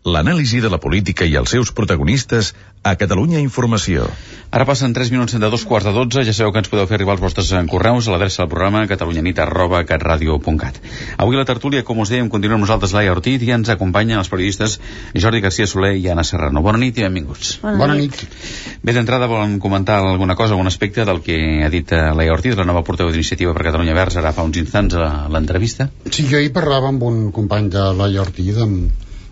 L'anàlisi 0.00 0.62
de 0.64 0.70
la 0.72 0.78
política 0.80 1.26
i 1.28 1.34
els 1.36 1.50
seus 1.52 1.70
protagonistes 1.76 2.54
a 2.82 2.94
Catalunya 2.96 3.36
Informació. 3.44 4.06
Ara 4.50 4.64
passen 4.64 4.94
3 4.96 5.10
minuts 5.12 5.34
de 5.36 5.50
dos 5.52 5.66
quarts 5.68 5.84
de 5.84 5.92
12. 5.92 6.22
Ja 6.24 6.32
sabeu 6.32 6.54
que 6.54 6.62
ens 6.62 6.70
podeu 6.72 6.86
fer 6.88 6.96
arribar 6.96 7.18
els 7.18 7.20
vostres 7.20 7.50
correus 7.68 8.08
a 8.08 8.14
l'adreça 8.14 8.40
del 8.40 8.48
programa 8.48 8.86
catalunyanit.catradio.cat. 8.88 10.80
Avui 11.20 11.36
la 11.36 11.44
tertúlia, 11.44 11.84
com 11.84 12.00
us 12.00 12.08
dèiem, 12.08 12.30
continua 12.32 12.56
amb 12.56 12.64
nosaltres 12.64 12.94
Laia 12.96 13.12
Ortiz 13.12 13.44
i 13.44 13.52
ens 13.52 13.68
acompanyen 13.68 14.22
els 14.22 14.32
periodistes 14.32 14.78
Jordi 15.12 15.42
García 15.44 15.68
Soler 15.68 15.92
i 16.00 16.08
Anna 16.08 16.24
Serrano. 16.24 16.64
Bona 16.64 16.80
nit 16.80 16.96
i 16.96 17.04
benvinguts. 17.04 17.58
Bona, 17.60 17.76
Bona 17.84 17.98
nit. 18.00 18.16
nit. 18.16 18.80
Bé, 18.80 18.96
d'entrada 18.96 19.28
volen 19.28 19.58
comentar 19.60 20.00
alguna 20.00 20.34
cosa, 20.34 20.56
algun 20.56 20.72
aspecte 20.72 21.04
del 21.04 21.20
que 21.20 21.36
ha 21.66 21.68
dit 21.68 21.92
eh, 21.92 22.00
Laia 22.16 22.32
Ortiz, 22.32 22.56
la 22.56 22.64
nova 22.64 22.80
portaveu 22.88 23.12
d'iniciativa 23.12 23.52
per 23.52 23.68
Catalunya 23.68 23.92
Verds, 24.00 24.16
ara 24.16 24.32
fa 24.32 24.48
uns 24.48 24.56
instants 24.56 24.96
a 24.96 25.28
l'entrevista. 25.28 25.90
Sí, 26.08 26.24
jo 26.24 26.40
ahir 26.40 26.56
parlava 26.56 26.88
amb 26.88 27.04
un 27.04 27.28
company 27.36 27.68
de 27.68 27.84
Laia 28.00 28.24
Ortiz, 28.24 28.56
amb, 28.64 28.88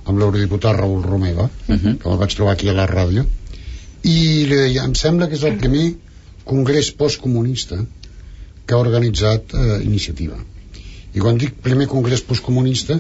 amb 0.09 0.19
l'eurodiputat 0.21 0.77
Raül 0.77 1.03
Romeva, 1.05 1.45
uh 1.45 1.75
-huh. 1.75 1.97
que 1.99 2.09
el 2.11 2.19
vaig 2.19 2.35
trobar 2.35 2.53
aquí 2.55 2.69
a 2.69 2.73
la 2.73 2.87
ràdio, 2.89 3.27
i 4.03 4.47
li 4.49 4.57
deia, 4.57 4.85
em 4.85 4.95
sembla 4.95 5.29
que 5.29 5.35
és 5.35 5.43
el 5.43 5.57
primer 5.59 5.95
congrés 6.45 6.91
postcomunista 6.91 7.79
que 8.67 8.75
ha 8.75 8.79
organitzat 8.79 9.55
eh, 9.55 9.81
iniciativa. 9.85 10.37
I 11.15 11.19
quan 11.21 11.39
dic 11.39 11.55
primer 11.63 11.87
congrés 11.87 12.23
postcomunista, 12.23 12.99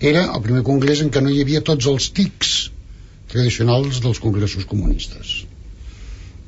era 0.00 0.24
el 0.34 0.42
primer 0.42 0.62
congrés 0.62 1.00
en 1.00 1.10
què 1.10 1.22
no 1.22 1.30
hi 1.30 1.40
havia 1.40 1.60
tots 1.60 1.86
els 1.86 2.10
tics 2.10 2.70
tradicionals 3.28 4.00
dels 4.00 4.18
congressos 4.18 4.64
comunistes. 4.64 5.44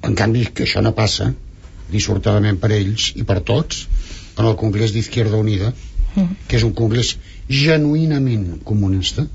En 0.03 0.15
canvi, 0.15 0.47
que 0.55 0.65
això 0.65 0.83
no 0.83 0.93
passa, 0.93 1.33
dissortadament 1.91 2.59
per 2.61 2.73
ells 2.73 3.13
i 3.17 3.25
per 3.25 3.41
tots, 3.41 3.87
en 4.37 4.49
el 4.51 4.57
Congrés 4.57 4.93
d'Izquierda 4.93 5.41
Unida, 5.41 5.73
que 6.49 6.59
és 6.59 6.65
un 6.67 6.75
congrés 6.77 7.15
genuïnament 7.49 8.61
comunista, 8.65 9.27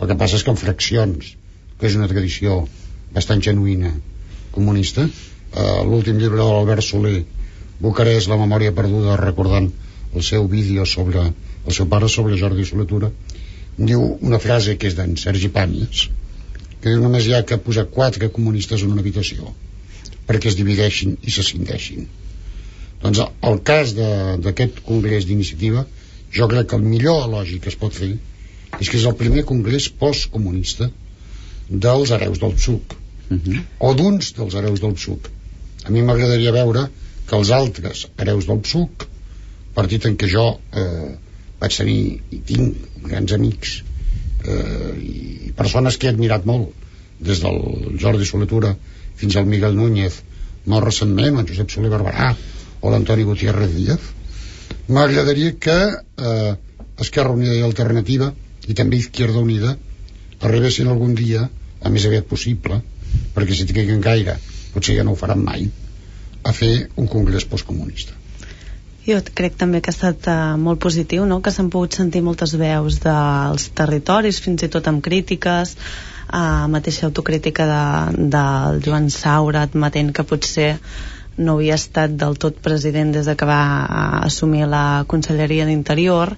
el 0.00 0.08
que 0.08 0.16
passa 0.20 0.38
és 0.38 0.44
que 0.46 0.52
en 0.54 0.60
fraccions, 0.60 1.34
que 1.80 1.88
és 1.88 1.96
una 1.98 2.08
tradició 2.08 2.62
bastant 3.14 3.42
genuïna 3.44 3.92
comunista, 4.54 5.06
eh, 5.06 5.80
l'últim 5.90 6.18
llibre 6.18 6.40
de 6.40 6.48
l'Albert 6.48 6.86
Soler, 6.86 7.18
Bucarest, 7.80 8.28
la 8.28 8.38
memòria 8.40 8.74
perduda, 8.76 9.16
recordant 9.20 9.70
el 10.14 10.24
seu 10.26 10.46
vídeo 10.48 10.84
sobre 10.86 11.26
el 11.30 11.76
seu 11.76 11.86
pare 11.88 12.08
sobre 12.08 12.38
Jordi 12.40 12.64
Soletura, 12.68 13.10
diu 13.78 14.02
una 14.20 14.40
frase 14.42 14.76
que 14.76 14.88
és 14.90 14.96
d'en 14.96 15.16
Sergi 15.20 15.48
Pàmies, 15.52 16.08
que 16.80 16.92
diu 16.92 17.02
només 17.02 17.26
hi 17.26 17.34
ha 17.36 17.44
que 17.48 17.60
posar 17.64 17.86
quatre 17.92 18.28
comunistes 18.36 18.84
en 18.84 18.94
una 18.94 19.04
habitació 19.04 19.52
perquè 20.30 20.50
es 20.50 20.56
divideixin 20.58 21.16
i 21.26 21.32
se 21.34 21.42
cindeixin. 21.42 22.04
Doncs 23.02 23.22
el 23.50 23.56
cas 23.66 23.94
d'aquest 23.96 24.82
congrés 24.86 25.26
d'iniciativa, 25.26 25.82
jo 26.36 26.46
crec 26.52 26.68
que 26.70 26.78
el 26.78 26.84
millor 26.86 27.24
elogi 27.26 27.58
que 27.62 27.72
es 27.72 27.78
pot 27.80 27.96
fer 27.96 28.12
és 28.80 28.88
que 28.88 28.98
és 28.98 29.06
el 29.08 29.16
primer 29.20 29.44
congrés 29.48 29.88
postcomunista 30.02 30.88
dels 31.68 32.10
hereus 32.16 32.40
del 32.42 32.56
PSUC 32.56 32.96
uh 33.30 33.36
-huh. 33.36 33.62
o 33.78 33.94
d'uns 33.94 34.32
dels 34.36 34.54
hereus 34.54 34.80
del 34.80 34.94
PSUC 34.94 35.30
a 35.84 35.90
mi 35.90 36.02
m'agradaria 36.02 36.52
veure 36.52 36.88
que 37.26 37.36
els 37.36 37.50
altres 37.50 38.08
hereus 38.18 38.46
del 38.46 38.60
PSUC 38.60 39.06
partit 39.74 40.06
en 40.06 40.16
què 40.16 40.28
jo 40.28 40.46
eh, 40.72 41.10
vaig 41.60 41.76
tenir 41.76 42.20
i 42.30 42.38
tinc 42.38 42.76
grans 43.04 43.32
amics 43.32 43.82
eh, 44.44 44.92
i 45.46 45.52
persones 45.56 45.96
que 45.96 46.06
he 46.06 46.10
admirat 46.10 46.46
molt 46.46 46.72
des 47.20 47.40
del 47.40 47.96
Jordi 48.00 48.26
Soletura 48.26 48.74
fins 49.20 49.36
al 49.36 49.46
Miguel 49.46 49.76
Núñez 49.76 50.22
molt 50.66 50.84
recentment, 50.84 51.38
el 51.38 51.48
Josep 51.48 51.70
Soler 51.70 51.90
Barberà 51.92 52.34
o 52.80 52.90
l'Antoni 52.90 53.24
Gutiérrez 53.28 53.72
Díaz 53.76 54.00
m'agradaria 54.88 55.54
que 55.66 55.78
eh, 55.86 56.54
Esquerra 57.00 57.36
Unida 57.36 57.54
i 57.54 57.62
Alternativa 57.62 58.32
i 58.70 58.76
també 58.78 59.00
Izquierda 59.02 59.42
Unida 59.42 59.74
arribessin 60.46 60.88
algun 60.88 61.16
dia 61.18 61.48
el 61.80 61.94
més 61.96 62.06
aviat 62.08 62.28
possible 62.30 62.80
perquè 63.34 63.56
si 63.56 63.68
triguen 63.68 64.02
gaire 64.04 64.38
potser 64.74 64.96
ja 64.96 65.04
no 65.06 65.16
ho 65.16 65.20
faran 65.20 65.44
mai 65.44 65.68
a 66.46 66.56
fer 66.56 66.72
un 66.96 67.10
congrés 67.10 67.46
postcomunista 67.50 68.16
jo 69.06 69.18
crec 69.34 69.56
també 69.60 69.80
que 69.80 69.90
ha 69.90 69.96
estat 69.96 70.26
uh, 70.28 70.56
molt 70.60 70.80
positiu, 70.84 71.24
no? 71.26 71.40
que 71.42 71.52
s'han 71.54 71.70
pogut 71.72 71.96
sentir 71.96 72.20
moltes 72.22 72.52
veus 72.60 72.98
dels 73.02 73.70
territoris, 73.76 74.40
fins 74.44 74.66
i 74.66 74.68
tot 74.72 74.90
amb 74.90 75.02
crítiques, 75.02 75.72
uh, 76.28 76.66
mateixa 76.68 77.08
autocrítica 77.08 77.66
de, 77.70 78.26
del 78.34 78.82
Joan 78.84 79.08
Saura 79.14 79.64
admetent 79.66 80.12
que 80.12 80.26
potser 80.28 80.74
no 81.40 81.56
havia 81.56 81.78
estat 81.80 82.12
del 82.20 82.36
tot 82.36 82.60
president 82.60 83.14
des 83.16 83.30
de 83.30 83.36
que 83.40 83.48
va 83.48 83.62
uh, 83.62 84.20
assumir 84.28 84.68
la 84.68 84.84
Conselleria 85.08 85.66
d'Interior, 85.66 86.36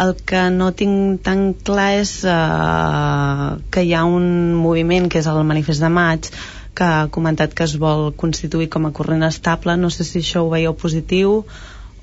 el 0.00 0.14
que 0.24 0.46
no 0.54 0.70
tinc 0.76 1.20
tan 1.26 1.50
clar 1.66 1.90
és 1.98 2.12
uh, 2.24 3.58
que 3.72 3.84
hi 3.84 3.92
ha 3.94 4.04
un 4.08 4.54
moviment 4.56 5.10
que 5.12 5.20
és 5.20 5.28
el 5.28 5.42
Manifest 5.44 5.84
de 5.84 5.90
Maig 5.92 6.30
que 6.76 6.86
ha 6.86 7.08
comentat 7.12 7.52
que 7.56 7.66
es 7.66 7.76
vol 7.82 8.10
constituir 8.16 8.70
com 8.72 8.86
a 8.88 8.94
corrent 8.96 9.26
estable 9.26 9.76
no 9.76 9.90
sé 9.90 10.06
si 10.08 10.22
això 10.22 10.44
ho 10.46 10.50
veieu 10.52 10.76
positiu 10.78 11.42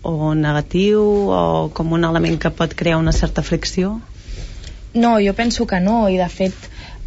o 0.08 0.34
negatiu 0.38 1.02
o 1.34 1.42
com 1.74 1.96
un 1.98 2.06
element 2.06 2.38
que 2.40 2.54
pot 2.54 2.76
crear 2.78 3.00
una 3.02 3.12
certa 3.12 3.44
fricció? 3.44 3.98
No, 4.94 5.18
jo 5.20 5.34
penso 5.34 5.66
que 5.68 5.80
no 5.84 6.08
i 6.10 6.18
de 6.20 6.28
fet 6.30 6.56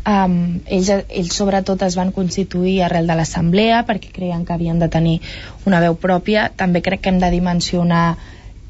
um, 0.07 0.61
ells, 0.67 0.91
ells 0.91 1.37
sobretot 1.37 1.83
es 1.87 1.97
van 1.99 2.13
constituir 2.17 2.81
arrel 2.85 3.09
de 3.09 3.17
l'assemblea 3.19 3.85
perquè 3.89 4.13
creien 4.17 4.45
que 4.45 4.57
havien 4.57 4.83
de 4.83 4.91
tenir 4.93 5.17
una 5.67 5.81
veu 5.85 5.97
pròpia 5.97 6.51
també 6.57 6.83
crec 6.83 7.05
que 7.05 7.15
hem 7.15 7.23
de 7.23 7.33
dimensionar 7.33 8.05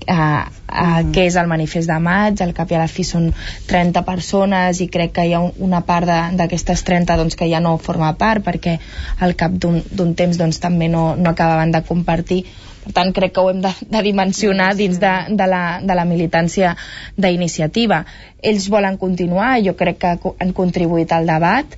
uh, 0.09 0.47
uh, 0.47 1.03
què 1.13 1.27
és 1.29 1.37
el 1.41 1.51
manifest 1.51 1.91
de 1.91 1.99
maig, 2.03 2.41
al 2.41 2.55
cap 2.57 2.71
i 2.73 2.79
a 2.79 2.83
la 2.83 2.89
fi 2.91 3.05
són 3.07 3.31
30 3.69 4.03
persones 4.07 4.81
i 4.81 4.89
crec 4.93 5.15
que 5.19 5.27
hi 5.29 5.35
ha 5.37 5.43
un, 5.45 5.53
una 5.69 5.83
part 5.87 6.09
d'aquestes 6.39 6.85
30 6.87 7.19
doncs, 7.21 7.37
que 7.37 7.49
ja 7.51 7.61
no 7.61 7.77
forma 7.79 8.13
part 8.21 8.45
perquè 8.47 8.79
al 9.21 9.37
cap 9.37 9.55
d'un 9.61 10.15
temps 10.17 10.41
doncs, 10.41 10.61
també 10.63 10.89
no, 10.89 11.15
no 11.17 11.35
acabaven 11.35 11.73
de 11.75 11.85
compartir. 11.87 12.45
Per 12.81 12.95
tant 12.97 13.13
crec 13.13 13.35
que 13.37 13.43
ho 13.45 13.51
hem 13.53 13.61
de, 13.61 13.71
de 13.93 14.01
dimensionar 14.03 14.73
dins 14.75 14.97
de, 15.03 15.13
de, 15.37 15.47
la, 15.47 15.65
de 15.85 15.97
la 15.97 16.07
militància 16.09 16.73
d'iniciativa. 17.17 18.05
Ells 18.41 18.71
volen 18.73 18.97
continuar, 18.97 19.59
jo 19.61 19.77
crec 19.77 20.01
que 20.01 20.35
han 20.41 20.55
contribuït 20.57 21.13
al 21.13 21.29
debat 21.29 21.77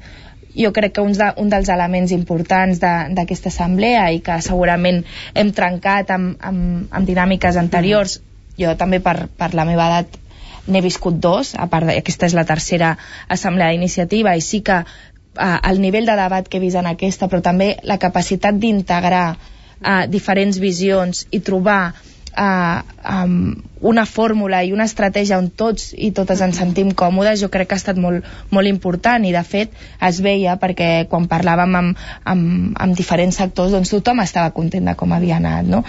jo 0.57 0.73
crec 0.73 0.93
que 0.97 1.05
un, 1.05 1.13
de, 1.17 1.31
un 1.41 1.49
dels 1.53 1.71
elements 1.73 2.13
importants 2.13 2.81
d'aquesta 2.83 3.51
assemblea 3.53 4.11
i 4.13 4.21
que 4.25 4.41
segurament 4.45 5.03
hem 5.35 5.53
trencat 5.57 6.13
amb, 6.13 6.37
amb, 6.41 6.91
amb 6.91 7.09
dinàmiques 7.09 7.57
anteriors 7.57 8.19
jo 8.59 8.75
també 8.77 9.01
per, 9.01 9.29
per 9.39 9.53
la 9.57 9.65
meva 9.69 9.89
edat 9.89 10.19
n'he 10.67 10.83
viscut 10.85 11.17
dos, 11.19 11.55
a 11.59 11.67
part 11.67 11.91
aquesta 11.91 12.29
és 12.29 12.37
la 12.39 12.45
tercera 12.47 12.93
assemblea 13.29 13.73
d'iniciativa 13.73 14.37
i 14.37 14.45
sí 14.45 14.61
que 14.63 14.83
eh, 14.83 15.59
el 15.71 15.81
nivell 15.81 16.07
de 16.07 16.17
debat 16.19 16.49
que 16.49 16.59
he 16.59 16.63
vist 16.63 16.79
en 16.79 16.87
aquesta, 16.87 17.29
però 17.29 17.43
també 17.43 17.75
la 17.89 17.99
capacitat 17.99 18.59
d'integrar 18.63 19.27
eh, 19.33 20.07
diferents 20.09 20.61
visions 20.63 21.27
i 21.31 21.41
trobar 21.41 21.95
eh, 22.37 22.83
um, 23.11 23.55
una 23.81 24.05
fórmula 24.07 24.63
i 24.65 24.73
una 24.73 24.87
estratègia 24.89 25.39
on 25.39 25.51
tots 25.51 25.91
i 25.97 26.13
totes 26.15 26.41
ens 26.45 26.61
sentim 26.61 26.93
còmodes 26.95 27.43
jo 27.43 27.51
crec 27.53 27.69
que 27.71 27.77
ha 27.77 27.83
estat 27.83 27.99
molt, 27.99 28.25
molt 28.51 28.71
important 28.71 29.27
i 29.27 29.35
de 29.35 29.43
fet 29.47 29.75
es 30.09 30.23
veia 30.25 30.57
perquè 30.63 31.09
quan 31.11 31.29
parlàvem 31.31 31.77
amb, 31.81 32.07
amb, 32.25 32.73
amb 32.79 32.97
diferents 32.99 33.41
sectors 33.43 33.75
doncs 33.75 33.93
tothom 33.93 34.23
estava 34.23 34.55
content 34.55 34.89
de 34.89 34.97
com 34.99 35.13
havia 35.13 35.39
anat 35.43 35.69
no? 35.69 35.83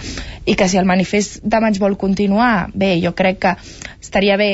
i 0.44 0.58
que 0.58 0.68
si 0.68 0.80
el 0.80 0.90
manifest 0.90 1.40
de 1.42 1.62
maig 1.62 1.78
vol 1.80 1.96
continuar 1.96 2.70
bé, 2.74 2.96
jo 3.00 3.14
crec 3.14 3.40
que 3.46 3.56
estaria 4.02 4.36
bé 4.36 4.50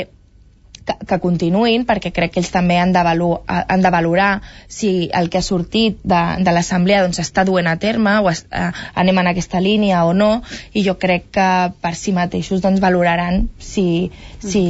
que, 0.91 1.07
que 1.07 1.19
continuïn 1.23 1.87
perquè 1.89 2.13
crec 2.15 2.35
que 2.35 2.43
ells 2.43 2.51
també 2.55 2.79
han 2.81 2.93
de, 2.95 3.03
valu 3.07 3.31
han 3.47 3.85
de 3.85 3.91
valorar 3.95 4.31
si 4.69 5.09
el 5.15 5.31
que 5.31 5.39
ha 5.41 5.45
sortit 5.47 5.99
de, 6.03 6.21
de 6.45 6.55
l'assemblea 6.55 7.03
doncs 7.05 7.21
està 7.23 7.45
duent 7.49 7.71
a 7.71 7.77
terme 7.83 8.17
o 8.21 8.31
es, 8.31 8.45
eh, 8.51 8.71
anem 9.03 9.23
en 9.23 9.31
aquesta 9.33 9.61
línia 9.63 10.05
o 10.09 10.15
no 10.17 10.31
i 10.73 10.85
jo 10.87 10.97
crec 10.99 11.31
que 11.37 11.49
per 11.81 11.95
si 11.99 12.15
mateixos 12.17 12.63
doncs 12.65 12.83
valoraran 12.83 13.47
si, 13.59 14.11
si, 14.43 14.65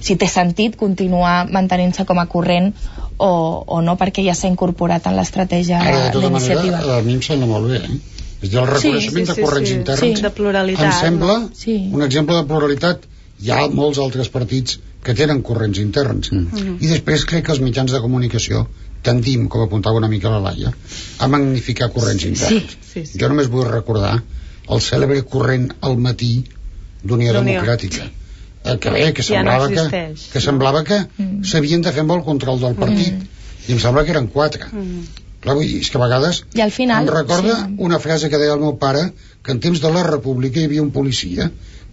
si 0.00 0.16
té 0.16 0.28
sentit 0.30 0.78
continuar 0.80 1.44
mantenint-se 1.50 2.06
com 2.08 2.20
a 2.22 2.26
corrent 2.30 2.72
o, 3.18 3.30
o 3.66 3.80
no 3.82 3.96
perquè 4.00 4.24
ja 4.26 4.36
s'ha 4.38 4.50
incorporat 4.50 5.06
en 5.10 5.18
l'estratègia 5.18 5.82
Ara, 5.82 6.06
de 6.06 6.14
tota 6.14 6.28
d'iniciativa 6.28 6.78
manera, 6.78 6.98
a 6.98 7.02
mi 7.06 7.18
em 7.18 7.22
sembla 7.24 7.50
molt 7.50 7.70
bé, 7.72 7.82
eh? 7.82 7.98
És 8.38 8.48
a 8.48 8.50
dir, 8.52 8.58
el 8.60 8.66
Sí, 8.68 8.70
reconeixement 8.70 9.26
sí, 9.26 9.32
sí, 9.32 9.34
de 9.34 9.44
corrents 9.46 9.68
sí. 9.68 9.74
interns 9.74 10.04
Sí, 10.04 10.22
de 10.22 10.30
pluralitat, 10.30 10.84
em 10.86 10.98
sembla 11.00 11.38
no? 11.42 11.48
Sí. 11.58 11.78
un 11.92 12.04
exemple 12.06 12.36
de 12.38 12.44
pluralitat 12.46 13.08
hi 13.40 13.50
ha 13.54 13.62
molts 13.70 14.00
altres 14.02 14.30
partits 14.34 14.78
que 15.04 15.14
tenen 15.14 15.42
corrents 15.42 15.78
interns. 15.78 16.32
Mhm. 16.32 16.76
i 16.80 16.86
després 16.86 17.24
crec 17.24 17.46
que 17.46 17.52
els 17.52 17.60
mitjans 17.60 17.92
de 17.92 18.00
comunicació 18.00 18.66
tendim, 19.02 19.48
com 19.48 19.62
apuntava 19.62 19.96
una 19.96 20.08
mica 20.08 20.30
la 20.30 20.40
Laia 20.40 20.72
a 21.18 21.28
magnificar 21.28 21.92
corrents 21.92 22.24
interns. 22.24 22.76
sí, 22.92 23.06
sí. 23.06 23.18
jo 23.18 23.28
només 23.28 23.48
vull 23.48 23.68
recordar 23.68 24.22
el 24.68 24.80
cèlebre 24.80 25.22
corrent 25.22 25.70
al 25.80 25.96
matí 25.96 26.44
d'Unió. 27.02 27.32
Democràtica. 27.32 28.10
Eh, 28.64 28.76
que 28.78 28.90
bé, 28.90 29.12
que 29.14 29.22
Ja 29.22 29.42
no 29.42 29.54
semblava 29.54 29.68
que, 29.90 30.02
que 30.32 30.40
semblava 30.40 30.82
que 30.84 30.98
s'havien 31.50 31.84
de 31.86 31.92
fer 31.92 32.02
amb 32.04 32.16
el 32.16 32.24
control 32.26 32.60
del 32.60 32.74
partit. 32.74 33.22
I 33.68 33.72
em 33.72 33.78
sembla 33.78 34.04
que 34.04 34.10
eren 34.16 34.26
quatre. 34.34 34.68
Clar, 35.40 35.54
vull 35.54 35.66
dir, 35.70 35.78
és 35.84 35.90
que 35.92 35.98
a 36.00 36.02
vegades 36.02 36.42
i 36.58 36.62
al 36.64 36.72
final 36.74 37.06
em 37.06 37.12
recorda 37.14 37.54
sí. 37.60 37.74
una 37.86 38.00
frase 38.02 38.28
que 38.28 38.40
deia 38.42 38.56
el 38.56 38.62
meu 38.64 38.74
pare 38.82 39.04
que 39.46 39.54
en 39.54 39.60
temps 39.62 39.78
de 39.84 39.92
la 39.94 40.02
república 40.02 40.58
hi 40.58 40.66
havia 40.66 40.82
un 40.82 40.90
policia 40.90 41.46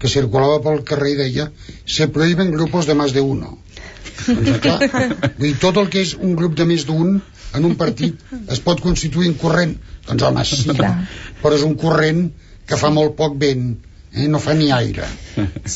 que 0.06 0.14
circulava 0.14 0.62
pel 0.62 0.84
carrer 0.88 1.16
i 1.16 1.20
deia 1.24 1.50
se 1.98 2.08
prohíben 2.14 2.54
grupos 2.54 2.86
de 2.86 2.96
más 3.02 3.18
de 3.18 3.26
uno 3.26 3.58
doncs, 4.28 4.60
clar, 4.62 4.78
vull 5.38 5.48
dir, 5.50 5.56
tot 5.62 5.82
el 5.82 5.90
que 5.92 6.04
és 6.06 6.14
un 6.16 6.38
grup 6.40 6.56
de 6.60 6.68
més 6.70 6.86
d'un 6.88 7.18
en 7.56 7.66
un 7.68 7.76
partit 7.80 8.22
es 8.52 8.62
pot 8.64 8.82
constituir 8.84 9.30
en 9.32 9.36
corrent. 9.40 9.76
Doncs 10.06 10.26
home, 10.28 10.44
sí, 10.46 10.66
però 11.42 11.56
és 11.56 11.66
un 11.66 11.76
corrent 11.80 12.26
que 12.68 12.80
fa 12.80 12.92
molt 12.94 13.16
poc 13.20 13.38
vent 13.42 13.70
eh? 14.14 14.28
no 14.32 14.42
fa 14.44 14.56
ni 14.58 14.72
aire. 14.76 15.08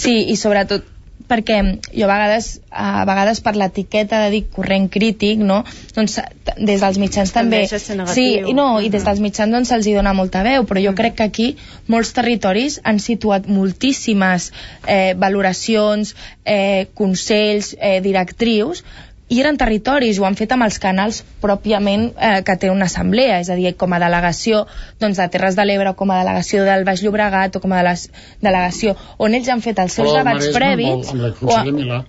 Sí, 0.01 0.15
i 0.33 0.37
sobretot 0.39 0.87
perquè 1.29 1.59
jo 1.93 2.07
a 2.07 2.09
vegades, 2.11 2.49
a 2.71 3.05
vegades 3.07 3.41
per 3.45 3.55
l'etiqueta 3.59 4.23
de 4.25 4.31
dir 4.33 4.43
corrent 4.55 4.89
crític, 4.91 5.41
no? 5.45 5.61
doncs 5.95 6.17
des 6.57 6.81
dels 6.81 6.99
mitjans 7.01 7.33
també... 7.35 7.63
Sí, 7.69 8.27
i 8.39 8.55
no, 8.57 8.69
i 8.81 8.89
des 8.93 9.05
dels 9.05 9.21
mitjans 9.23 9.53
doncs 9.53 9.71
se'ls 9.71 9.89
hi 9.89 9.95
dona 9.97 10.15
molta 10.17 10.43
veu, 10.47 10.65
però 10.69 10.81
jo 10.83 10.95
crec 10.97 11.19
que 11.19 11.29
aquí 11.29 11.49
molts 11.87 12.13
territoris 12.17 12.79
han 12.83 13.01
situat 13.03 13.47
moltíssimes 13.49 14.51
eh, 14.85 15.13
valoracions, 15.19 16.15
eh, 16.45 16.89
consells, 16.97 17.75
eh, 17.79 17.99
directrius, 18.05 18.83
i 19.29 19.39
eren 19.43 19.57
territoris, 19.61 20.17
ho 20.19 20.25
han 20.25 20.35
fet 20.35 20.51
amb 20.55 20.65
els 20.65 20.79
canals 20.81 21.21
pròpiament 21.43 22.07
eh, 22.17 22.41
que 22.45 22.55
té 22.57 22.69
una 22.73 22.87
assemblea, 22.89 23.39
és 23.43 23.49
a 23.49 23.55
dir, 23.55 23.75
com 23.77 23.93
a 23.93 23.99
delegació 24.01 24.63
doncs, 24.99 25.17
de 25.21 25.27
Terres 25.29 25.55
de 25.55 25.65
l'Ebre, 25.69 25.93
com 25.95 26.09
a 26.11 26.17
delegació 26.23 26.63
del 26.65 26.83
Baix 26.87 27.03
Llobregat, 27.05 27.55
o 27.55 27.61
com 27.63 27.73
a 27.75 27.81
deles- 27.83 28.07
delegació 28.41 28.95
on 29.17 29.35
ells 29.37 29.49
han 29.53 29.61
fet 29.61 29.79
els 29.83 29.93
seus 29.99 30.09
debats 30.17 30.49
Maresme, 30.53 31.13
el- 31.13 31.25
el 31.25 31.33
o, 31.45 31.51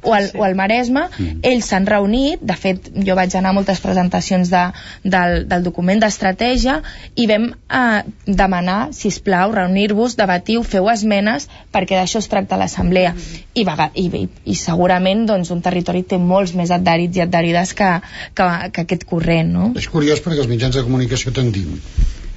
o, 0.03 0.15
al, 0.17 0.31
o 0.41 0.45
al 0.49 0.55
Maresme, 0.59 1.03
ells 1.43 1.69
s'han 1.71 1.87
reunit, 1.87 2.41
de 2.41 2.57
fet 2.57 2.89
jo 3.07 3.15
vaig 3.19 3.37
anar 3.37 3.51
a 3.53 3.59
moltes 3.61 3.81
presentacions 3.85 4.51
de, 4.51 4.65
del, 5.05 5.45
del 5.51 5.63
document 5.69 6.01
d'estratègia 6.01 6.81
i 7.17 7.27
vam 7.31 7.51
eh, 7.53 8.03
demanar, 8.27 8.79
si 8.97 9.09
us 9.13 9.21
plau, 9.21 9.53
reunir-vos, 9.53 10.17
debatiu, 10.17 10.63
feu 10.65 10.89
esmenes, 10.91 11.49
perquè 11.73 12.01
d'això 12.01 12.19
es 12.25 12.29
tracta 12.33 12.57
l'assemblea. 12.57 13.13
I, 13.55 13.65
vega- 13.67 13.91
i, 13.95 14.09
i, 14.09 14.25
I 14.45 14.55
segurament 14.57 15.27
doncs, 15.29 15.51
un 15.53 15.61
territori 15.61 16.03
té 16.07 16.17
molts 16.19 16.55
més 16.57 16.71
adherits 16.71 17.10
i 17.17 17.25
adherides 17.25 17.75
que, 17.79 17.91
que, 18.35 18.49
que 18.75 18.87
aquest 18.87 19.05
corrent, 19.11 19.53
no? 19.57 19.73
És 19.81 19.91
curiós 19.91 20.23
perquè 20.25 20.45
els 20.45 20.51
mitjans 20.51 20.79
de 20.79 20.87
comunicació 20.87 21.35
tendim 21.37 21.77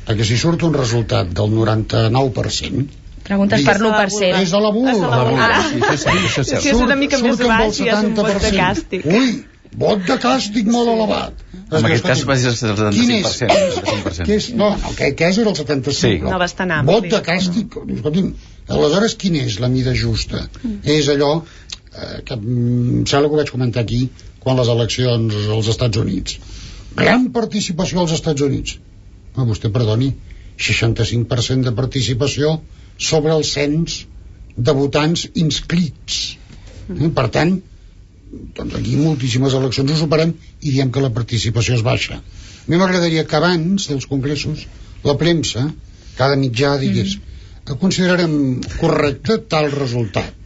a 0.03 0.17
que 0.17 0.25
si 0.27 0.35
surt 0.39 0.65
un 0.67 0.75
resultat 0.75 1.31
del 1.31 1.53
99%, 1.53 2.99
Preguntes 3.23 3.63
per 3.63 3.77
l'1%. 3.79 4.41
És 4.41 4.51
a 4.51 4.59
la 4.59 4.69
bula. 4.75 4.91
És 4.91 4.99
a 4.99 5.09
la 5.13 5.23
bula. 5.29 5.47
Ah. 5.47 5.63
Sí, 5.63 5.79
això 5.79 5.95
sí, 6.03 6.25
això 6.27 6.43
sí. 6.43 6.69
És 6.73 6.79
una 6.83 6.97
mica 6.99 7.19
més 7.23 7.39
baix, 7.39 7.79
ja 7.79 7.93
és 7.95 8.07
un 8.09 8.15
vot 8.17 8.27
de 8.27 8.33
70%. 8.35 8.57
càstig. 8.59 9.05
Ui, 9.07 9.29
vot 9.83 10.03
de 10.09 10.17
càstig 10.25 10.67
molt 10.73 10.91
elevat. 10.91 11.45
En 11.63 11.87
aquest 11.87 12.09
cas 12.09 12.23
va 12.27 12.37
ser 12.41 12.51
el 12.51 12.57
75%. 12.59 12.97
Quin 12.97 13.13
és? 13.15 13.29
75%. 13.39 14.27
Què 14.27 14.39
és? 14.41 14.49
No, 14.59 14.73
no, 14.81 14.91
que, 14.97 15.13
que 15.19 15.29
és 15.31 15.39
era 15.39 15.53
el 15.53 15.59
75%. 15.61 15.99
Sí. 16.01 16.13
No 16.25 16.41
bastant 16.41 16.75
ampli. 16.75 16.97
Vot 16.97 17.09
de 17.15 17.21
càstig, 17.29 17.79
escolti'm, 17.95 18.33
aleshores 18.75 19.15
quina 19.23 19.47
és 19.47 19.57
la 19.63 19.71
mida 19.71 19.95
justa? 20.03 20.43
És 20.83 21.09
allò 21.15 21.31
eh, 21.39 22.19
que 22.27 22.35
mm, 22.35 22.99
em 22.99 23.07
sembla 23.07 23.29
que 23.29 23.37
ho 23.37 23.41
vaig 23.41 23.55
comentar 23.55 23.87
aquí 23.87 24.03
quan 24.43 24.59
les 24.59 24.69
eleccions 24.73 25.35
als 25.57 25.71
Estats 25.73 25.99
Units. 26.01 26.37
Gran 26.99 27.29
participació 27.35 28.03
als 28.03 28.13
Estats 28.17 28.45
Units. 28.45 28.77
No, 29.35 29.47
vostè 29.49 29.71
perdoni, 29.73 30.11
65% 30.61 31.69
de 31.69 31.73
participació 31.77 32.57
sobre 32.97 33.33
el 33.33 33.45
cens 33.47 34.03
de 34.55 34.75
votants 34.77 35.25
inscrits. 35.33 36.19
Eh, 36.93 37.09
Per 37.17 37.27
tant, 37.33 37.55
doncs 38.57 38.77
aquí 38.77 38.95
moltíssimes 38.99 39.55
eleccions 39.57 39.91
ho 39.91 39.97
superem 40.03 40.33
i 40.61 40.75
diem 40.75 40.91
que 40.93 41.03
la 41.03 41.13
participació 41.17 41.77
és 41.79 41.85
baixa. 41.85 42.19
A 42.19 42.67
mi 42.69 42.79
m'agradaria 42.79 43.25
que 43.29 43.39
abans 43.39 43.89
dels 43.89 44.07
congressos 44.09 44.67
la 45.07 45.17
premsa, 45.19 45.65
cada 46.19 46.37
mitjà 46.39 46.75
digués 46.81 47.17
mm. 47.17 47.77
considerarem 47.81 48.33
correcte 48.79 49.39
tal 49.49 49.71
resultat. 49.73 50.42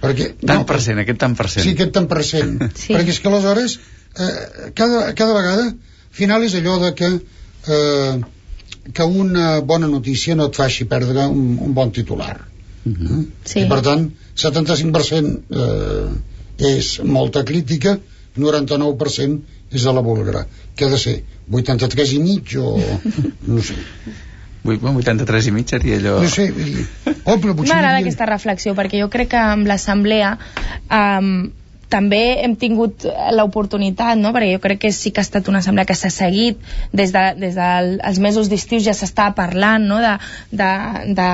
Perquè, 0.00 0.32
Tant 0.46 0.64
per 0.68 0.80
cent, 0.80 0.98
aquest 1.02 1.18
tant 1.20 1.36
per 1.36 1.48
cent. 1.52 1.64
Sí, 1.66 1.74
aquest 1.76 1.92
tant 1.96 2.08
per 2.10 2.24
cent. 2.24 2.56
sí. 2.82 2.94
Perquè 2.94 3.14
és 3.14 3.20
que 3.20 3.28
aleshores, 3.28 3.78
eh, 4.16 4.34
cada, 4.78 5.10
cada 5.18 5.36
vegada, 5.36 5.66
al 5.70 6.20
final 6.20 6.46
és 6.46 6.56
allò 6.58 6.78
de 6.84 6.94
que 6.96 7.10
eh, 7.10 8.20
que 8.92 9.04
una 9.04 9.60
bona 9.60 9.86
notícia 9.86 10.34
no 10.34 10.48
et 10.48 10.56
faci 10.56 10.86
perdre 10.88 11.26
un, 11.28 11.58
un 11.66 11.74
bon 11.76 11.92
titular. 11.92 12.36
Mm 12.84 12.94
-hmm. 12.94 13.26
Sí. 13.44 13.60
I 13.60 13.68
per 13.68 13.80
tant, 13.80 14.10
75% 14.36 15.40
eh, 15.50 16.76
és 16.76 17.00
molta 17.04 17.44
crítica, 17.44 17.98
99% 18.36 19.40
és 19.70 19.82
de 19.82 19.92
la 19.92 20.00
búlgara. 20.00 20.46
Què 20.76 20.86
ha 20.86 20.90
de 20.90 20.98
ser? 20.98 21.22
83 21.50 22.12
i 22.12 22.18
mig 22.18 22.56
o... 22.56 22.78
no 23.46 23.62
sé. 23.62 23.74
83 24.64 25.46
i 25.48 25.54
mig 25.54 25.68
seria 25.68 25.96
allò... 25.96 26.18
No 26.22 26.28
sé. 26.28 26.50
Oh, 27.24 27.38
però 27.38 27.54
potser 27.54 27.74
M'agrada 27.74 27.96
havia- 27.96 28.04
aquesta 28.06 28.26
reflexió 28.28 28.74
perquè 28.76 29.00
jo 29.00 29.08
crec 29.12 29.32
que 29.32 29.40
amb 29.40 29.68
l'assemblea 29.70 30.34
um, 30.90 31.50
també 31.90 32.20
hem 32.44 32.54
tingut 32.54 33.04
l'oportunitat, 33.34 34.18
no? 34.20 34.30
perquè 34.32 34.52
jo 34.54 34.60
crec 34.62 34.80
que 34.84 34.92
sí 34.94 35.10
que 35.10 35.20
ha 35.20 35.26
estat 35.26 35.48
una 35.50 35.58
assemblea 35.58 35.88
que 35.88 35.96
s'ha 35.98 36.10
seguit 36.14 36.60
des, 36.94 37.10
de, 37.12 37.24
des 37.40 37.56
dels 37.58 37.98
de 38.20 38.22
mesos 38.22 38.48
d'estiu 38.52 38.78
ja 38.84 38.94
s'estava 38.94 39.34
parlant 39.34 39.88
no? 39.90 39.98
de, 40.04 40.12
de, 40.54 40.70
de, 41.18 41.30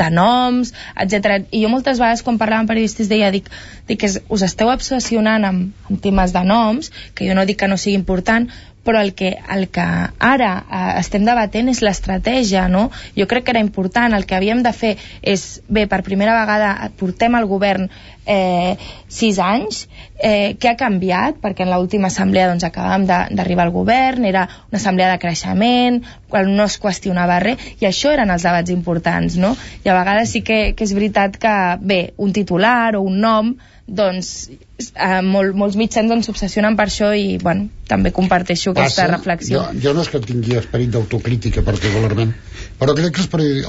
de 0.00 0.08
noms, 0.16 0.72
etc. 1.04 1.44
I 1.52 1.62
jo 1.66 1.72
moltes 1.72 2.00
vegades 2.00 2.24
quan 2.24 2.40
parlava 2.40 2.64
amb 2.64 2.72
periodistes 2.72 3.12
deia 3.12 3.30
dic, 3.34 3.52
dic 3.90 4.00
que 4.00 4.10
us 4.16 4.46
esteu 4.46 4.72
obsessionant 4.72 5.44
amb, 5.44 5.86
amb 5.90 6.00
temes 6.00 6.32
de 6.32 6.44
noms, 6.48 6.90
que 7.14 7.28
jo 7.28 7.36
no 7.36 7.44
dic 7.44 7.60
que 7.60 7.68
no 7.68 7.76
sigui 7.76 7.98
important, 8.00 8.48
però 8.90 9.04
el 9.06 9.14
que, 9.14 9.36
el 9.54 9.68
que 9.70 9.86
ara 10.18 10.50
eh, 10.66 10.78
estem 10.98 11.22
debatent 11.22 11.70
és 11.70 11.78
l'estratègia, 11.86 12.66
no? 12.68 12.88
Jo 13.14 13.28
crec 13.30 13.46
que 13.46 13.54
era 13.54 13.62
important, 13.62 14.16
el 14.16 14.26
que 14.26 14.34
havíem 14.34 14.64
de 14.66 14.72
fer 14.74 14.96
és, 15.22 15.44
bé, 15.70 15.86
per 15.86 16.02
primera 16.02 16.34
vegada 16.40 16.90
portem 16.98 17.38
al 17.38 17.46
govern 17.46 17.86
eh, 18.26 18.74
sis 19.06 19.38
anys, 19.38 19.84
eh, 20.18 20.56
què 20.58 20.72
ha 20.72 20.76
canviat? 20.80 21.38
Perquè 21.38 21.62
en 21.62 21.70
l'última 21.70 22.10
assemblea 22.10 22.50
doncs, 22.50 22.66
acabàvem 22.66 23.06
d'arribar 23.06 23.68
al 23.68 23.74
govern, 23.74 24.26
era 24.26 24.48
una 24.72 24.82
assemblea 24.82 25.12
de 25.12 25.22
creixement, 25.22 26.02
quan 26.30 26.50
no 26.56 26.66
es 26.66 26.80
qüestionava 26.82 27.38
res, 27.46 27.62
i 27.78 27.86
això 27.86 28.10
eren 28.16 28.34
els 28.34 28.46
debats 28.46 28.74
importants, 28.74 29.38
no? 29.38 29.54
I 29.84 29.90
a 29.90 29.98
vegades 30.02 30.34
sí 30.34 30.42
que, 30.42 30.62
que 30.74 30.86
és 30.86 30.98
veritat 30.98 31.38
que, 31.38 31.58
bé, 31.78 32.00
un 32.18 32.34
titular 32.34 32.96
o 32.98 33.06
un 33.06 33.22
nom, 33.22 33.54
doncs 33.90 34.30
eh, 34.50 35.20
molt, 35.26 35.56
molts 35.58 35.76
mitjans 35.78 36.10
doncs, 36.10 36.28
s'obsessionen 36.28 36.76
per 36.78 36.86
això 36.86 37.10
i, 37.16 37.36
bueno, 37.42 37.68
també 37.90 38.12
comparteixo 38.14 38.70
aquesta 38.74 39.08
reflexió. 39.10 39.64
Jo, 39.72 39.80
jo 39.86 39.94
no 39.96 40.04
és 40.06 40.10
que 40.12 40.22
tingui 40.22 40.58
esperit 40.60 40.92
d'autocrítica 40.94 41.64
particularment, 41.66 42.32
però 42.78 42.94
crec 42.98 43.16
que 43.16 43.24
els, 43.24 43.30
periodi 43.32 43.66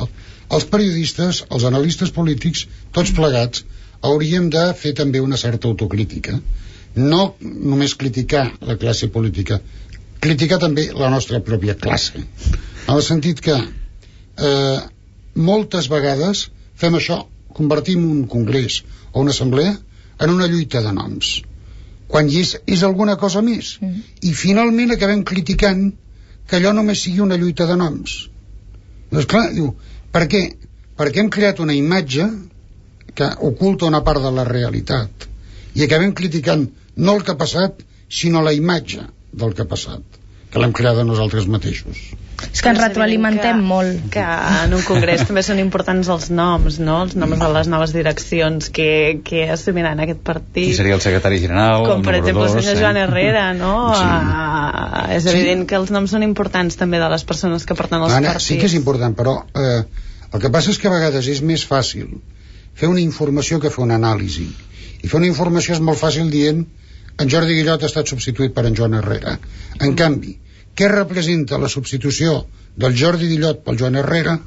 els 0.52 0.68
periodistes, 0.70 1.44
els 1.50 1.66
analistes 1.68 2.14
polítics, 2.14 2.66
tots 2.94 3.14
plegats, 3.18 3.66
hauríem 4.06 4.50
de 4.54 4.66
fer 4.78 4.94
també 4.98 5.22
una 5.24 5.40
certa 5.40 5.70
autocrítica. 5.70 6.38
No 6.96 7.36
només 7.42 7.96
criticar 7.96 8.46
la 8.68 8.76
classe 8.78 9.08
política, 9.14 9.62
criticar 10.22 10.60
també 10.62 10.90
la 10.94 11.10
nostra 11.14 11.40
pròpia 11.42 11.78
classe. 11.80 12.20
En 12.88 12.98
el 12.98 13.06
sentit 13.06 13.40
que 13.42 13.56
eh, 13.58 14.80
moltes 15.36 15.88
vegades 15.90 16.50
fem 16.76 16.98
això, 17.00 17.24
convertim 17.56 18.04
un 18.08 18.28
congrés 18.32 18.82
o 19.12 19.24
una 19.24 19.34
assemblea 19.36 19.78
en 20.22 20.34
una 20.34 20.48
lluita 20.52 20.82
de 20.86 20.94
noms. 20.96 21.32
Quan 22.12 22.30
és, 22.42 22.56
és 22.68 22.84
alguna 22.84 23.18
cosa 23.18 23.42
més. 23.46 23.78
Mm. 23.82 24.04
i 24.28 24.34
finalment 24.38 24.94
acabem 24.96 25.24
criticant 25.28 25.90
que 26.48 26.60
allò 26.60 26.74
només 26.76 27.04
sigui 27.06 27.24
una 27.24 27.40
lluita 27.40 27.68
de 27.70 27.78
noms. 27.80 28.18
Doncs 29.12 29.28
clar, 29.34 29.48
diu 29.56 29.74
per 30.12 30.28
què? 30.32 30.44
perquè 31.02 31.24
hem 31.24 31.30
creat 31.34 31.60
una 31.64 31.74
imatge 31.74 32.28
que 33.18 33.28
oculta 33.48 33.88
una 33.88 34.04
part 34.06 34.22
de 34.22 34.32
la 34.36 34.44
realitat. 34.46 35.28
I 35.74 35.88
acabem 35.88 36.14
criticant 36.14 36.68
no 36.98 37.16
el 37.16 37.24
que 37.26 37.34
ha 37.34 37.40
passat 37.40 37.82
sinó 38.22 38.44
la 38.46 38.54
imatge 38.54 39.08
del 39.32 39.56
que 39.56 39.64
ha 39.64 39.72
passat 39.72 40.21
que 40.52 40.60
l'hem 40.60 40.74
creada 40.76 41.04
nosaltres 41.08 41.48
mateixos 41.48 41.98
És 42.52 42.64
que 42.66 42.72
ens 42.72 42.80
retroalimentem 42.82 43.60
que, 43.60 43.66
molt. 43.70 44.00
Que 44.16 44.22
en 44.64 44.72
un 44.74 44.82
congrés 44.88 45.22
també 45.28 45.44
són 45.46 45.60
importants 45.62 46.08
els 46.10 46.32
noms, 46.34 46.80
no? 46.82 46.96
Els 47.06 47.14
noms 47.16 47.38
de 47.38 47.50
les 47.54 47.68
noves 47.70 47.94
direccions 47.94 48.72
que, 48.74 48.88
que 49.24 49.44
assumiran 49.54 50.02
aquest 50.02 50.24
partit. 50.26 50.72
Qui 50.72 50.74
seria 50.80 50.96
el 50.98 51.04
secretari 51.06 51.38
general? 51.44 51.86
Com 51.86 52.02
el 52.02 52.08
per 52.08 52.16
exemple 52.18 52.48
el 52.48 52.56
senyor 52.56 52.74
eh? 52.74 52.80
Joan 52.82 52.98
Herrera, 52.98 53.44
no? 53.54 53.76
Sí. 53.94 54.08
Ah, 54.10 55.06
és 55.14 55.24
Sí. 55.24 55.30
evident 55.36 55.68
que 55.70 55.78
els 55.78 55.94
noms 55.94 56.10
són 56.18 56.26
importants 56.26 56.80
també 56.82 56.98
de 57.00 57.12
les 57.14 57.24
persones 57.30 57.64
que 57.70 57.78
porten 57.78 58.02
els 58.02 58.18
Anna, 58.18 58.34
partits. 58.34 58.50
sí 58.50 58.58
que 58.58 58.66
és 58.72 58.74
important, 58.82 59.16
però 59.22 59.38
eh, 59.54 59.84
el 60.34 60.42
que 60.42 60.50
passa 60.50 60.74
és 60.74 60.82
que 60.82 60.90
a 60.90 60.96
vegades 60.98 61.30
és 61.30 61.44
més 61.46 61.68
fàcil 61.70 62.10
fer 62.74 62.90
una 62.90 63.06
informació 63.06 63.62
que 63.62 63.70
fer 63.70 63.86
una 63.86 64.02
anàlisi. 64.02 64.50
I 65.04 65.08
fer 65.08 65.22
una 65.22 65.30
informació 65.30 65.78
és 65.78 65.80
molt 65.86 66.02
fàcil 66.02 66.34
dient 66.34 66.66
en 67.18 67.30
Jordi 67.30 67.56
Guillot 67.60 67.84
ha 67.84 67.90
estat 67.92 68.08
substituït 68.08 68.54
per 68.54 68.66
en 68.66 68.76
Joan 68.76 68.94
Herrera. 69.00 69.38
En 69.80 69.96
canvi, 69.96 70.38
què 70.76 70.88
representa 70.92 71.58
la 71.62 71.70
substitució 71.70 72.46
del 72.78 72.96
Jordi 72.98 73.28
Guillot 73.28 73.64
pel 73.66 73.78
Joan 73.78 73.96
Herrera 74.00 74.38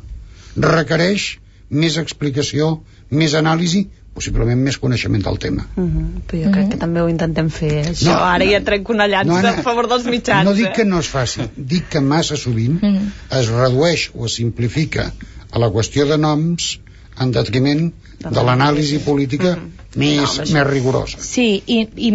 requereix 0.56 1.34
més 1.70 1.96
explicació, 2.00 2.70
més 3.10 3.34
anàlisi, 3.34 3.84
possiblement 4.14 4.60
més 4.62 4.76
coneixement 4.78 5.22
del 5.24 5.38
tema. 5.42 5.64
Uh 5.74 5.84
-huh. 5.84 6.04
Però 6.30 6.44
jo 6.44 6.50
crec 6.52 6.68
que 6.70 6.76
també 6.78 7.00
ho 7.02 7.08
intentem 7.08 7.48
fer, 7.50 7.84
això. 7.90 8.04
No, 8.06 8.12
Ara 8.24 8.44
no. 8.44 8.50
ja 8.50 8.60
trec 8.64 8.88
una 8.88 9.06
llança 9.08 9.32
No, 9.32 9.36
Anna, 9.36 9.58
a 9.58 9.62
favor 9.62 9.88
dels 9.88 10.04
mitjans. 10.06 10.44
No 10.44 10.54
dic 10.54 10.66
eh? 10.66 10.72
que 10.76 10.84
no 10.84 11.00
és 11.00 11.08
fàcil, 11.14 11.48
dic 11.56 11.88
que 11.88 12.00
massa 12.00 12.36
sovint 12.36 12.78
Mm. 12.82 13.10
es 13.30 13.48
redueix 13.48 14.10
o 14.14 14.26
es 14.26 14.34
simplifica 14.34 15.12
a 15.50 15.58
la 15.58 15.68
qüestió 15.68 16.06
de 16.06 16.18
noms 16.18 16.78
en 17.18 17.30
detriment 17.32 17.92
de 18.20 18.40
l'anàlisi 18.42 18.98
política 19.04 19.58
més, 20.00 20.36
més 20.52 20.66
rigorosa. 20.66 21.20
Sí, 21.22 21.62
i, 21.66 21.78
i 21.96 22.10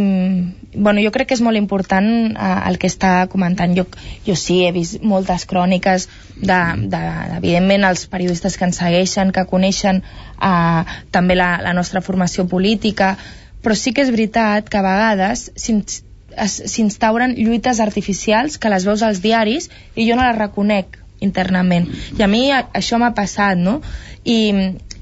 bueno, 0.74 1.00
jo 1.02 1.12
crec 1.16 1.30
que 1.30 1.38
és 1.38 1.42
molt 1.46 1.58
important 1.58 2.10
eh, 2.36 2.50
el 2.70 2.78
que 2.82 2.90
està 2.92 3.28
comentant. 3.32 3.74
Jo, 3.78 3.86
jo 4.28 4.36
sí, 4.38 4.60
he 4.68 4.72
vist 4.76 5.00
moltes 5.02 5.46
cròniques 5.50 6.08
de, 6.38 6.60
de, 6.92 7.02
evidentment, 7.40 7.88
els 7.90 8.06
periodistes 8.12 8.58
que 8.58 8.68
ens 8.70 8.82
segueixen, 8.82 9.32
que 9.36 9.46
coneixen 9.50 10.04
eh, 10.04 10.84
també 11.16 11.36
la, 11.40 11.56
la 11.64 11.74
nostra 11.78 12.02
formació 12.06 12.46
política, 12.52 13.16
però 13.64 13.76
sí 13.76 13.92
que 13.96 14.06
és 14.06 14.12
veritat 14.14 14.70
que 14.72 14.78
a 14.80 14.86
vegades 14.86 15.50
s'ins- 15.60 16.04
es- 16.40 16.62
s'instauren 16.72 17.34
lluites 17.36 17.80
artificials 17.84 18.58
que 18.62 18.70
les 18.72 18.86
veus 18.88 19.02
als 19.04 19.20
diaris 19.24 19.70
i 19.96 20.06
jo 20.10 20.16
no 20.16 20.24
les 20.28 20.38
reconec 20.38 21.00
internament. 21.20 21.90
I 22.18 22.24
a 22.24 22.28
mi 22.32 22.46
això 22.54 22.96
m'ha 23.02 23.12
passat, 23.18 23.58
no? 23.60 23.82
I, 24.24 24.38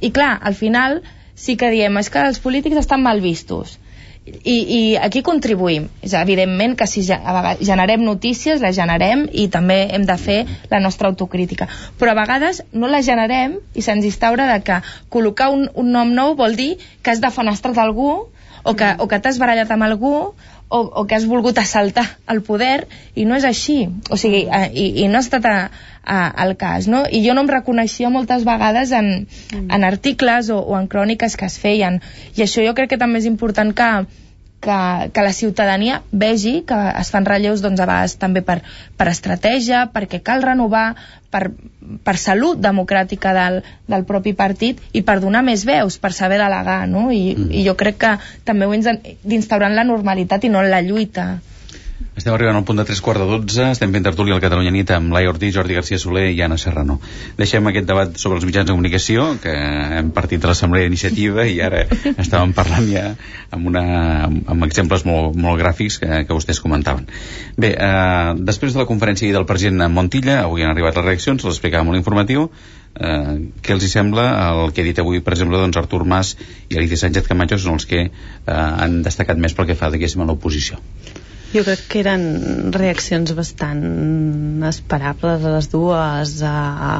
I 0.02 0.10
clar, 0.16 0.32
al 0.42 0.56
final 0.58 1.02
sí 1.38 1.56
que 1.56 1.70
diem, 1.74 2.00
és 2.02 2.10
que 2.10 2.24
els 2.26 2.42
polítics 2.44 2.82
estan 2.82 3.04
mal 3.06 3.22
vistos. 3.22 3.78
I, 4.28 4.56
i 4.78 4.80
aquí 5.00 5.22
contribuïm. 5.24 5.86
És 6.04 6.12
evidentment 6.20 6.74
que 6.76 6.88
si 6.90 7.04
generem 7.06 8.04
notícies, 8.04 8.60
les 8.60 8.76
generem 8.76 9.24
i 9.32 9.46
també 9.54 9.78
hem 9.96 10.04
de 10.10 10.18
fer 10.20 10.40
la 10.74 10.82
nostra 10.84 11.08
autocrítica. 11.08 11.70
Però 12.00 12.12
a 12.12 12.18
vegades 12.18 12.60
no 12.74 12.90
la 12.92 13.00
generem 13.06 13.56
i 13.74 13.86
se'ns 13.86 14.10
instaura 14.10 14.50
de 14.52 14.58
que 14.68 14.82
col·locar 15.14 15.48
un, 15.54 15.70
un 15.80 15.94
nom 15.96 16.12
nou 16.12 16.36
vol 16.36 16.60
dir 16.60 16.74
que 17.02 17.14
has 17.14 17.24
defenestrat 17.24 17.80
algú 17.80 18.10
o 18.68 18.76
que, 18.76 18.90
o 19.00 19.08
que 19.08 19.22
t'has 19.24 19.40
barallat 19.40 19.72
amb 19.72 19.88
algú 19.88 20.14
o, 20.70 20.80
o 20.80 21.06
que 21.08 21.16
has 21.16 21.26
volgut 21.26 21.58
assaltar 21.58 22.06
el 22.28 22.42
poder 22.44 22.88
i 23.16 23.26
no 23.26 23.38
és 23.38 23.46
així. 23.48 23.88
O 24.12 24.20
sigui, 24.20 24.46
eh, 24.52 24.68
i, 24.74 24.88
i 25.04 25.08
no 25.08 25.20
ha 25.20 25.26
estat 25.26 25.48
a, 25.48 25.58
a, 26.04 26.20
el 26.46 26.56
cas 26.60 26.88
no? 26.92 27.06
i 27.08 27.24
jo 27.26 27.36
no 27.36 27.46
em 27.46 27.52
reconeixia 27.52 28.12
moltes 28.14 28.46
vegades 28.48 28.92
en, 28.96 29.28
en 29.58 29.88
articles 29.88 30.52
o, 30.52 30.60
o 30.60 30.78
en 30.80 30.88
cròniques 30.92 31.38
que 31.40 31.48
es 31.48 31.60
feien. 31.64 32.02
I 32.36 32.46
això 32.48 32.66
jo 32.66 32.76
crec 32.76 32.96
que 32.96 33.02
també 33.02 33.24
és 33.24 33.30
important 33.30 33.74
que, 33.76 33.92
que, 34.60 35.12
que 35.14 35.22
la 35.22 35.34
ciutadania 35.34 36.02
vegi 36.12 36.62
que 36.68 36.78
es 37.00 37.12
fan 37.14 37.26
relleus 37.26 37.62
doncs, 37.62 37.80
a 37.80 37.88
vegades 37.90 38.18
també 38.22 38.42
per, 38.46 38.60
per 38.98 39.08
estratègia, 39.12 39.86
perquè 39.94 40.22
cal 40.26 40.44
renovar, 40.46 40.96
per, 41.32 41.52
per 42.04 42.16
salut 42.18 42.60
democràtica 42.64 43.34
del, 43.38 43.62
del 43.88 44.06
propi 44.10 44.34
partit 44.34 44.82
i 44.94 45.04
per 45.06 45.20
donar 45.24 45.44
més 45.46 45.66
veus, 45.68 46.00
per 46.02 46.14
saber 46.16 46.40
delegar, 46.42 46.82
no? 46.90 47.10
I, 47.12 47.36
mm. 47.36 47.52
i 47.52 47.68
jo 47.68 47.78
crec 47.80 48.02
que 48.06 48.16
també 48.48 48.66
ho 48.66 48.74
hem 48.74 48.86
d'instaurar 49.24 49.70
en 49.72 49.78
la 49.78 49.88
normalitat 49.88 50.48
i 50.48 50.54
no 50.54 50.64
en 50.64 50.72
la 50.74 50.82
lluita. 50.82 51.30
Estem 52.18 52.34
arribant 52.34 52.58
al 52.58 52.64
punt 52.66 52.80
de 52.80 52.84
3 52.90 53.00
quarts 53.06 53.22
de 53.22 53.26
12, 53.30 53.66
estem 53.76 53.92
fent 53.94 54.06
tertúlia 54.08 54.34
al 54.34 54.42
Catalunya 54.42 54.72
Nit 54.74 54.90
amb 54.96 55.12
Laia 55.14 55.30
Ortiz, 55.30 55.52
Jordi 55.54 55.76
García 55.78 56.00
Soler 56.02 56.32
i 56.34 56.40
Anna 56.42 56.56
Serrano. 56.58 56.96
Deixem 57.38 57.68
aquest 57.70 57.86
debat 57.86 58.16
sobre 58.18 58.40
els 58.40 58.48
mitjans 58.48 58.66
de 58.66 58.74
comunicació, 58.74 59.28
que 59.44 59.54
hem 60.00 60.10
partit 60.16 60.42
de 60.42 60.50
l'Assemblea 60.50 60.88
d'Iniciativa 60.88 61.46
i 61.46 61.60
ara 61.62 61.84
estàvem 62.24 62.56
parlant 62.58 62.88
ja 62.90 63.04
amb, 63.54 63.70
una, 63.70 63.84
amb 64.26 64.66
exemples 64.66 65.06
molt, 65.06 65.38
molt 65.38 65.62
gràfics 65.62 66.00
que, 66.02 66.24
que 66.26 66.40
vostès 66.40 66.58
comentaven. 66.64 67.06
Bé, 67.54 67.76
eh, 67.78 68.34
després 68.50 68.74
de 68.74 68.82
la 68.82 68.88
conferència 68.90 69.38
del 69.38 69.46
president 69.46 69.86
Montilla, 69.94 70.40
avui 70.48 70.66
han 70.66 70.74
arribat 70.74 70.98
les 70.98 71.06
reaccions, 71.12 71.46
les 71.46 71.54
explicàvem 71.54 71.92
molt 71.92 72.02
informatiu, 72.02 72.50
eh, 72.98 73.38
què 73.62 73.78
els 73.78 73.86
hi 73.86 73.92
sembla 73.94 74.26
el 74.48 74.74
que 74.74 74.82
ha 74.82 74.90
dit 74.90 75.06
avui, 75.06 75.22
per 75.22 75.38
exemple, 75.38 75.62
doncs 75.62 75.78
Artur 75.86 76.02
Mas 76.02 76.34
i 76.66 76.82
Alicia 76.82 77.06
Sánchez 77.06 77.30
Camacho 77.30 77.62
són 77.62 77.78
els 77.78 77.86
que 77.86 78.08
eh, 78.10 78.12
han 78.58 79.04
destacat 79.06 79.38
més 79.38 79.54
pel 79.54 79.70
que 79.70 79.78
fa, 79.78 79.94
diguéssim, 79.94 80.26
a 80.26 80.32
l'oposició. 80.34 80.82
Jo 81.54 81.64
crec 81.64 81.86
que 81.88 82.02
eren 82.04 82.24
reaccions 82.76 83.32
bastant 83.38 83.82
esperables 84.68 85.46
a 85.48 85.54
les 85.56 85.70
dues, 85.72 86.42
a, 86.44 86.56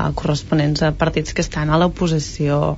a 0.08 0.12
corresponents 0.16 0.84
a 0.88 0.94
partits 0.96 1.34
que 1.36 1.44
estan 1.44 1.70
a 1.70 1.78
l'oposició, 1.82 2.78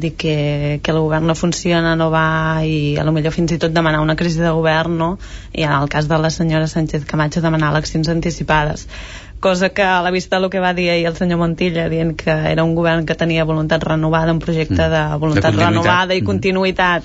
dir 0.00 0.12
que, 0.14 0.78
que 0.84 0.92
el 0.94 1.00
govern 1.02 1.26
no 1.26 1.34
funciona, 1.34 1.96
no 1.98 2.10
va 2.14 2.62
i 2.64 2.94
a 2.96 3.04
lo 3.04 3.10
millor 3.12 3.34
fins 3.34 3.56
i 3.56 3.58
tot 3.58 3.74
demanar 3.74 4.00
una 4.04 4.14
crisi 4.16 4.38
de 4.38 4.52
govern, 4.54 4.94
no? 4.96 5.08
I 5.52 5.66
en 5.66 5.74
el 5.74 5.88
cas 5.90 6.06
de 6.08 6.18
la 6.18 6.30
senyora 6.30 6.68
Sánchez 6.70 7.04
Camacho 7.10 7.42
demanar 7.42 7.72
eleccions 7.74 8.08
anticipades 8.08 8.86
cosa 9.40 9.70
que 9.70 9.82
a 9.82 10.02
la 10.02 10.10
vista 10.10 10.38
del 10.38 10.50
que 10.50 10.60
va 10.60 10.74
dir 10.74 10.90
ahir 10.90 11.06
el 11.08 11.16
senyor 11.16 11.38
Montilla 11.40 11.88
dient 11.88 12.14
que 12.14 12.30
era 12.30 12.62
un 12.62 12.74
govern 12.76 13.06
que 13.08 13.14
tenia 13.16 13.44
voluntat 13.48 13.82
renovada, 13.82 14.32
un 14.32 14.38
projecte 14.38 14.76
Mm. 14.86 14.90
de 14.92 15.18
voluntat 15.18 15.54
De 15.54 15.64
renovada 15.64 16.14
i 16.14 16.20
Mm. 16.20 16.26
continuïtat 16.26 17.02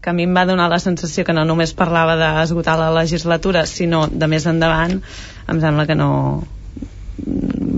que 0.00 0.10
a 0.10 0.14
mi 0.16 0.24
em 0.24 0.36
va 0.36 0.46
donar 0.48 0.70
la 0.72 0.80
sensació 0.80 1.26
que 1.28 1.34
no 1.36 1.44
només 1.44 1.74
parlava 1.76 2.16
d'esgotar 2.20 2.78
la 2.80 2.90
legislatura, 2.96 3.66
sinó 3.68 4.06
de 4.08 4.28
més 4.32 4.46
endavant, 4.48 5.00
em 5.48 5.60
sembla 5.60 5.86
que 5.88 5.96
no 5.98 6.10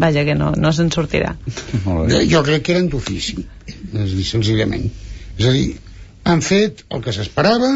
vaja, 0.02 0.24
que 0.24 0.36
no, 0.38 0.52
no 0.58 0.72
se'n 0.72 0.92
sortirà. 0.94 1.34
Jo, 2.12 2.20
jo 2.30 2.42
crec 2.46 2.66
que 2.66 2.76
eren 2.76 2.88
d'ofici, 2.92 3.42
és 3.66 4.04
a 4.04 4.06
dir, 4.06 4.26
senzillament. 4.28 4.86
És 5.38 5.48
a 5.48 5.54
dir, 5.54 5.66
han 6.28 6.42
fet 6.46 6.84
el 6.94 7.02
que 7.02 7.14
s'esperava, 7.14 7.72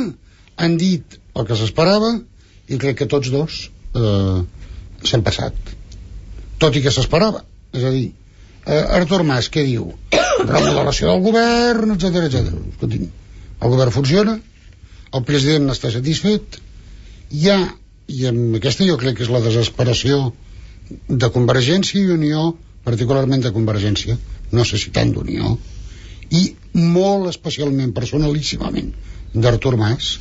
han 0.63 0.77
dit 0.81 1.19
el 1.37 1.49
que 1.49 1.59
s'esperava, 1.59 2.15
i 2.69 2.79
crec 2.83 3.03
que 3.03 3.11
tots 3.11 3.31
dos 3.35 3.59
eh, 3.99 4.39
s'han 5.07 5.27
passat. 5.27 5.75
Tot 6.63 6.79
i 6.79 6.83
que 6.85 6.95
s'esperava. 6.95 7.43
És 7.77 7.85
a 7.85 7.93
dir, 7.95 8.09
eh, 8.65 8.83
Artur 8.99 9.23
Mas, 9.27 9.51
què 9.53 9.67
diu? 9.67 9.91
Remodelació 10.55 11.13
del 11.13 11.23
govern, 11.27 11.95
etc 11.97 12.27
etc. 12.29 12.55
Escolti'm, 12.73 13.11
el 13.61 13.73
govern 13.73 13.95
funciona, 13.95 14.37
el 15.17 15.25
president 15.25 15.67
n'està 15.69 15.91
satisfet, 15.95 16.61
hi 17.31 17.51
ha 17.51 17.61
i 18.07 18.27
amb 18.31 18.59
aquesta 18.59 18.87
jo 18.87 18.97
crec 19.01 19.19
que 19.19 19.25
és 19.27 19.33
la 19.35 19.43
desesperació 19.43 20.19
de 21.09 21.31
Convergència 21.35 21.99
i 22.01 22.13
Unió 22.15 22.53
particularment 22.87 23.43
de 23.43 23.51
Convergència 23.55 24.15
no 24.55 24.65
sé 24.69 24.79
si 24.79 24.93
tant 24.95 25.11
d'Unió 25.15 25.57
i 26.39 26.43
molt 26.75 27.31
especialment 27.33 27.95
personalíssimament 27.97 28.93
d'Artur 29.35 29.75
Mas 29.81 30.13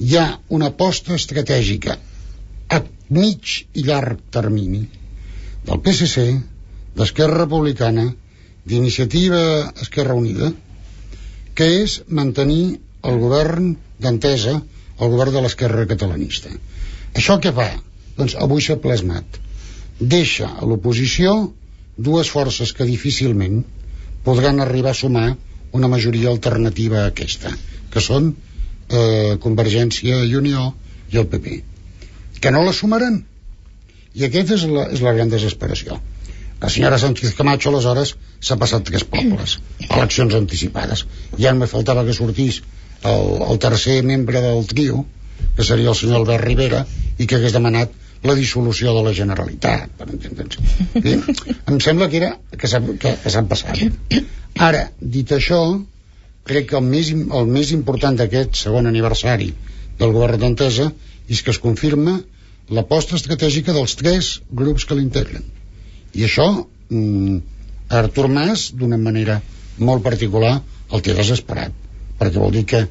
hi 0.00 0.18
ha 0.20 0.26
una 0.58 0.68
aposta 0.72 1.16
estratègica 1.16 1.96
a 2.76 2.82
mig 3.16 3.54
i 3.72 3.86
llarg 3.88 4.20
termini 4.36 4.82
del 5.64 5.80
PSC 5.80 6.26
d'Esquerra 6.98 7.40
Republicana 7.44 8.10
d'iniciativa 8.68 9.40
Esquerra 9.86 10.16
Unida 10.20 10.52
que 11.58 11.66
és 11.82 12.00
mantenir 12.08 12.78
el 13.08 13.18
govern 13.22 13.74
d'entesa 14.02 14.54
el 14.58 15.10
govern 15.10 15.34
de 15.34 15.42
l'esquerra 15.44 15.86
catalanista. 15.90 16.52
Això 17.14 17.38
què 17.42 17.52
fa? 17.54 17.68
doncs 18.14 18.36
avui 18.38 18.62
s'ha 18.62 18.76
plasmat. 18.78 19.40
Deixa 19.98 20.46
a 20.46 20.66
l'oposició 20.70 21.32
dues 22.08 22.30
forces 22.30 22.70
que 22.76 22.86
difícilment 22.86 23.64
podran 24.26 24.62
arribar 24.62 24.92
a 24.94 24.98
sumar 24.98 25.26
una 25.74 25.90
majoria 25.90 26.30
alternativa 26.30 27.00
a 27.00 27.08
aquesta 27.10 27.50
que 27.90 28.02
són 28.02 28.30
eh, 28.30 29.34
Convergència 29.42 30.20
i 30.30 30.36
Unió 30.38 30.68
i 31.10 31.18
el 31.22 31.26
PP 31.30 31.60
que 32.40 32.52
no 32.54 32.62
la 32.62 32.74
sumaran. 32.76 33.22
I 34.14 34.26
aquesta 34.28 34.54
és 34.58 34.66
la, 34.70 34.88
és 34.94 35.02
la 35.02 35.14
gran 35.16 35.30
desesperació 35.32 35.98
la 36.60 36.70
senyora 36.70 36.98
Sánchez 36.98 37.34
Camacho 37.38 37.70
aleshores 37.70 38.14
s'ha 38.40 38.56
passat 38.60 38.86
tres 38.88 39.04
pobles. 39.04 39.58
Eleccions 39.88 40.36
anticipades. 40.38 41.04
Ja 41.38 41.52
me 41.54 41.68
faltava 41.70 42.04
que 42.06 42.14
sortís 42.16 42.62
el, 43.02 43.26
el 43.50 43.58
tercer 43.64 44.02
membre 44.02 44.40
del 44.44 44.66
trio 44.70 45.04
que 45.56 45.64
seria 45.64 45.90
el 45.92 45.98
senyor 45.98 46.22
Albert 46.22 46.44
Rivera 46.44 46.84
i 47.18 47.26
que 47.26 47.36
hagués 47.38 47.54
demanat 47.56 47.92
la 48.24 48.34
dissolució 48.38 48.94
de 48.96 49.02
la 49.04 49.12
Generalitat 49.16 49.90
per 49.98 50.06
entendre'ns. 50.08 50.58
Em 51.72 51.80
sembla 51.86 52.08
que 52.12 52.22
era 52.22 52.30
que 52.56 52.70
s'han 52.70 53.50
passat. 53.50 53.82
Ara, 54.68 54.86
dit 55.16 55.34
això 55.36 55.60
crec 56.48 56.70
que 56.70 56.78
el 56.80 56.86
més, 56.88 57.10
el 57.12 57.50
més 57.56 57.72
important 57.76 58.16
d'aquest 58.16 58.56
segon 58.62 58.88
aniversari 58.88 59.50
del 59.98 60.14
govern 60.16 60.40
d'entesa 60.40 60.88
és 61.28 61.42
que 61.42 61.52
es 61.52 61.60
confirma 61.60 62.16
l'aposta 62.72 63.18
estratègica 63.20 63.76
dels 63.76 63.96
tres 64.00 64.32
grups 64.62 64.88
que 64.88 64.96
l'integren 64.96 65.44
i 66.14 66.26
això 66.26 66.46
mm, 66.54 67.38
Artur 68.00 68.28
Mas 68.32 68.70
d'una 68.72 68.98
manera 69.00 69.40
molt 69.78 70.04
particular 70.04 70.56
el 70.92 71.02
té 71.02 71.14
desesperat 71.16 71.74
perquè 72.18 72.38
vol 72.38 72.54
dir 72.54 72.64
que 72.70 72.84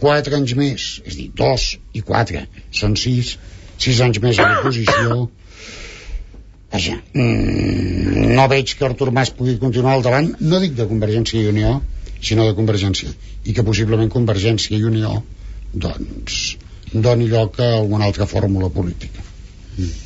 4 0.00 0.38
anys 0.38 0.54
més 0.58 0.86
és 1.04 1.16
dir, 1.18 1.30
2 1.36 1.66
i 1.98 2.04
4 2.04 2.44
són 2.80 2.96
6 3.00 3.34
6 3.84 4.04
anys 4.06 4.20
més 4.24 4.38
a 4.38 4.48
l'oposició 4.50 5.18
vaja 6.72 6.96
mm, 7.12 8.34
no 8.38 8.46
veig 8.52 8.74
que 8.78 8.88
Artur 8.88 9.10
Mas 9.14 9.34
pugui 9.38 9.58
continuar 9.62 9.96
al 9.96 10.06
davant 10.06 10.32
no 10.40 10.62
dic 10.62 10.76
de 10.78 10.88
Convergència 10.90 11.42
i 11.42 11.50
Unió 11.52 11.76
sinó 12.24 12.48
de 12.48 12.56
Convergència 12.58 13.12
i 13.44 13.52
que 13.52 13.66
possiblement 13.66 14.12
Convergència 14.12 14.76
i 14.78 14.88
Unió 14.88 15.18
doncs 15.74 16.56
doni 16.94 17.28
lloc 17.28 17.60
a 17.60 17.74
alguna 17.80 18.08
altra 18.08 18.26
fórmula 18.30 18.70
política 18.72 19.22
mm. 19.22 20.03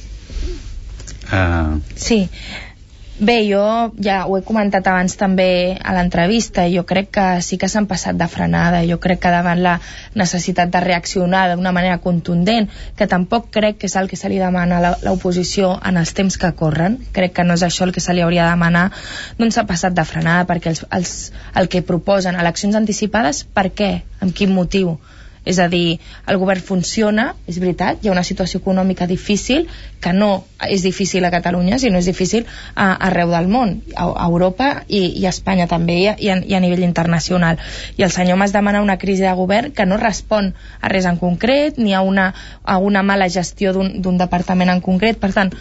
Uh... 1.32 1.78
Sí. 1.96 2.28
Bé, 3.18 3.40
jo 3.50 3.90
ja 3.98 4.20
ho 4.30 4.36
he 4.38 4.44
comentat 4.46 4.86
abans 4.86 5.16
també 5.18 5.74
a 5.82 5.90
l'entrevista, 5.96 6.68
jo 6.70 6.84
crec 6.86 7.08
que 7.16 7.24
sí 7.42 7.56
que 7.58 7.66
s'han 7.66 7.88
passat 7.90 8.14
de 8.14 8.28
frenada, 8.30 8.84
jo 8.86 9.00
crec 9.02 9.18
que 9.24 9.32
davant 9.34 9.58
la 9.58 9.72
necessitat 10.14 10.70
de 10.70 10.84
reaccionar 10.84 11.40
d'una 11.50 11.72
manera 11.74 11.98
contundent, 12.04 12.70
que 12.94 13.10
tampoc 13.10 13.50
crec 13.58 13.80
que 13.80 13.90
és 13.90 13.98
el 13.98 14.06
que 14.06 14.20
se 14.20 14.30
li 14.30 14.38
demana 14.38 14.78
a 14.78 14.94
l'oposició 15.02 15.72
en 15.82 15.98
els 15.98 16.14
temps 16.14 16.38
que 16.38 16.54
corren, 16.62 17.00
crec 17.10 17.34
que 17.34 17.48
no 17.48 17.58
és 17.58 17.66
això 17.66 17.88
el 17.88 17.94
que 17.96 18.04
se 18.06 18.14
li 18.14 18.22
hauria 18.22 18.46
de 18.46 18.54
demanar, 18.54 18.86
doncs 19.42 19.58
s'ha 19.58 19.66
passat 19.66 19.98
de 19.98 20.06
frenada, 20.06 20.46
perquè 20.46 20.76
els, 20.76 20.86
els, 20.86 21.14
el 21.58 21.66
que 21.66 21.82
proposen 21.82 22.38
eleccions 22.38 22.78
anticipades, 22.78 23.42
per 23.42 23.72
què? 23.74 23.96
Amb 24.22 24.30
quin 24.30 24.54
motiu? 24.54 24.94
És 25.44 25.58
a 25.58 25.68
dir, 25.68 25.98
el 26.26 26.38
govern 26.40 26.60
funciona, 26.64 27.32
és 27.46 27.58
veritat, 27.62 28.02
hi 28.02 28.10
ha 28.10 28.14
una 28.14 28.24
situació 28.26 28.60
econòmica 28.60 29.06
difícil, 29.06 29.66
que 30.00 30.12
no 30.12 30.44
és 30.68 30.82
difícil 30.82 31.24
a 31.24 31.32
Catalunya, 31.34 31.78
sinó 31.78 31.98
és 31.98 32.08
difícil 32.10 32.46
a, 32.74 32.92
arreu 33.08 33.32
del 33.34 33.48
món, 33.48 33.78
a, 33.94 34.06
a 34.08 34.28
Europa 34.28 34.70
i, 34.86 35.04
i 35.20 35.26
a 35.26 35.32
Espanya 35.34 35.68
també, 35.70 35.98
i 36.02 36.08
a, 36.10 36.16
i, 36.18 36.54
a, 36.54 36.62
nivell 36.62 36.84
internacional. 36.86 37.58
I 37.96 38.06
el 38.06 38.14
senyor 38.14 38.38
Mas 38.38 38.54
demana 38.54 38.82
una 38.84 38.98
crisi 38.98 39.26
de 39.26 39.34
govern 39.38 39.72
que 39.72 39.86
no 39.86 39.98
respon 40.00 40.52
a 40.80 40.92
res 40.92 41.08
en 41.08 41.18
concret, 41.18 41.78
ni 41.78 41.94
a 41.94 42.02
una, 42.02 42.32
a 42.64 42.78
una 42.78 43.02
mala 43.02 43.28
gestió 43.28 43.74
d'un 43.74 44.18
departament 44.18 44.70
en 44.70 44.82
concret. 44.84 45.18
Per 45.18 45.32
tant, 45.34 45.54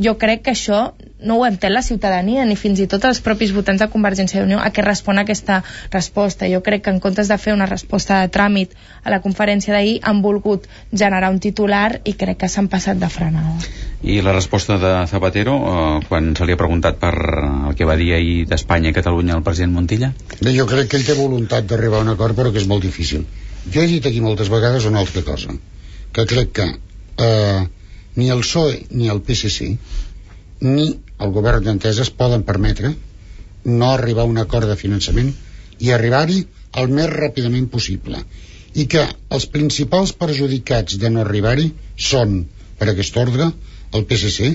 jo 0.00 0.16
crec 0.18 0.42
que 0.46 0.52
això 0.54 0.92
no 1.20 1.36
ho 1.36 1.44
entén 1.46 1.74
la 1.74 1.82
ciutadania 1.82 2.46
ni 2.48 2.56
fins 2.56 2.80
i 2.80 2.86
tot 2.88 3.04
els 3.04 3.20
propis 3.20 3.52
votants 3.52 3.82
de 3.82 3.88
Convergència 3.92 4.40
i 4.40 4.44
Unió 4.46 4.60
a 4.60 4.70
què 4.72 4.84
respon 4.84 5.20
aquesta 5.20 5.60
resposta. 5.92 6.48
Jo 6.48 6.62
crec 6.64 6.86
que 6.86 6.94
en 6.94 7.00
comptes 7.04 7.28
de 7.28 7.36
fer 7.38 7.52
una 7.52 7.68
resposta 7.68 8.22
de 8.22 8.30
tràmit 8.32 8.72
a 9.04 9.12
la 9.12 9.20
conferència 9.20 9.74
d'ahir 9.74 9.98
han 10.02 10.22
volgut 10.24 10.64
generar 10.92 11.30
un 11.30 11.40
titular 11.44 12.00
i 12.04 12.14
crec 12.16 12.40
que 12.40 12.48
s'han 12.48 12.70
passat 12.72 13.00
de 13.00 13.10
frenada. 13.12 13.58
I 14.00 14.22
la 14.24 14.32
resposta 14.32 14.78
de 14.80 14.92
Zapatero 15.10 15.56
eh, 15.60 16.06
quan 16.08 16.32
se 16.36 16.48
li 16.48 16.56
ha 16.56 16.60
preguntat 16.60 16.96
per 17.02 17.12
el 17.12 17.76
que 17.76 17.88
va 17.88 17.98
dir 18.00 18.14
ahir 18.16 18.46
d'Espanya 18.48 18.94
i 18.94 18.96
Catalunya 18.96 19.36
al 19.36 19.44
president 19.44 19.74
Montilla? 19.76 20.14
Bé, 20.40 20.54
jo 20.56 20.64
crec 20.70 20.88
que 20.88 20.96
ell 20.96 21.04
té 21.04 21.18
voluntat 21.18 21.68
d'arribar 21.68 22.00
a 22.00 22.06
un 22.08 22.14
acord 22.14 22.38
però 22.38 22.54
que 22.54 22.62
és 22.62 22.68
molt 22.70 22.86
difícil. 22.86 23.26
Jo 23.68 23.84
he 23.84 23.90
dit 23.90 24.06
aquí 24.08 24.24
moltes 24.24 24.48
vegades 24.48 24.88
una 24.88 25.04
altra 25.04 25.20
cosa, 25.26 25.52
que 26.16 26.24
crec 26.24 26.54
que 26.56 26.70
eh, 27.20 27.68
ni 28.16 28.30
el 28.34 28.42
PSOE 28.44 28.86
ni 28.90 29.08
el 29.14 29.22
PSC 29.26 29.68
ni 30.66 30.86
el 31.24 31.32
govern 31.36 31.64
d'entesa 31.64 32.04
es 32.06 32.12
poden 32.22 32.44
permetre 32.48 32.92
no 33.64 33.90
arribar 33.90 34.24
a 34.26 34.30
un 34.32 34.40
acord 34.42 34.68
de 34.68 34.78
finançament 34.82 35.30
i 35.80 35.92
arribar-hi 35.96 36.40
el 36.80 36.90
més 36.96 37.10
ràpidament 37.12 37.68
possible. 37.72 38.20
I 38.74 38.86
que 38.86 39.04
els 39.36 39.46
principals 39.54 40.12
perjudicats 40.22 40.98
de 41.02 41.10
no 41.10 41.24
arribar-hi 41.24 41.70
són 42.10 42.44
per 42.78 42.90
aquest 42.90 43.16
ordre 43.20 43.50
el 43.98 44.06
PSC, 44.10 44.50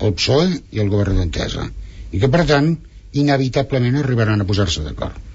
el 0.00 0.14
PSOE 0.18 0.60
i 0.76 0.82
el 0.84 0.92
govern 0.92 1.18
d'entesa. 1.20 1.66
I 2.12 2.22
que 2.22 2.30
per 2.32 2.44
tant 2.48 2.70
inevitablement 3.22 3.98
arribaran 4.00 4.40
a 4.40 4.48
posar-se 4.48 4.84
d'acord 4.86 5.28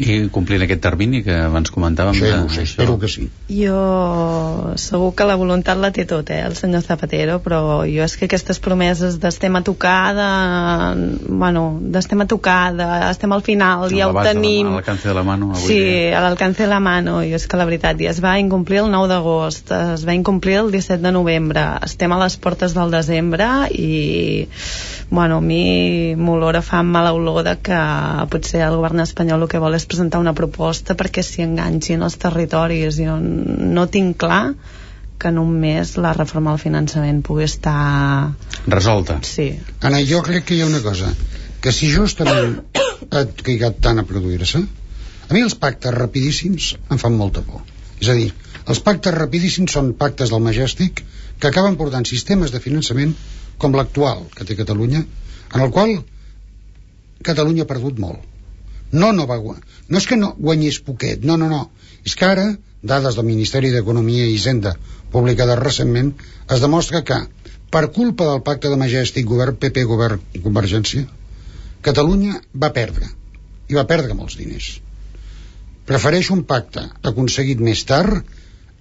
i 0.00 0.28
complint 0.32 0.62
aquest 0.64 0.80
termini 0.80 1.20
que 1.24 1.34
abans 1.44 1.72
comentàvem 1.72 2.16
sí, 2.16 2.28
no 2.32 2.48
sé, 2.48 2.62
espero 2.64 2.96
que 3.00 3.10
sí. 3.12 3.26
Jo 3.52 4.72
segur 4.80 5.10
que 5.18 5.26
la 5.28 5.36
voluntat 5.36 5.76
la 5.80 5.90
té 5.92 6.06
tot 6.08 6.30
eh, 6.32 6.40
el 6.46 6.56
senyor 6.56 6.84
Zapatero 6.86 7.38
però 7.44 7.82
jo 7.84 8.06
és 8.06 8.16
que 8.16 8.24
aquestes 8.24 8.60
promeses 8.62 9.18
d'estem 9.20 9.58
a 9.58 9.62
tocar 9.66 10.14
de, 10.16 10.28
bueno, 11.28 11.66
d'estem 11.92 12.24
a 12.24 12.28
tocar 12.30 12.72
de, 12.78 12.88
estem 13.10 13.36
al 13.36 13.44
final, 13.44 13.84
ja 13.92 14.08
ho 14.08 14.16
tenim. 14.24 14.72
a 14.72 14.78
l'alcance 14.78 15.08
de 15.08 15.14
la 15.18 15.26
mano 15.28 15.50
avui 15.52 15.66
sí, 15.66 15.78
dia. 15.78 16.16
a 16.18 16.24
l'alcance 16.24 16.64
de 16.64 16.70
la 16.72 16.80
mano 16.80 17.20
i 17.22 17.34
és 17.36 17.44
que 17.46 17.60
la 17.60 17.68
veritat 17.68 18.00
ja 18.00 18.14
es 18.14 18.22
va 18.24 18.38
incomplir 18.40 18.80
el 18.86 18.90
9 18.94 19.12
d'agost 19.12 19.74
es 19.76 20.06
va 20.08 20.16
incomplir 20.16 20.56
el 20.62 20.72
17 20.72 21.02
de 21.02 21.12
novembre. 21.12 21.66
Estem 21.84 22.12
a 22.12 22.20
les 22.22 22.38
portes 22.40 22.72
del 22.74 22.90
desembre 22.94 23.48
i 23.76 24.48
bueno, 25.12 25.36
a 25.36 25.44
mi 25.44 26.14
m'olora 26.16 26.62
fa 26.64 26.80
mala 26.82 27.12
olor 27.12 27.42
de 27.44 27.58
que 27.60 27.78
potser 28.32 28.62
el 28.64 28.78
govern 28.80 29.04
espanyol 29.04 29.44
el 29.44 29.50
que 29.52 29.60
vol 29.60 29.76
és 29.76 29.84
presentar 29.92 30.22
una 30.22 30.32
proposta 30.36 30.96
perquè 30.96 31.24
s'hi 31.24 31.44
enganxin 31.44 32.04
els 32.06 32.16
territoris. 32.20 32.96
Jo 32.96 33.18
no 33.20 33.84
tinc 33.92 34.16
clar 34.24 34.54
que 35.20 35.30
en 35.30 35.38
un 35.38 35.52
mes 35.62 35.94
la 36.02 36.14
reforma 36.16 36.54
del 36.54 36.62
finançament 36.62 37.20
pugui 37.26 37.44
estar... 37.46 38.32
Resolta. 38.66 39.20
Sí. 39.28 39.52
Anna, 39.84 40.00
jo 40.08 40.22
crec 40.26 40.48
que 40.48 40.56
hi 40.56 40.62
ha 40.64 40.70
una 40.70 40.80
cosa, 40.82 41.12
que 41.62 41.74
si 41.76 41.90
justament 41.92 42.56
ha 43.12 43.22
trigat 43.42 43.78
tant 43.84 44.02
a 44.02 44.06
produir-se, 44.08 44.62
a 45.28 45.30
mi 45.36 45.44
els 45.44 45.54
pactes 45.58 45.94
rapidíssims 45.94 46.72
em 46.90 46.98
fan 46.98 47.14
molta 47.20 47.44
por. 47.46 47.62
És 48.02 48.10
a 48.10 48.16
dir, 48.18 48.32
els 48.66 48.82
pactes 48.82 49.14
rapidíssims 49.14 49.76
són 49.76 49.92
pactes 50.00 50.32
del 50.32 50.42
Majestic 50.42 51.04
que 51.38 51.52
acaben 51.52 51.78
portant 51.78 52.08
sistemes 52.08 52.50
de 52.50 52.62
finançament 52.64 53.14
com 53.62 53.78
l'actual 53.78 54.26
que 54.34 54.48
té 54.48 54.58
Catalunya, 54.58 55.04
en 55.52 55.62
el 55.62 55.70
qual 55.70 56.00
Catalunya 57.22 57.62
ha 57.62 57.70
perdut 57.70 58.02
molt 58.02 58.31
no, 58.92 59.12
no 59.12 59.26
va 59.26 59.38
no 59.42 59.98
és 59.98 60.06
que 60.08 60.18
no 60.20 60.34
guanyés 60.38 60.80
poquet, 60.86 61.24
no, 61.24 61.36
no, 61.36 61.48
no 61.48 61.70
és 62.04 62.16
que 62.18 62.26
ara, 62.26 62.46
dades 62.82 63.16
del 63.18 63.28
Ministeri 63.28 63.70
d'Economia 63.72 64.26
i 64.26 64.36
Hisenda 64.36 64.74
publicades 65.12 65.58
recentment 65.60 66.12
es 66.50 66.60
demostra 66.60 67.02
que 67.08 67.18
per 67.72 67.88
culpa 67.96 68.28
del 68.28 68.42
pacte 68.46 68.68
de 68.68 68.76
Majestic 68.76 69.26
govern 69.26 69.56
PP, 69.56 69.84
govern 69.88 70.20
i 70.34 70.42
Convergència 70.44 71.06
Catalunya 71.82 72.38
va 72.54 72.72
perdre 72.74 73.08
i 73.68 73.78
va 73.78 73.86
perdre 73.88 74.18
molts 74.18 74.36
diners 74.40 74.74
prefereix 75.88 76.30
un 76.34 76.44
pacte 76.48 76.84
aconseguit 77.10 77.60
més 77.60 77.84
tard 77.88 78.22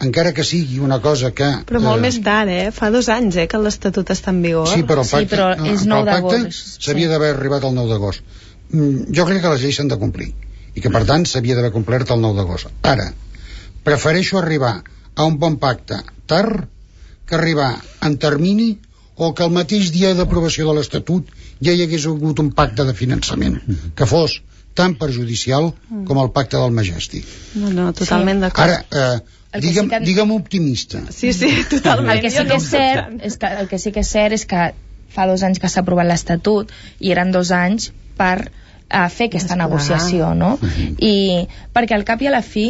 encara 0.01 0.31
que 0.33 0.43
sigui 0.43 0.79
una 0.81 0.97
cosa 1.01 1.29
que... 1.37 1.47
Però 1.69 1.81
molt 1.81 1.99
eh, 1.99 2.05
més 2.07 2.17
tard, 2.25 2.49
eh? 2.49 2.69
Fa 2.73 2.89
dos 2.93 3.09
anys, 3.13 3.37
eh, 3.37 3.47
que 3.49 3.59
l'Estatut 3.61 4.09
està 4.13 4.31
en 4.33 4.39
vigor. 4.41 4.69
Sí, 4.71 4.81
però 4.89 5.03
el 5.05 5.11
pacte, 5.11 5.27
sí, 5.27 5.29
però 5.29 5.73
és 5.73 5.83
9 5.85 6.07
d'agost. 6.09 6.63
S'havia 6.81 7.05
sí. 7.05 7.11
d'haver 7.11 7.29
arribat 7.35 7.67
el 7.69 7.75
9 7.77 7.93
d'agost. 7.93 8.39
Mm, 8.71 9.11
jo 9.15 9.25
crec 9.27 9.41
que 9.43 9.49
les 9.53 9.61
lleis 9.65 9.75
s'han 9.79 9.89
de 9.91 9.97
complir 9.99 10.29
i 10.75 10.79
que 10.83 10.89
per 10.93 11.01
tant 11.09 11.25
s'havia 11.27 11.55
d'haver 11.57 11.71
complert 11.75 12.11
el 12.15 12.21
9 12.23 12.37
d'agost 12.39 12.69
ara, 12.87 13.09
prefereixo 13.83 14.37
arribar 14.39 14.77
a 15.15 15.25
un 15.27 15.37
bon 15.41 15.57
pacte 15.59 15.97
tard 16.25 16.67
que 17.27 17.35
arribar 17.35 17.73
en 18.07 18.15
termini 18.17 18.69
o 19.15 19.33
que 19.35 19.43
el 19.43 19.51
mateix 19.51 19.91
dia 19.91 20.13
d'aprovació 20.15 20.67
de 20.69 20.77
l'Estatut 20.77 21.27
ja 21.61 21.73
hi 21.75 21.83
hagués 21.83 22.05
hagut 22.07 22.39
un 22.39 22.51
pacte 22.55 22.85
de 22.87 22.93
finançament 22.95 23.59
que 23.95 24.07
fos 24.07 24.39
tan 24.73 24.95
perjudicial 24.95 25.73
com 26.07 26.17
el 26.23 26.29
pacte 26.31 26.55
del 26.57 26.71
Majestic. 26.71 27.25
No, 27.59 27.69
no, 27.75 27.91
totalment 27.93 28.37
Sí. 28.39 28.41
d'acord. 28.45 28.63
Ara, 28.63 28.85
eh, 28.91 29.19
El 29.51 29.61
digue'm, 29.65 29.89
sí 29.89 29.91
que- 29.91 29.99
digue'm 30.05 30.31
optimista. 30.31 31.01
Sí, 31.11 31.33
sí, 31.33 31.49
totalment. 31.69 32.15
El 32.15 32.21
que 32.21 32.31
sí 32.31 32.45
que 32.47 32.55
és 32.55 32.69
cert, 32.69 33.19
és 33.21 33.35
que, 33.37 33.47
el 33.47 33.67
que 33.67 33.79
sí 33.79 33.91
que 33.91 33.99
és 33.99 34.07
cert 34.07 34.31
és 34.33 34.45
que 34.45 34.73
fa 35.09 35.27
dos 35.27 35.43
anys 35.43 35.59
que 35.59 35.67
s'ha 35.67 35.81
aprovat 35.83 36.07
l'Estatut 36.07 36.71
i 36.99 37.11
eren 37.11 37.31
dos 37.35 37.51
anys 37.51 37.91
per 38.17 38.35
uh, 38.45 39.07
fer 39.09 39.29
aquesta 39.29 39.55
Esclar. 39.55 39.65
negociació, 39.65 40.31
no? 40.37 40.57
I 40.99 41.47
perquè 41.73 41.97
al 41.97 42.07
cap 42.07 42.21
i 42.21 42.29
a 42.29 42.35
la 42.35 42.43
fi, 42.45 42.69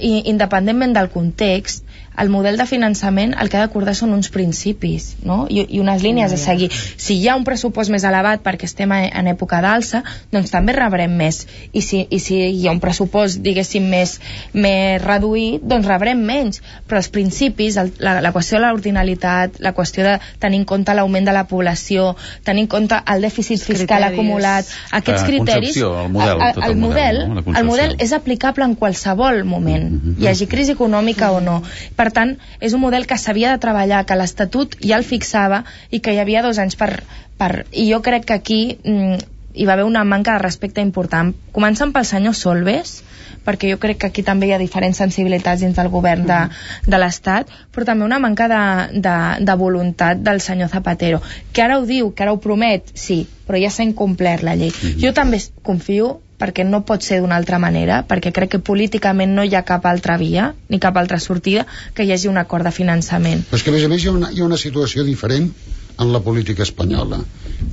i, 0.00 0.12
independentment 0.30 0.94
del 0.96 1.10
context, 1.12 1.83
el 2.18 2.28
model 2.30 2.56
de 2.56 2.66
finançament 2.66 3.34
el 3.40 3.48
que 3.50 3.56
ha 3.58 3.64
d'acordar 3.66 3.94
són 3.98 4.12
uns 4.14 4.28
principis 4.30 5.16
no? 5.24 5.46
I, 5.50 5.64
i 5.76 5.80
unes 5.82 6.02
línies 6.02 6.32
a 6.32 6.36
seguir. 6.38 6.70
Si 6.72 7.16
hi 7.18 7.28
ha 7.28 7.34
un 7.36 7.44
pressupost 7.44 7.90
més 7.90 8.04
elevat 8.06 8.42
perquè 8.44 8.68
estem 8.68 8.92
a- 8.92 9.02
en 9.08 9.26
època 9.30 9.60
d'alça, 9.64 10.02
doncs 10.32 10.50
també 10.52 10.72
rebrem 10.76 11.10
més. 11.16 11.46
I 11.72 11.80
si, 11.82 12.04
I 12.10 12.18
si 12.22 12.36
hi 12.36 12.68
ha 12.68 12.72
un 12.72 12.80
pressupost, 12.80 13.40
diguéssim, 13.42 13.84
més, 13.90 14.18
més 14.54 15.02
reduït, 15.02 15.62
doncs 15.62 15.86
rebrem 15.90 16.20
menys. 16.24 16.60
Però 16.88 17.00
els 17.00 17.08
principis, 17.08 17.76
el, 17.80 17.92
la, 17.98 18.20
la 18.24 18.32
qüestió 18.32 18.58
de 18.58 18.64
l'ordinalitat, 18.66 19.58
la 19.64 19.72
qüestió 19.74 20.04
de 20.06 20.18
tenir 20.42 20.60
en 20.62 20.64
compte 20.68 20.94
l'augment 20.94 21.26
de 21.26 21.32
la 21.34 21.44
població, 21.50 22.14
tenir 22.44 22.64
en 22.66 22.70
compte 22.76 23.00
el 23.14 23.22
dèficit 23.26 23.58
fiscal 23.62 24.04
criteris. 24.04 24.12
acumulat, 24.12 24.72
aquests 25.00 25.22
La 25.22 25.26
criteris... 25.28 25.76
el 25.76 26.10
model, 26.12 26.38
el, 26.40 26.54
tot 26.54 26.64
el, 26.64 26.70
el 26.70 26.76
model, 26.78 27.20
model, 27.28 27.44
no? 27.44 27.58
El 27.58 27.64
model 27.68 27.96
és 27.98 28.12
aplicable 28.12 28.64
en 28.64 28.74
qualsevol 28.78 29.42
moment, 29.44 29.90
hi 30.18 30.28
hagi 30.30 30.46
crisi 30.50 30.72
econòmica 30.74 31.30
o 31.32 31.40
no. 31.40 31.60
Per 31.96 32.03
tant, 32.12 32.36
és 32.60 32.74
un 32.74 32.82
model 32.82 33.06
que 33.06 33.18
s'havia 33.18 33.52
de 33.52 33.60
treballar, 33.62 34.04
que 34.06 34.16
l'Estatut 34.18 34.76
ja 34.80 34.98
el 34.98 35.04
fixava 35.04 35.64
i 35.90 36.00
que 36.00 36.12
hi 36.14 36.20
havia 36.22 36.42
dos 36.42 36.58
anys 36.58 36.76
per... 36.76 36.90
per 37.38 37.66
I 37.72 37.88
jo 37.90 38.02
crec 38.02 38.26
que 38.28 38.34
aquí 38.34 38.60
mm, 38.82 39.16
hi 39.54 39.66
va 39.66 39.74
haver 39.74 39.84
una 39.84 40.04
manca 40.04 40.34
de 40.34 40.42
respecte 40.42 40.82
important. 40.82 41.34
Començant 41.52 41.92
pel 41.94 42.06
senyor 42.08 42.34
Solves, 42.34 43.02
perquè 43.44 43.70
jo 43.70 43.78
crec 43.78 44.00
que 44.00 44.10
aquí 44.10 44.24
també 44.26 44.48
hi 44.48 44.54
ha 44.56 44.58
diferents 44.58 44.98
sensibilitats 44.98 45.62
dins 45.62 45.76
del 45.76 45.90
govern 45.92 46.26
de, 46.26 46.40
de 46.86 47.00
l'Estat, 47.00 47.52
però 47.72 47.86
també 47.86 48.06
una 48.06 48.18
manca 48.18 48.48
de, 48.50 48.64
de, 49.04 49.16
de 49.44 49.56
voluntat 49.60 50.22
del 50.24 50.40
senyor 50.40 50.72
Zapatero, 50.72 51.22
que 51.52 51.62
ara 51.62 51.78
ho 51.78 51.86
diu, 51.86 52.10
que 52.14 52.24
ara 52.24 52.34
ho 52.34 52.40
promet, 52.42 52.90
sí, 52.98 53.24
però 53.46 53.60
ja 53.60 53.70
s'ha 53.70 53.86
incomplert 53.86 54.42
la 54.46 54.56
llei. 54.58 54.72
Jo 55.00 55.12
també 55.14 55.42
confio 55.62 56.18
perquè 56.38 56.64
no 56.66 56.82
pot 56.88 57.04
ser 57.06 57.20
d'una 57.22 57.36
altra 57.40 57.60
manera, 57.62 58.02
perquè 58.08 58.32
crec 58.34 58.54
que 58.54 58.62
políticament 58.70 59.34
no 59.36 59.44
hi 59.44 59.54
ha 59.54 59.62
cap 59.66 59.86
altra 59.86 60.16
via, 60.20 60.50
ni 60.68 60.80
cap 60.82 60.96
altra 61.00 61.20
sortida, 61.22 61.66
que 61.94 62.04
hi 62.04 62.12
hagi 62.12 62.28
un 62.30 62.40
acord 62.40 62.66
de 62.66 62.74
finançament. 62.74 63.44
Però 63.50 63.60
és 63.60 63.64
que, 63.64 63.72
a 63.72 63.76
més 63.76 63.86
a 63.86 63.92
més, 63.92 64.04
hi 64.04 64.10
ha 64.10 64.16
una, 64.16 64.30
hi 64.32 64.42
ha 64.42 64.48
una 64.48 64.60
situació 64.60 65.06
diferent 65.06 65.50
en 65.98 66.12
la 66.12 66.20
política 66.20 66.64
espanyola. 66.66 67.20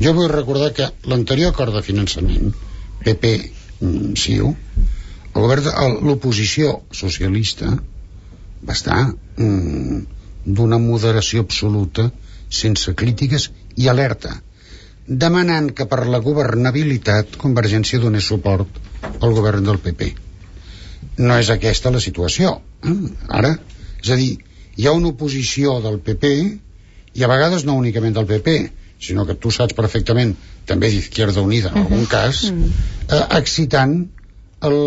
Jo 0.01 0.13
vull 0.17 0.29
recordar 0.31 0.71
que 0.77 0.89
l'anterior 1.09 1.53
acord 1.55 1.73
de 1.75 1.83
finançament, 1.85 2.51
PP, 3.03 3.33
mm, 3.79 4.13
CiU, 4.17 4.53
l'oposició 5.33 6.81
socialista 6.91 7.71
va 8.67 8.75
estar 8.75 8.99
mm, 9.07 10.01
d'una 10.45 10.77
moderació 10.77 11.41
absoluta, 11.45 12.09
sense 12.51 12.93
crítiques 12.99 13.49
i 13.77 13.87
alerta, 13.87 14.35
demanant 15.07 15.71
que 15.75 15.87
per 15.89 16.05
la 16.07 16.21
governabilitat 16.23 17.37
Convergència 17.41 17.99
donés 17.99 18.27
suport 18.27 18.79
al 19.19 19.33
govern 19.33 19.65
del 19.65 19.79
PP. 19.81 20.11
No 21.25 21.37
és 21.37 21.49
aquesta 21.49 21.91
la 21.91 21.99
situació. 22.03 22.59
Eh? 22.85 22.95
Ara, 23.39 23.55
és 24.01 24.11
a 24.13 24.19
dir, 24.19 24.35
hi 24.77 24.87
ha 24.87 24.93
una 24.97 25.11
oposició 25.11 25.79
del 25.83 25.99
PP 25.99 26.31
i 27.17 27.23
a 27.23 27.29
vegades 27.31 27.65
no 27.67 27.75
únicament 27.79 28.15
del 28.15 28.29
PP, 28.29 28.55
sinó 29.01 29.25
que 29.25 29.35
tu 29.35 29.51
saps 29.51 29.75
perfectament 29.77 30.35
també 30.69 30.91
d'Izquierda 30.93 31.41
Unida 31.41 31.71
en 31.73 31.81
algun 31.81 32.05
cas, 32.05 32.45
eh, 32.51 33.23
excitant 33.39 33.97
el, 34.69 34.77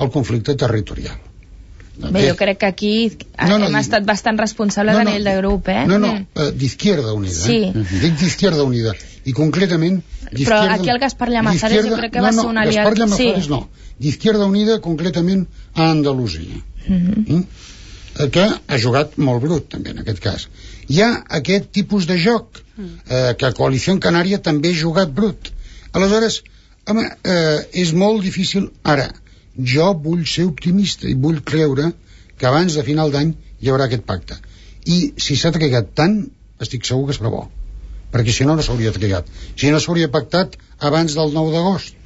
el 0.00 0.10
conflicte 0.10 0.56
territorial. 0.56 1.20
Bé, 1.96 2.24
jo 2.28 2.34
crec 2.34 2.58
que 2.58 2.66
aquí 2.66 2.92
No, 3.38 3.58
no, 3.58 3.68
hem 3.68 3.76
estat 3.78 4.04
bastant 4.04 4.38
responsables 4.40 4.96
No, 4.96 5.02
a 5.02 5.04
no, 5.04 5.10
nivell 5.10 5.28
de 5.30 5.36
grup, 5.36 5.68
eh? 5.68 5.84
No, 5.86 5.98
no, 6.02 6.12
Mm. 6.14 6.26
eh, 6.34 6.50
d'Izquierda 6.58 7.12
Unida. 7.14 7.34
Sí. 7.34 7.60
Eh? 7.70 7.84
Dic 8.02 8.18
d'Izquierda 8.18 8.64
Unida. 8.64 8.94
I 9.24 9.32
concretament... 9.32 10.02
Però 10.34 10.58
aquí 10.74 10.90
el 10.90 10.98
Gaspar 10.98 11.30
Llamazares 11.30 11.86
jo 11.86 11.96
crec 11.96 12.12
que 12.12 12.20
va 12.20 12.32
no, 12.32 12.42
ser 12.42 12.48
un 12.50 12.54
no, 12.58 12.60
aliat... 12.64 12.84
Gaspar 12.84 12.98
Llamazares 12.98 13.44
sí. 13.44 13.50
no. 13.50 13.68
D'Izquierda 13.98 14.46
Unida 14.46 14.80
concretament 14.80 15.46
a 15.74 15.90
Andalusia. 15.90 16.62
Mhm. 16.88 17.24
Mm? 17.28 17.44
Eh, 18.18 18.30
que 18.30 18.44
ha 18.46 18.78
jugat 18.78 19.16
molt 19.18 19.42
brut 19.42 19.68
també 19.70 19.90
en 19.90 20.02
aquest 20.02 20.20
cas 20.22 20.48
hi 20.88 21.00
ha 21.02 21.10
aquest 21.38 21.70
tipus 21.74 22.06
de 22.06 22.16
joc 22.20 22.60
eh, 22.78 23.34
que 23.38 23.52
Coalició 23.56 23.96
Canària 23.98 24.38
també 24.38 24.70
ha 24.70 24.78
jugat 24.78 25.10
brut 25.16 25.50
aleshores 25.92 26.42
home, 26.86 27.04
eh, 27.24 27.60
és 27.72 27.92
molt 27.92 28.22
difícil 28.22 28.68
ara 28.82 29.08
jo 29.74 29.90
vull 30.06 30.24
ser 30.26 30.46
optimista 30.50 31.08
i 31.08 31.14
vull 31.26 31.42
creure 31.50 31.90
que 32.38 32.46
abans 32.50 32.78
de 32.78 32.86
final 32.86 33.12
d'any 33.14 33.34
hi 33.60 33.70
haurà 33.70 33.88
aquest 33.88 34.06
pacte. 34.08 34.38
I 34.86 35.14
si 35.26 35.36
s'ha 35.40 35.52
trigat 35.54 35.92
tant 36.00 36.16
estic 36.64 36.86
segur 36.88 37.06
que 37.06 37.14
es 37.16 37.20
farà 37.22 37.32
bo. 37.34 37.44
Perquè 38.14 38.34
si 38.34 38.46
no 38.46 38.56
no 38.56 38.62
s'hauria 38.62 38.92
trigat. 38.94 39.30
Si 39.56 39.70
no 39.70 39.80
s'hauria 39.82 40.10
pactat 40.16 40.58
abans 40.90 41.14
del 41.18 41.32
9 41.34 41.54
d'agost 41.54 42.02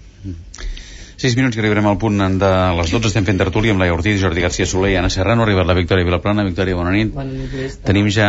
6 1.18 1.34
minuts 1.34 1.56
que 1.56 1.60
arribarem 1.64 1.86
al 1.90 1.96
punt 1.98 2.20
de 2.38 2.48
les 2.78 2.90
12 2.94 3.08
estem 3.10 3.24
fent 3.26 3.38
tertúlia 3.40 3.72
amb 3.74 3.82
la 3.82 3.88
Ortiz, 3.92 4.20
Jordi 4.22 4.40
García 4.44 4.66
Soler 4.70 4.92
i 4.92 4.96
Anna 5.00 5.10
Serrano 5.10 5.42
ha 5.42 5.46
arribat 5.48 5.66
la 5.66 5.74
Victòria 5.74 6.06
Vilaplana 6.06 6.44
Victòria, 6.46 6.76
bona 6.78 6.92
nit 6.94 7.10
Bona 7.14 7.32
nit, 7.32 7.50
Lluís. 7.52 7.74
tenim 7.82 8.06
ja 8.14 8.28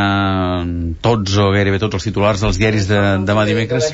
tots 1.06 1.36
o 1.38 1.52
gairebé 1.54 1.78
tots 1.82 2.00
els 2.00 2.08
titulars 2.08 2.42
dels 2.42 2.58
diaris 2.58 2.88
de 2.90 3.00
demà 3.30 3.46
dimecres 3.46 3.92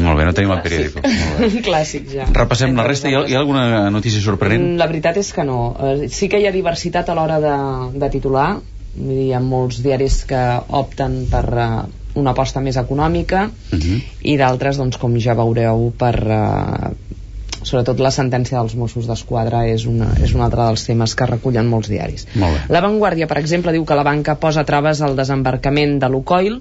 molt 0.00 0.16
bé, 0.18 0.24
no 0.24 0.32
tenim 0.32 0.52
el 0.54 0.62
periòdico. 0.64 1.02
Un 1.04 1.58
clàssic 1.68 2.08
ja. 2.14 2.26
repassem 2.32 2.74
la 2.76 2.86
resta, 2.88 3.10
hi 3.10 3.14
ha, 3.18 3.24
hi 3.28 3.34
ha 3.36 3.42
alguna 3.42 3.90
notícia 3.94 4.20
sorprenent? 4.24 4.62
Mm, 4.72 4.78
La 4.80 4.88
veritat 4.90 5.18
és 5.20 5.32
que 5.34 5.44
no. 5.44 5.58
Eh, 5.78 6.08
Sí 6.14 6.28
que 6.32 6.38
hi 6.40 6.46
ha 6.48 6.52
diversitat 6.54 7.08
a 7.10 7.14
l'hora 7.18 7.36
de, 7.42 7.54
de 7.98 8.08
titular. 8.12 8.54
Vull 8.94 9.10
dir, 9.18 9.28
Hi 9.28 9.32
ha 9.34 9.40
molts 9.42 9.80
diaris 9.84 10.22
que 10.30 10.40
opten 10.80 11.24
per 11.30 11.44
eh, 11.52 11.68
una 12.20 12.30
aposta 12.34 12.60
més 12.62 12.76
econòmica 12.80 13.48
Uh 13.74 13.78
-huh. 13.78 14.00
i 14.22 14.36
d'altres, 14.36 14.76
doncs, 14.78 14.96
com 14.98 15.16
ja 15.18 15.34
veureu, 15.34 15.92
per... 15.98 16.14
Eh, 16.14 16.92
sobretot 17.64 18.00
la 18.04 18.12
sentència 18.14 18.58
dels 18.60 18.76
Mossos 18.78 19.08
d'Esquadra 19.08 19.64
és, 19.70 19.86
una, 19.90 20.12
és 20.22 20.34
un 20.36 20.44
altre 20.44 20.66
dels 20.68 20.84
temes 20.86 21.14
que 21.16 21.28
recullen 21.30 21.68
molts 21.70 21.90
diaris. 21.92 22.28
Molt. 22.40 22.68
La 22.72 22.82
Vanguardia, 22.84 23.28
per 23.30 23.40
exemple, 23.40 23.72
diu 23.74 23.86
que 23.88 23.98
la 23.98 24.06
banca 24.06 24.36
posa 24.40 24.66
traves 24.68 25.02
al 25.02 25.16
desembarcament 25.18 25.98
de 26.02 26.10
l'Ucoil. 26.12 26.60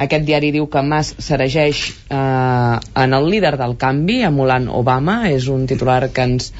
Aquest 0.00 0.24
diari 0.24 0.50
diu 0.54 0.66
que 0.72 0.82
Mas 0.86 1.12
s'eregeix 1.20 1.84
eh, 2.08 2.76
en 3.04 3.16
el 3.16 3.30
líder 3.30 3.56
del 3.60 3.76
canvi, 3.80 4.22
emulant 4.24 4.70
Obama. 4.72 5.22
És 5.28 5.50
un 5.52 5.66
titular 5.68 6.06
que 6.08 6.24
ens 6.24 6.52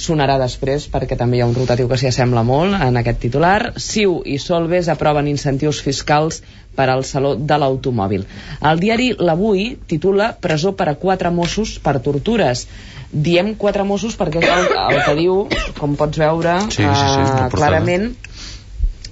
sonarà 0.00 0.38
després 0.40 0.86
perquè 0.92 1.16
també 1.20 1.38
hi 1.38 1.42
ha 1.44 1.48
un 1.50 1.54
rotatiu 1.56 1.88
que 1.90 1.98
s'hi 2.00 2.08
assembla 2.10 2.42
molt 2.46 2.76
en 2.80 2.96
aquest 3.00 3.20
titular. 3.26 3.72
Siu 3.76 4.20
i 4.24 4.38
Solves 4.42 4.88
aproven 4.88 5.28
incentius 5.28 5.82
fiscals 5.84 6.40
per 6.76 6.86
al 6.88 7.04
Saló 7.04 7.34
de 7.36 7.58
l'Automòbil. 7.60 8.24
El 8.70 8.80
diari 8.80 9.10
L'Avui 9.18 9.74
titula 9.90 10.30
Presó 10.40 10.72
per 10.78 10.88
a 10.88 10.96
quatre 11.02 11.30
Mossos 11.34 11.76
per 11.84 11.98
tortures. 12.00 12.66
Diem 13.10 13.54
quatre 13.58 13.84
Mossos 13.84 14.16
perquè 14.16 14.40
és 14.42 14.50
el, 14.54 14.68
el 14.94 15.00
que 15.04 15.14
diu, 15.18 15.40
com 15.80 15.96
pots 15.98 16.18
veure, 16.22 16.60
Sí, 16.70 16.78
sí, 16.78 16.84
sí, 16.84 16.86
eh, 16.86 17.26
portada. 17.26 17.50
clarament, 17.56 18.12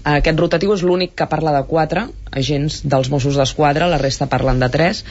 aquest 0.09 0.39
rotatiu 0.41 0.73
és 0.77 0.83
l'únic 0.87 1.17
que 1.19 1.27
parla 1.29 1.53
de 1.59 1.65
quatre 1.69 2.07
agents 2.33 2.81
dels 2.85 3.11
Mossos 3.13 3.37
d'Esquadra, 3.39 3.89
la 3.91 3.99
resta 4.01 4.29
parlen 4.31 4.61
de 4.61 4.69
tres. 4.73 5.05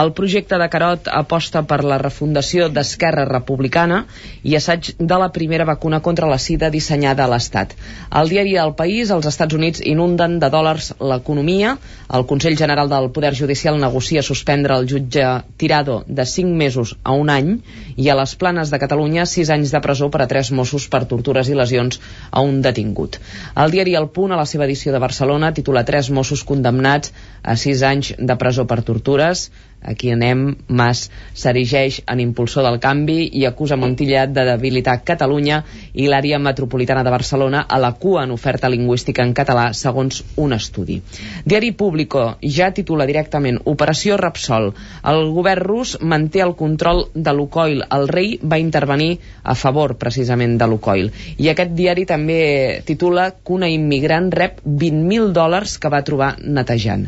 El 0.00 0.12
projecte 0.12 0.58
de 0.60 0.68
Carot 0.72 1.08
aposta 1.12 1.62
per 1.68 1.82
la 1.84 1.98
refundació 2.02 2.68
d'Esquerra 2.68 3.24
Republicana 3.28 4.04
i 4.42 4.56
assaig 4.58 4.92
de 4.98 5.18
la 5.22 5.30
primera 5.34 5.66
vacuna 5.68 6.00
contra 6.00 6.28
la 6.30 6.38
sida 6.38 6.70
dissenyada 6.70 7.24
a 7.24 7.30
l'Estat. 7.32 7.74
Al 8.10 8.28
diari 8.28 8.56
El 8.56 8.74
País, 8.78 9.10
els 9.10 9.26
Estats 9.26 9.54
Units 9.54 9.82
inunden 9.84 10.38
de 10.42 10.50
dòlars 10.52 10.92
l'economia. 11.00 11.76
El 12.14 12.26
Consell 12.26 12.56
General 12.56 12.88
del 12.88 13.10
Poder 13.12 13.34
Judicial 13.34 13.78
negocia 13.80 14.22
suspendre 14.22 14.76
el 14.76 14.88
jutge 14.88 15.26
Tirado 15.56 16.02
de 16.06 16.24
5 16.24 16.56
mesos 16.56 16.96
a 17.02 17.12
un 17.12 17.30
any 17.30 17.58
i 17.96 18.08
a 18.08 18.16
les 18.18 18.34
planes 18.40 18.70
de 18.70 18.78
Catalunya 18.80 19.26
6 19.26 19.50
anys 19.56 19.72
de 19.74 19.80
presó 19.84 20.08
per 20.10 20.22
a 20.24 20.28
tres 20.30 20.50
Mossos 20.54 20.88
per 20.88 21.04
tortures 21.10 21.48
i 21.48 21.56
lesions 21.58 22.00
a 22.30 22.42
un 22.44 22.60
detingut. 22.62 23.18
El 23.56 23.74
diari 23.74 23.94
El 23.98 24.08
Punt, 24.14 24.32
a 24.32 24.40
la 24.40 24.46
seva 24.46 24.66
edició 24.68 24.92
de 24.94 25.02
Barcelona, 25.02 25.52
titula 25.54 25.84
tres 25.88 26.10
Mossos 26.10 26.44
condemnats 26.58 27.14
a 27.42 27.56
6 27.56 27.86
anys 27.94 28.12
de 28.18 28.36
presó 28.42 28.66
per 28.68 28.82
tortures. 28.90 29.48
Aquí 29.82 30.10
anem, 30.10 30.56
Mas 30.68 31.04
s'erigeix 31.38 32.00
en 32.10 32.20
impulsor 32.20 32.64
del 32.66 32.80
canvi 32.82 33.28
i 33.38 33.44
acusa 33.46 33.76
Montilla 33.78 34.26
de 34.26 34.44
debilitar 34.48 34.96
Catalunya 35.06 35.60
i 35.94 36.08
l'àrea 36.10 36.40
metropolitana 36.42 37.04
de 37.06 37.12
Barcelona 37.14 37.62
a 37.68 37.78
la 37.78 37.92
cua 37.92 38.24
en 38.26 38.34
oferta 38.34 38.68
lingüística 38.68 39.22
en 39.22 39.32
català, 39.38 39.68
segons 39.72 40.24
un 40.36 40.52
estudi. 40.56 40.98
Diari 41.44 41.70
Público 41.72 42.24
ja 42.42 42.72
titula 42.74 43.06
directament 43.06 43.60
Operació 43.64 44.18
Repsol. 44.18 44.72
El 45.12 45.30
govern 45.36 45.62
rus 45.62 45.94
manté 46.02 46.42
el 46.42 46.56
control 46.58 47.04
de 47.14 47.32
Lukoil. 47.32 47.84
El 47.94 48.08
rei 48.08 48.34
va 48.42 48.58
intervenir 48.58 49.18
a 49.42 49.54
favor, 49.54 49.94
precisament, 49.96 50.58
de 50.58 50.66
Lukoil. 50.66 51.12
I 51.38 51.52
aquest 51.52 51.72
diari 51.78 52.04
també 52.08 52.82
titula 52.86 53.30
que 53.30 53.54
una 53.54 53.70
immigrant 53.70 54.30
rep 54.34 54.60
20.000 54.66 55.32
dòlars 55.36 55.78
que 55.78 55.92
va 55.92 56.02
trobar 56.04 56.34
netejant. 56.42 57.06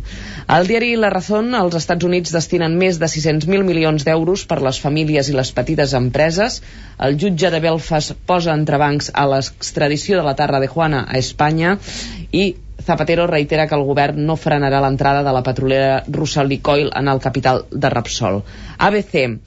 El 0.48 0.70
diari 0.70 0.94
La 0.96 1.10
Razón, 1.10 1.54
als 1.54 1.76
Estats 1.82 2.06
Units 2.06 2.32
destinen 2.60 2.76
més 2.78 2.98
de 3.00 3.08
600.000 3.08 3.64
milions 3.64 4.04
d'euros 4.04 4.44
per 4.44 4.60
les 4.60 4.78
famílies 4.80 5.28
i 5.30 5.32
les 5.32 5.50
petites 5.52 5.94
empreses. 5.94 6.60
El 6.98 7.16
jutge 7.16 7.50
de 7.50 7.60
Belfast 7.60 8.12
posa 8.26 8.52
entrebancs 8.52 9.10
a 9.14 9.26
l'extradició 9.26 10.18
de 10.18 10.24
la 10.24 10.34
Tarra 10.36 10.60
de 10.60 10.68
Juana 10.68 11.06
a 11.08 11.16
Espanya 11.16 11.78
i 12.32 12.56
Zapatero 12.80 13.26
reitera 13.26 13.66
que 13.66 13.76
el 13.76 13.84
govern 13.84 14.24
no 14.26 14.36
frenarà 14.36 14.80
l'entrada 14.80 15.22
de 15.22 15.32
la 15.32 15.42
petrolera 15.42 16.02
russa 16.08 16.44
Licoil 16.44 16.90
en 16.96 17.08
el 17.08 17.20
capital 17.20 17.64
de 17.70 17.90
Repsol. 17.92 18.42
ABC 18.78 19.38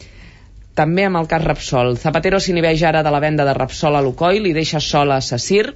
també 0.74 1.05
amb 1.05 1.18
el 1.18 1.28
cas 1.28 1.43
Repsol. 1.43 1.97
Zapatero 1.97 2.39
s'inhibeix 2.39 2.84
ara 2.84 3.03
de 3.03 3.11
la 3.14 3.20
venda 3.20 3.45
de 3.45 3.53
Repsol 3.53 3.95
a 3.95 4.01
Lucoil 4.01 4.45
i 4.47 4.53
deixa 4.53 4.80
sola 4.80 5.18
a 5.18 5.22
Sassir, 5.22 5.74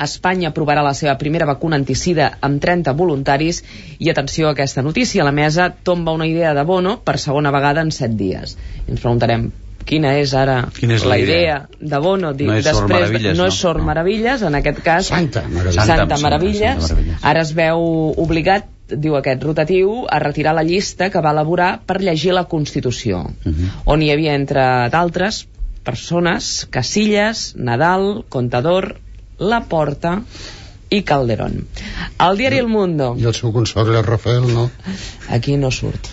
Espanya 0.00 0.48
aprovarà 0.50 0.82
la 0.82 0.94
seva 0.94 1.16
primera 1.20 1.46
vacuna 1.46 1.76
anticida 1.76 2.30
amb 2.40 2.60
30 2.62 2.92
voluntaris 2.96 3.62
i 3.98 4.10
atenció 4.10 4.48
a 4.48 4.52
aquesta 4.56 4.82
notícia, 4.82 5.24
la 5.24 5.32
mesa 5.32 5.70
tomba 5.84 6.12
una 6.16 6.26
idea 6.26 6.54
de 6.54 6.62
Bono 6.64 6.98
per 7.04 7.18
segona 7.18 7.50
vegada 7.50 7.80
en 7.84 7.90
7 7.92 8.14
dies. 8.16 8.56
I 8.86 8.90
ens 8.94 9.00
preguntarem 9.00 9.50
quina 9.90 10.10
és 10.20 10.32
ara 10.36 10.58
Quina 10.76 10.94
és 10.94 11.02
la 11.04 11.14
la 11.14 11.18
idea? 11.18 11.36
idea 11.40 11.88
de 11.92 11.98
Bono 12.04 12.32
dic, 12.36 12.46
No 12.46 12.54
és 12.56 12.64
Sor 12.64 12.74
després, 12.86 13.00
Meravilles, 13.00 13.36
no, 13.36 13.42
no? 13.44 13.48
és 13.48 13.54
Sor 13.64 13.80
Meravilles, 13.82 14.42
en 14.42 14.54
aquest 14.54 14.82
cas 14.84 15.06
Santa 15.08 15.42
Meravilles. 15.48 15.74
Santa, 15.74 15.96
Santa- 15.96 16.18
Meravilles. 16.22 16.60
Santa 16.84 16.94
Meravilles. 16.94 17.24
ara 17.24 17.40
es 17.42 17.52
veu 17.54 17.80
obligat 18.16 18.68
diu 18.90 19.14
aquest 19.16 19.42
rotatiu, 19.46 20.04
a 20.10 20.18
retirar 20.18 20.52
la 20.54 20.64
llista 20.66 21.10
que 21.10 21.20
va 21.22 21.30
elaborar 21.30 21.80
per 21.86 22.00
llegir 22.02 22.32
la 22.34 22.44
Constitució, 22.50 23.20
on 23.86 24.02
hi 24.02 24.08
havia, 24.10 24.34
entre 24.34 24.64
d'altres, 24.90 25.44
persones, 25.84 26.66
Casillas, 26.70 27.54
Nadal, 27.56 28.24
Contador, 28.28 28.96
La 29.40 29.64
Porta 29.64 30.18
i 30.90 31.02
Calderón. 31.08 31.66
El 32.26 32.38
diari 32.40 32.58
El 32.60 32.68
Mundo... 32.68 33.14
I 33.16 33.28
el 33.30 33.36
seu 33.38 33.52
consort, 33.54 33.94
el 33.94 34.04
Rafael, 34.04 34.46
no? 34.52 34.70
Aquí 35.36 35.56
no 35.56 35.70
surt. 35.70 36.10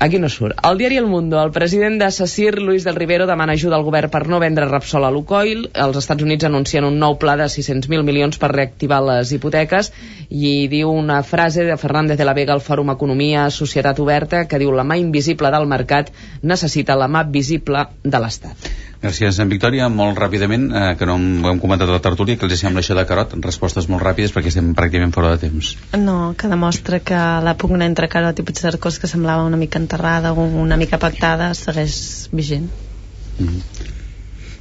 Aquí 0.00 0.18
no 0.18 0.30
surt. 0.32 0.56
Al 0.62 0.78
diari 0.78 0.96
El 0.96 1.04
Mundo, 1.04 1.36
el 1.42 1.50
president 1.52 1.98
de 2.00 2.10
Sassir, 2.10 2.54
Luis 2.58 2.84
del 2.84 2.96
Rivero, 2.96 3.26
demana 3.28 3.52
ajuda 3.52 3.76
al 3.76 3.84
govern 3.84 4.08
per 4.08 4.22
no 4.32 4.38
vendre 4.40 4.64
Repsol 4.64 5.04
a 5.04 5.10
Lukoil. 5.12 5.66
Els 5.74 5.98
Estats 6.00 6.24
Units 6.24 6.48
anuncien 6.48 6.88
un 6.88 6.96
nou 7.02 7.18
pla 7.20 7.36
de 7.36 7.50
600.000 7.52 8.08
milions 8.08 8.40
per 8.40 8.48
reactivar 8.54 9.02
les 9.04 9.34
hipoteques 9.36 9.92
i 10.30 10.54
diu 10.72 10.88
una 10.88 11.20
frase 11.22 11.68
de 11.68 11.76
Fernández 11.76 12.16
de 12.16 12.24
la 12.24 12.32
Vega 12.32 12.56
al 12.56 12.64
Fòrum 12.64 12.94
Economia 12.96 13.50
Societat 13.52 14.00
Oberta 14.00 14.46
que 14.48 14.62
diu 14.62 14.72
la 14.72 14.88
mà 14.88 14.96
invisible 14.96 15.52
del 15.52 15.68
mercat 15.68 16.14
necessita 16.40 16.96
la 16.96 17.12
mà 17.12 17.28
visible 17.28 17.90
de 18.02 18.24
l'Estat. 18.24 18.72
Gràcies, 19.00 19.38
en 19.40 19.48
Victòria. 19.48 19.86
Molt 19.88 20.18
ràpidament, 20.20 20.66
eh, 20.76 20.96
que 21.00 21.06
no 21.08 21.14
ho 21.16 21.50
hem 21.50 21.60
comentat 21.60 21.88
a 21.88 21.94
la 21.96 22.02
tertúlia, 22.04 22.36
que 22.36 22.44
els 22.44 22.60
sembla 22.60 22.82
això 22.84 22.94
de 22.94 23.06
Carot? 23.08 23.32
Respostes 23.46 23.88
molt 23.88 24.04
ràpides 24.04 24.34
perquè 24.34 24.52
estem 24.52 24.74
pràcticament 24.76 25.14
fora 25.14 25.30
de 25.32 25.38
temps. 25.46 25.70
No, 25.96 26.34
que 26.36 26.48
demostra 26.52 27.00
que 27.00 27.16
la 27.16 27.56
pugna 27.56 27.86
entre 27.86 28.08
Carot 28.12 28.38
i 28.38 28.44
Puigcercós, 28.44 28.98
que 29.00 29.08
semblava 29.08 29.46
una 29.48 29.56
mica 29.56 29.80
enterrada 29.90 30.32
o 30.32 30.44
una 30.44 30.76
mica 30.76 30.98
pactada, 30.98 31.50
segueix 31.54 32.28
vigent. 32.32 32.70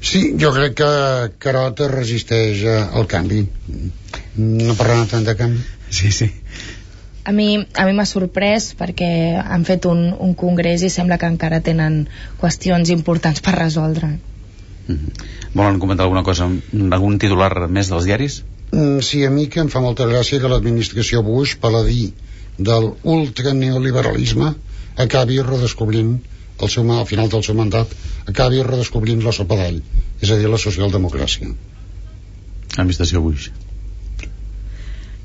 Sí, 0.02 0.34
jo 0.40 0.52
crec 0.56 0.76
que 0.80 0.90
Carot 1.38 1.80
es 1.86 1.92
resisteix 1.92 2.64
eh, 2.64 2.82
al 2.94 3.06
canvi. 3.08 3.44
No 4.40 4.76
parlant 4.80 5.10
tant 5.12 5.26
de 5.28 5.36
canvi. 5.36 5.62
Sí, 5.90 6.12
sí. 6.12 6.32
A 7.26 7.32
mi, 7.36 7.60
a 7.78 7.86
mi 7.86 7.94
m'ha 7.94 8.08
sorprès 8.10 8.72
perquè 8.80 9.10
han 9.38 9.66
fet 9.68 9.86
un, 9.86 10.08
un 10.18 10.34
congrés 10.34 10.82
i 10.82 10.90
sembla 10.90 11.20
que 11.22 11.30
encara 11.30 11.60
tenen 11.62 12.08
qüestions 12.40 12.90
importants 12.96 13.44
per 13.46 13.54
resoldre. 13.60 14.16
Volen 15.54 15.78
comentar 15.84 16.08
alguna 16.08 16.24
cosa, 16.26 16.48
algun 16.48 17.20
titular 17.22 17.68
més 17.70 17.92
dels 17.92 18.08
diaris? 18.10 18.40
Mm, 18.72 19.04
Sí, 19.06 19.22
a 19.26 19.30
mi 19.30 19.46
que 19.52 19.62
em 19.62 19.70
fa 19.70 19.84
molta 19.84 20.08
gràcia 20.10 20.40
que 20.42 20.50
l'administració 20.50 21.22
Bush, 21.28 21.60
paladí 21.62 22.14
del 22.58 22.94
ultraneoliberalisme, 23.04 24.56
acabi 25.00 25.40
redescobrint 25.46 26.18
el 26.60 26.70
seu, 26.70 26.84
al 26.92 27.08
final 27.08 27.32
del 27.32 27.44
seu 27.46 27.56
mandat, 27.56 27.96
acabi 28.28 28.62
redescobrint 28.66 29.24
la 29.24 29.34
sopa 29.36 29.58
d'all, 29.60 29.80
és 30.20 30.30
a 30.30 30.38
dir, 30.38 30.52
la 30.52 30.60
socialdemocràcia. 30.60 31.50
Administració 32.76 33.24
Bush. 33.24 33.50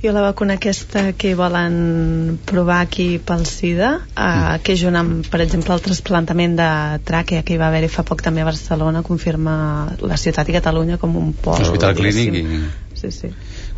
Jo 0.05 0.13
la 0.13 0.21
vacuna 0.21 0.59
aquesta 0.59 1.15
que 1.17 1.31
volen 1.35 2.37
provar 2.45 2.83
aquí 2.85 3.07
pel 3.25 3.47
SIDA, 3.49 3.91
eh, 4.13 4.59
que 4.63 4.77
junt 4.77 4.99
amb, 5.01 5.25
per 5.33 5.41
exemple, 5.41 5.73
el 5.73 5.85
trasplantament 5.87 6.59
de 6.59 6.71
tràquea 7.09 7.43
que 7.43 7.57
hi 7.57 7.61
va 7.61 7.71
haver-hi 7.73 7.89
fa 7.89 8.05
poc 8.05 8.21
també 8.23 8.45
a 8.45 8.51
Barcelona, 8.51 9.03
confirma 9.03 9.55
la 10.05 10.19
ciutat 10.21 10.53
i 10.53 10.59
Catalunya 10.59 11.01
com 11.01 11.17
un 11.17 11.33
pol. 11.33 11.57
L'Hospital 11.63 11.97
Clínic 11.97 12.37
i 12.37 12.45
Sí, 13.01 13.11
sí. 13.11 13.33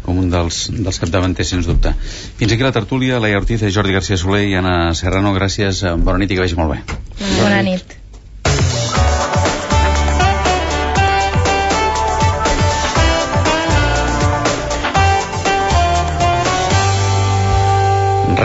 Com 0.06 0.22
un 0.22 0.30
dels, 0.32 0.62
dels 0.72 1.02
capdavanters, 1.02 1.52
sens 1.52 1.68
dubte. 1.68 1.92
Fins 2.38 2.54
aquí 2.54 2.66
la 2.66 2.72
tertúlia, 2.76 3.20
Laia 3.22 3.42
Ortiz, 3.42 3.66
Jordi 3.74 3.98
García 3.98 4.18
Soler 4.22 4.46
i 4.46 4.56
Anna 4.62 4.94
Serrano. 4.94 5.34
Gràcies, 5.36 5.84
bona 5.98 6.22
nit 6.22 6.32
i 6.32 6.38
que 6.38 6.46
vagi 6.46 6.58
molt 6.58 6.76
bé. 6.76 6.98
Bona 7.42 7.62
nit. 7.66 7.98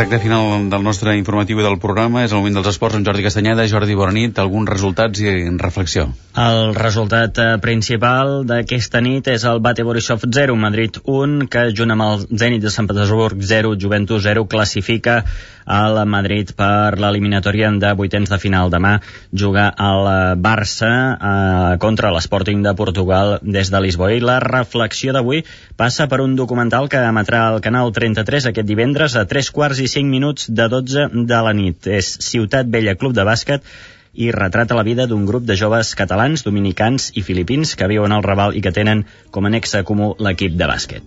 Recte 0.01 0.17
final 0.17 0.63
del 0.65 0.81
nostre 0.81 1.11
informatiu 1.13 1.59
i 1.61 1.63
del 1.63 1.75
programa 1.77 2.23
és 2.25 2.31
el 2.33 2.39
moment 2.39 2.55
dels 2.57 2.71
esports 2.71 2.97
amb 2.97 3.05
Jordi 3.05 3.21
Castanyeda. 3.21 3.67
Jordi, 3.69 3.93
bona 3.93 4.15
nit. 4.15 4.39
Alguns 4.41 4.71
resultats 4.73 5.21
i 5.21 5.29
reflexió. 5.61 6.07
El 6.41 6.73
resultat 6.73 7.37
eh, 7.43 7.47
principal 7.61 8.39
d'aquesta 8.49 9.03
nit 9.05 9.29
és 9.29 9.45
el 9.45 9.61
Bate 9.61 9.85
Borisov 9.85 10.25
0, 10.25 10.57
Madrid 10.57 10.97
1, 11.03 11.45
que 11.53 11.67
junt 11.77 11.93
amb 11.93 12.07
el 12.07 12.25
Zenit 12.33 12.65
de 12.65 12.73
Sant 12.73 12.89
Petersburg 12.89 13.45
0, 13.45 13.75
Juventus 13.77 14.25
0, 14.25 14.47
classifica 14.49 15.21
al 15.65 15.99
Madrid 16.09 16.53
per 16.57 16.97
l'eliminatòria 16.99 17.69
de 17.79 17.91
vuitens 17.99 18.31
de 18.31 18.39
final. 18.41 18.71
Demà 18.73 18.95
juga 19.31 19.67
el 19.77 20.09
Barça 20.41 20.91
eh, 21.13 21.77
contra 21.83 22.11
l'Sporting 22.15 22.63
de 22.65 22.73
Portugal 22.79 23.37
des 23.43 23.69
de 23.69 23.83
Lisboa. 23.83 24.11
I 24.15 24.23
la 24.23 24.39
reflexió 24.41 25.13
d'avui 25.13 25.43
passa 25.77 26.07
per 26.07 26.21
un 26.23 26.35
documental 26.35 26.89
que 26.89 27.03
emetrà 27.11 27.45
al 27.49 27.61
canal 27.61 27.91
33 27.93 28.49
aquest 28.49 28.67
divendres 28.67 29.15
a 29.15 29.27
3 29.27 29.51
quarts 29.51 29.83
i 29.83 29.90
5 29.93 30.07
minuts 30.09 30.49
de 30.49 30.67
12 30.71 31.07
de 31.31 31.41
la 31.47 31.55
nit. 31.57 31.87
És 31.87 32.13
Ciutat 32.27 32.69
Vella 32.71 32.95
Club 32.99 33.15
de 33.17 33.25
Bàsquet 33.27 33.67
i 34.13 34.31
retrata 34.35 34.75
la 34.75 34.83
vida 34.83 35.07
d'un 35.07 35.25
grup 35.25 35.45
de 35.47 35.55
joves 35.55 35.93
catalans, 35.95 36.43
dominicans 36.47 37.11
i 37.15 37.23
filipins 37.23 37.75
que 37.79 37.87
viuen 37.91 38.11
al 38.11 38.25
Raval 38.27 38.57
i 38.57 38.63
que 38.65 38.73
tenen 38.75 39.05
com 39.31 39.47
a 39.47 39.53
nexe 39.53 39.83
comú 39.87 40.13
l'equip 40.19 40.57
de 40.59 40.67
bàsquet. 40.67 41.03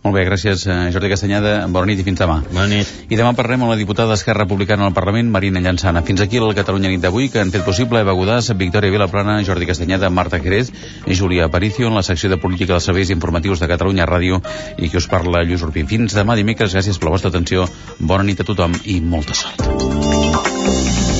Molt 0.00 0.16
bé, 0.16 0.22
gràcies, 0.24 0.62
eh, 0.64 0.90
Jordi 0.94 1.10
Castanyeda. 1.12 1.66
Bona 1.68 1.90
nit 1.90 1.98
i 2.00 2.04
fins 2.06 2.18
demà. 2.18 2.38
Bona 2.48 2.66
nit. 2.66 2.88
I 3.12 3.16
demà 3.20 3.34
parlem 3.36 3.60
amb 3.62 3.74
la 3.74 3.76
diputada 3.76 4.08
d'Esquerra 4.08 4.46
Republicana 4.46 4.86
al 4.86 4.94
Parlament, 4.96 5.28
Marina 5.28 5.60
Llançana. 5.60 6.02
Fins 6.02 6.22
aquí 6.22 6.38
el 6.38 6.54
Catalunya 6.54 6.88
nit 6.88 7.02
d'avui, 7.02 7.28
que 7.28 7.40
han 7.40 7.50
fet 7.50 7.66
possible 7.66 8.00
Eva 8.00 8.16
Godàs, 8.16 8.48
Victòria 8.56 8.90
Vilaplana, 8.90 9.42
Jordi 9.44 9.66
Castanyeda, 9.66 10.08
Marta 10.08 10.40
i 10.40 11.14
Júlia 11.14 11.44
Aparicio 11.44 11.88
en 11.88 11.94
la 11.94 12.02
secció 12.02 12.30
de 12.30 12.38
política 12.38 12.72
dels 12.72 12.84
serveis 12.84 13.10
informatius 13.10 13.60
de 13.60 13.68
Catalunya 13.68 14.06
Ràdio 14.06 14.40
i 14.78 14.88
qui 14.88 14.96
us 14.96 15.06
parla, 15.06 15.44
Lluís 15.44 15.62
Urpí. 15.62 15.84
Fins 15.84 16.14
demà 16.14 16.34
dimecres, 16.34 16.72
gràcies 16.72 16.98
per 16.98 17.10
la 17.10 17.16
vostra 17.18 17.28
atenció, 17.28 17.68
bona 17.98 18.24
nit 18.24 18.40
a 18.40 18.44
tothom 18.44 18.72
i 18.84 19.00
molta 19.00 19.34
sort. 19.34 21.19